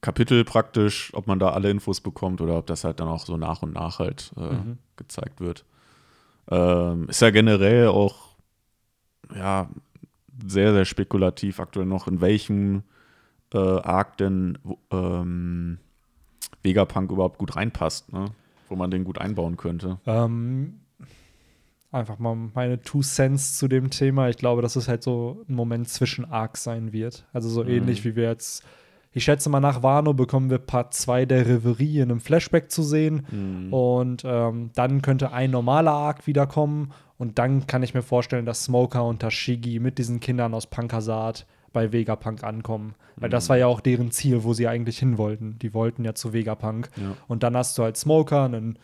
[0.02, 3.36] Kapitel praktisch, ob man da alle Infos bekommt oder ob das halt dann auch so
[3.38, 4.78] nach und nach halt äh, Mhm.
[4.96, 5.66] gezeigt wird.
[6.50, 8.30] Ähm, ist ja generell auch
[9.36, 9.68] ja
[10.48, 12.84] sehr, sehr spekulativ aktuell noch, in welchem
[13.54, 14.58] äh, Arc denn
[14.92, 15.78] ähm,
[16.64, 18.26] Vegapunk überhaupt gut reinpasst, ne?
[18.70, 20.00] wo man den gut einbauen könnte.
[20.06, 20.80] Ähm,
[21.92, 24.28] einfach mal meine Two Cents zu dem Thema.
[24.30, 27.26] Ich glaube, dass es halt so ein Moment zwischen Arcs sein wird.
[27.34, 27.70] Also so Mhm.
[27.70, 28.64] ähnlich wie wir jetzt.
[29.14, 32.84] Ich schätze mal, nach Wano bekommen wir Part 2 der Reverie in einem Flashback zu
[32.84, 33.26] sehen.
[33.32, 33.74] Mhm.
[33.74, 36.92] Und ähm, dann könnte ein normaler Arc wiederkommen.
[37.18, 41.48] Und dann kann ich mir vorstellen, dass Smoker und Tashigi mit diesen Kindern aus Punkasat
[41.78, 42.96] bei Vegapunk ankommen.
[43.18, 45.58] Weil das war ja auch deren Ziel, wo sie eigentlich hin wollten.
[45.60, 46.90] Die wollten ja zu Vegapunk.
[46.98, 47.16] Ja.
[47.28, 48.78] Und dann hast du halt Smoker, einen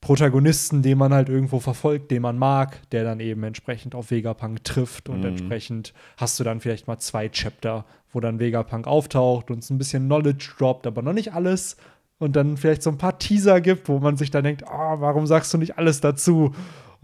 [0.00, 4.62] Protagonisten, den man halt irgendwo verfolgt, den man mag, der dann eben entsprechend auf Vegapunk
[4.62, 5.26] trifft und Mhm.
[5.26, 9.78] entsprechend hast du dann vielleicht mal zwei Chapter, wo dann Vegapunk auftaucht und es ein
[9.78, 11.76] bisschen Knowledge droppt, aber noch nicht alles
[12.18, 15.26] und dann vielleicht so ein paar Teaser gibt, wo man sich dann denkt, ah, warum
[15.26, 16.54] sagst du nicht alles dazu?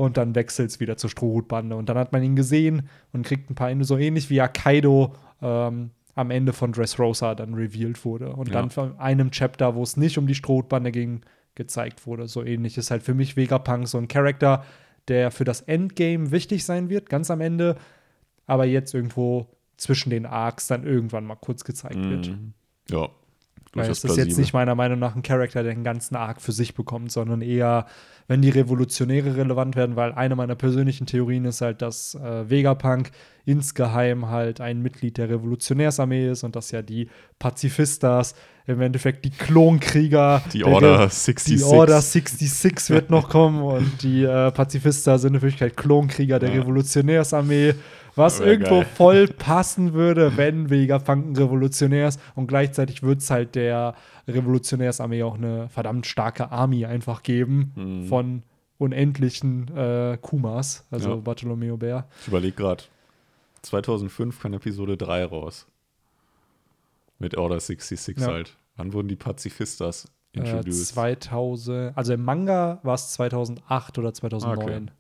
[0.03, 3.49] Und dann wechselt es wieder zur Strohhutbande und dann hat man ihn gesehen und kriegt
[3.49, 8.33] ein paar Ende so ähnlich wie Akaido ähm, am Ende von Dressrosa dann revealed wurde
[8.33, 8.55] und Ja.
[8.55, 11.21] dann von einem Chapter, wo es nicht um die Strohhutbande ging,
[11.55, 12.27] gezeigt wurde.
[12.27, 14.65] So ähnlich ist halt für mich Vegapunk so ein Charakter,
[15.07, 17.77] der für das Endgame wichtig sein wird, ganz am Ende,
[18.49, 19.47] aber jetzt irgendwo
[19.77, 22.27] zwischen den Arcs dann irgendwann mal kurz gezeigt wird.
[22.31, 22.55] Mhm.
[22.91, 23.09] Ja.
[23.75, 24.41] Weil es ist jetzt plausibel.
[24.41, 27.87] nicht meiner Meinung nach ein Charakter, der den ganzen Arc für sich bekommt, sondern eher,
[28.29, 33.11] wenn die Revolutionäre relevant werden, weil eine meiner persönlichen Theorien ist halt, dass äh, Vegapunk
[33.45, 37.09] insgeheim halt ein Mitglied der Revolutionärsarmee ist und dass ja die
[37.39, 38.35] Pazifistas
[38.67, 41.57] im Endeffekt die Klonkrieger Die der Order Re- 66.
[41.57, 46.51] die Order 66 wird noch kommen und die äh, Pazifista sind in Wirklichkeit Klonkrieger der
[46.55, 46.61] Ja.
[46.63, 47.75] Revolutionärsarmee,
[48.15, 48.87] was irgendwo geil.
[48.95, 53.95] voll passen würde, wenn Vegapunk ein Revolutionär ist und gleichzeitig wird es halt der
[54.29, 58.07] Revolutionärsarmee auch eine verdammt starke Army einfach geben Mhm.
[58.07, 58.43] von
[58.79, 61.17] unendlichen äh, Kumas, also Ja.
[61.17, 62.07] Bartolomeo Bär.
[62.23, 62.83] Ich überlege gerade.
[63.63, 65.67] 2005 kam Episode 3 raus.
[67.19, 68.27] Mit Order 66 Ja.
[68.29, 68.57] halt.
[68.77, 70.89] Wann wurden die Pazifistas Äh, introduced?
[70.89, 74.91] 2000, also im Manga war es 2008 oder 2009.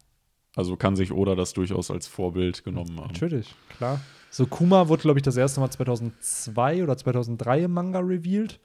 [0.56, 3.12] also kann sich Oda das durchaus als Vorbild genommen haben.
[3.12, 4.00] Natürlich, klar.
[4.30, 8.58] So, Kuma wurde, glaube ich, das erste Mal 2002 oder 2003 im Manga revealed.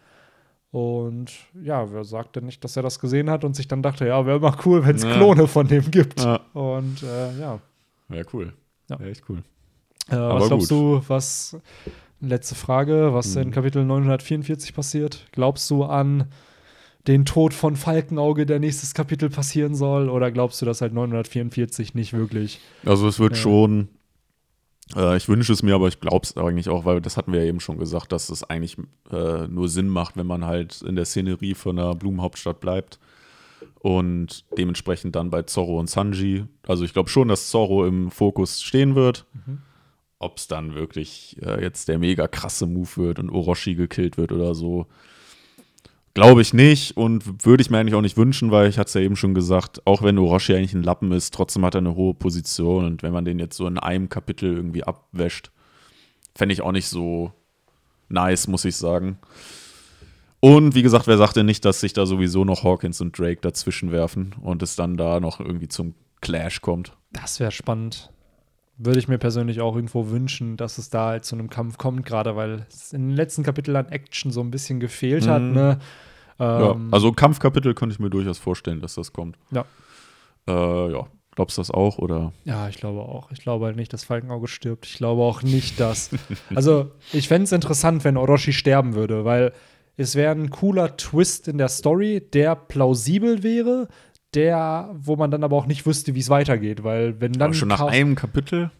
[0.71, 1.31] Und
[1.61, 4.25] ja, wer sagt denn nicht, dass er das gesehen hat und sich dann dachte, ja,
[4.25, 5.13] wäre mal cool, wenn es Ja.
[5.15, 6.19] Klone von dem gibt.
[6.21, 7.59] Ja, Und äh, ja,
[8.09, 8.53] wäre cool.
[8.89, 8.99] Ja.
[8.99, 9.43] Wäre echt cool.
[10.09, 10.77] äh, was glaubst gut.
[10.77, 11.57] du, was,
[12.19, 13.51] letzte Frage, was in Mhm.
[13.51, 15.25] Kapitel 944 passiert?
[15.31, 16.29] Glaubst du an
[17.07, 20.09] den Tod von Falkenauge, der nächstes Kapitel passieren soll?
[20.09, 23.41] Oder glaubst du, dass halt 944 nicht wirklich Also es wird Ja.
[23.41, 23.87] schon,
[24.95, 27.41] äh, ich wünsche es mir, aber ich glaube es eigentlich auch, weil das hatten wir
[27.43, 28.77] ja eben schon gesagt, dass es eigentlich
[29.11, 32.99] äh, nur Sinn macht, wenn man halt in der Szenerie von der Blumenhauptstadt bleibt.
[33.79, 36.45] Und dementsprechend dann bei Zorro und Sanji.
[36.67, 39.25] Also ich glaube schon, dass Zorro im Fokus stehen wird.
[39.33, 39.59] Mhm.
[40.19, 44.31] Ob es dann wirklich äh, jetzt der mega krasse Move wird und Orochi gekillt wird
[44.31, 44.87] oder so,
[46.17, 48.93] glaube ich nicht und würde ich mir eigentlich auch nicht wünschen, weil ich hatte es
[48.95, 51.93] ja eben schon gesagt, auch wenn Orochi eigentlich ein Lappen ist, trotzdem hat er eine
[51.93, 55.51] hohe Position und wenn man den jetzt so in einem Kapitel irgendwie abwäscht,
[56.33, 57.33] fände ich auch nicht so
[58.09, 59.19] nice, muss ich sagen.
[60.39, 63.41] Und wie gesagt, wer sagt denn nicht, dass sich da sowieso noch Hawkins und Drake
[63.41, 66.97] dazwischen werfen und es dann da noch irgendwie zum Clash kommt?
[67.11, 68.09] Das wäre spannend.
[68.77, 72.05] Würde ich mir persönlich auch irgendwo wünschen, dass es da halt zu einem Kampf kommt,
[72.05, 75.41] gerade weil es in den letzten Kapiteln an Action so ein bisschen gefehlt hat.
[75.41, 75.53] Mhm.
[75.53, 75.79] Ne?
[76.39, 79.37] Ja, Ähm, also Kampfkapitel könnte ich mir durchaus vorstellen, dass das kommt.
[79.51, 79.65] Ja.
[80.47, 81.07] Äh, ja.
[81.37, 81.99] Glaubst du das auch?
[81.99, 82.33] Oder?
[82.45, 83.29] ja, ich glaube auch.
[83.31, 84.87] Ich glaube halt nicht, dass Falkenauge stirbt.
[84.87, 86.09] Ich glaube auch nicht, dass.
[86.55, 89.53] also, ich fände es interessant, wenn Orochi sterben würde, weil
[89.97, 93.87] es wäre ein cooler Twist in der Story, der plausibel wäre,
[94.33, 97.53] der, wo man dann aber auch nicht wüsste, wie es weitergeht, weil wenn dann Aber
[97.53, 98.71] schon nach einem Kapitel?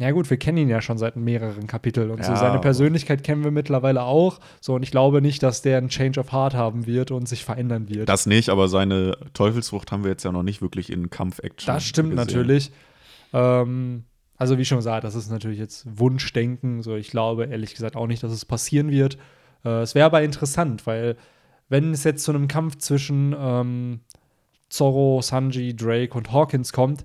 [0.00, 2.30] Ja, gut, wir kennen ihn ja schon seit mehreren Kapiteln und so.
[2.30, 4.38] Ja, Seine aber- Persönlichkeit kennen wir mittlerweile auch.
[4.60, 7.44] So, und ich glaube nicht, dass der einen Change of Heart haben wird und sich
[7.44, 8.08] verändern wird.
[8.08, 11.66] Das nicht, aber seine Teufelsfrucht haben wir jetzt ja noch nicht wirklich in Kampf-Action.
[11.74, 12.26] Das stimmt gesehen.
[12.26, 12.70] natürlich.
[13.32, 14.04] Ähm,
[14.36, 16.82] also, wie schon gesagt, das ist natürlich jetzt Wunschdenken.
[16.82, 19.18] So, ich glaube ehrlich gesagt auch nicht, dass es passieren wird.
[19.64, 21.16] Äh, es wäre aber interessant, weil,
[21.68, 24.00] wenn es jetzt zu einem Kampf zwischen ähm,
[24.68, 27.04] Zorro, Sanji, Drake und Hawkins kommt,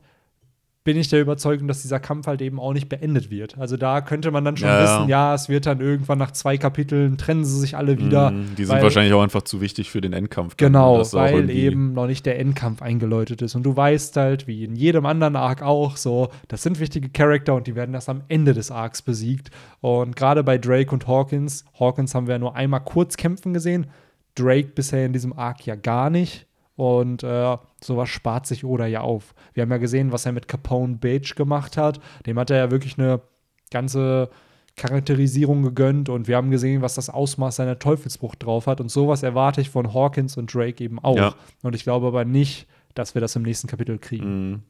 [0.86, 3.58] bin ich der Überzeugung, dass dieser Kampf halt eben auch nicht beendet wird.
[3.58, 4.84] Also da könnte man dann schon Ja, ja.
[5.00, 8.32] wissen, ja, es wird dann irgendwann nach zwei Kapiteln trennen sie sich alle wieder.
[8.32, 10.56] Mm, Die sind weil- wahrscheinlich auch einfach zu wichtig für den Endkampf.
[10.56, 13.56] dann, Genau, weil eben noch nicht der Endkampf eingeläutet ist.
[13.56, 17.56] Und du weißt halt, wie in jedem anderen Arc auch, so, das sind wichtige Charakter
[17.56, 19.52] und die werden erst am Ende des Arcs besiegt.
[19.80, 23.88] Und gerade bei Drake und Hawkins, Hawkins haben wir ja nur einmal kurz kämpfen gesehen,
[24.36, 26.46] Drake bisher in diesem Arc ja gar nicht.
[26.76, 29.36] Und äh, sowas spart sich Oda ja auf.
[29.54, 32.00] Wir haben ja gesehen, was er mit Capone Beige gemacht hat.
[32.26, 33.22] Dem hat er ja wirklich eine
[33.70, 34.30] ganze
[34.76, 38.82] Charakterisierung gegönnt und wir haben gesehen, was das Ausmaß seiner Teufelsbrucht drauf hat.
[38.82, 41.16] Und sowas erwarte ich von Hawkins und Drake eben auch.
[41.16, 41.36] Ja.
[41.62, 44.52] Und ich glaube aber nicht, dass wir das im nächsten Kapitel kriegen.
[44.54, 44.64] Mm.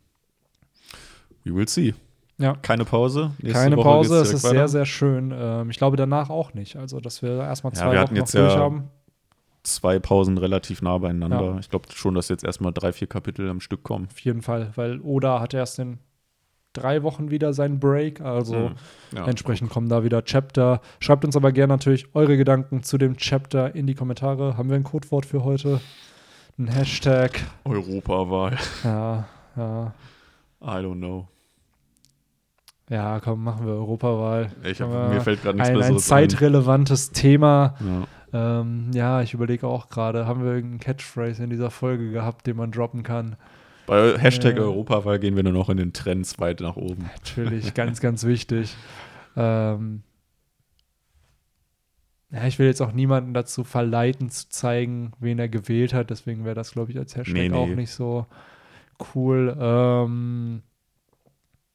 [1.45, 1.93] We will see.
[2.37, 2.55] Ja.
[2.61, 3.31] Keine Pause.
[3.41, 4.67] Nächste Keine Woche Pause, es ist direkt sehr, weiter.
[4.67, 5.33] sehr schön.
[5.35, 6.75] Ähm, ich glaube danach auch nicht.
[6.75, 8.89] Also, dass wir erstmal Ja, zwei wir Wochen noch jetzt ja- durch haben.
[9.63, 11.41] Zwei Pausen relativ nah beieinander.
[11.41, 11.59] Ja.
[11.59, 14.07] Ich glaube schon, dass jetzt erstmal drei, vier Kapitel am Stück kommen.
[14.11, 15.99] Auf jeden Fall, weil Oda hat erst in
[16.73, 18.75] drei Wochen wieder seinen Break, also Hm.
[19.15, 20.81] Ja, entsprechend kommen da wieder Chapter.
[20.99, 24.57] Schreibt uns aber gerne natürlich eure Gedanken zu dem Chapter in die Kommentare.
[24.57, 25.79] Haben wir ein Codewort für heute?
[26.57, 27.39] Ein Hashtag.
[27.63, 28.57] Europawahl.
[28.83, 29.93] Ja, ja.
[30.61, 31.27] I don't know.
[32.89, 34.51] Ja, komm, machen wir Europawahl.
[34.63, 36.29] Ich hab, mir fällt gerade nichts ein, ein Besseres ein.
[36.29, 37.75] zeitrelevantes Thema.
[37.79, 38.07] Ja.
[38.33, 42.57] Ähm, ja, ich überlege auch gerade, haben wir irgendeinen Catchphrase in dieser Folge gehabt, den
[42.57, 43.35] man droppen kann?
[43.85, 44.63] Bei Hashtag Ja.
[44.63, 47.09] Europawahl gehen wir nur noch in den Trends weit nach oben.
[47.13, 48.75] Natürlich, ganz, ganz wichtig.
[49.35, 50.01] Ähm,
[52.31, 56.09] ja, ich will jetzt auch niemanden dazu verleiten, zu zeigen, wen er gewählt hat.
[56.09, 57.55] Deswegen wäre das, glaube ich, als Hashtag Nee, nee.
[57.55, 58.25] auch nicht so
[59.13, 59.55] cool.
[59.59, 60.63] Ähm,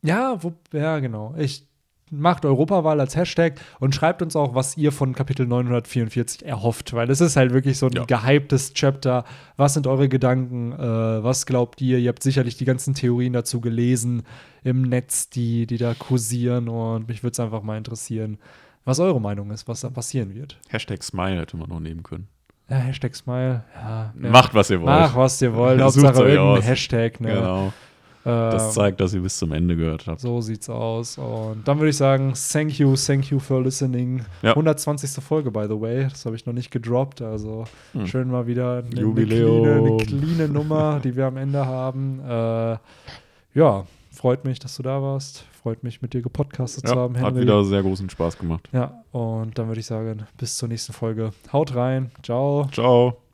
[0.03, 1.35] ja, wo, ja, genau.
[1.39, 1.68] Ich
[2.11, 7.11] macht Europawahl als Hashtag und schreibt uns auch, was ihr von Kapitel 944 erhofft, weil
[7.11, 8.05] es ist halt wirklich so ein Ja.
[8.05, 9.25] gehyptes Chapter.
[9.57, 10.73] Was sind eure Gedanken?
[10.73, 11.99] Äh, was glaubt ihr?
[11.99, 14.23] Ihr habt sicherlich die ganzen Theorien dazu gelesen
[14.65, 18.39] im Netz, die, die da kursieren und mich würde es einfach mal interessieren,
[18.85, 20.59] was eure Meinung ist, was da passieren wird.
[20.69, 22.29] Hashtag Smile hätte man noch nehmen können.
[22.71, 23.65] Ja, Hashtag Smile.
[23.75, 24.13] Ja.
[24.15, 24.89] Macht, was ihr wollt.
[24.89, 25.81] Mach, was ihr wollt.
[25.83, 26.67] Hauptsache irgendein aus.
[26.67, 27.21] Hashtag.
[27.21, 27.33] Ne?
[27.35, 27.73] Genau.
[28.29, 30.21] Das Ähm, zeigt, dass ihr bis zum Ende gehört habt.
[30.21, 31.17] So sieht's aus.
[31.19, 34.25] Und dann würde ich sagen, thank you, thank you for listening.
[34.43, 34.51] Ja.
[34.51, 35.11] 120.
[35.25, 36.05] Folge, by the way.
[36.09, 37.23] Das habe ich noch nicht gedroppt.
[37.23, 38.07] Also Hm.
[38.07, 39.63] schön mal wieder eine, eine, Jubiläum.
[39.63, 42.21] cleane, eine cleane Nummer, die wir am Ende haben.
[42.21, 42.77] Äh,
[43.55, 45.45] ja, freut mich, dass du da warst.
[45.63, 47.43] Freut mich, mit dir gepodcastet zu Ja, haben, hat Henry.
[47.43, 48.69] wieder sehr großen Spaß gemacht.
[48.73, 51.31] Ja, und dann würde ich sagen, bis zur nächsten Folge.
[51.53, 52.11] Haut rein.
[52.23, 52.69] Ciao.
[52.73, 53.28] Ciao.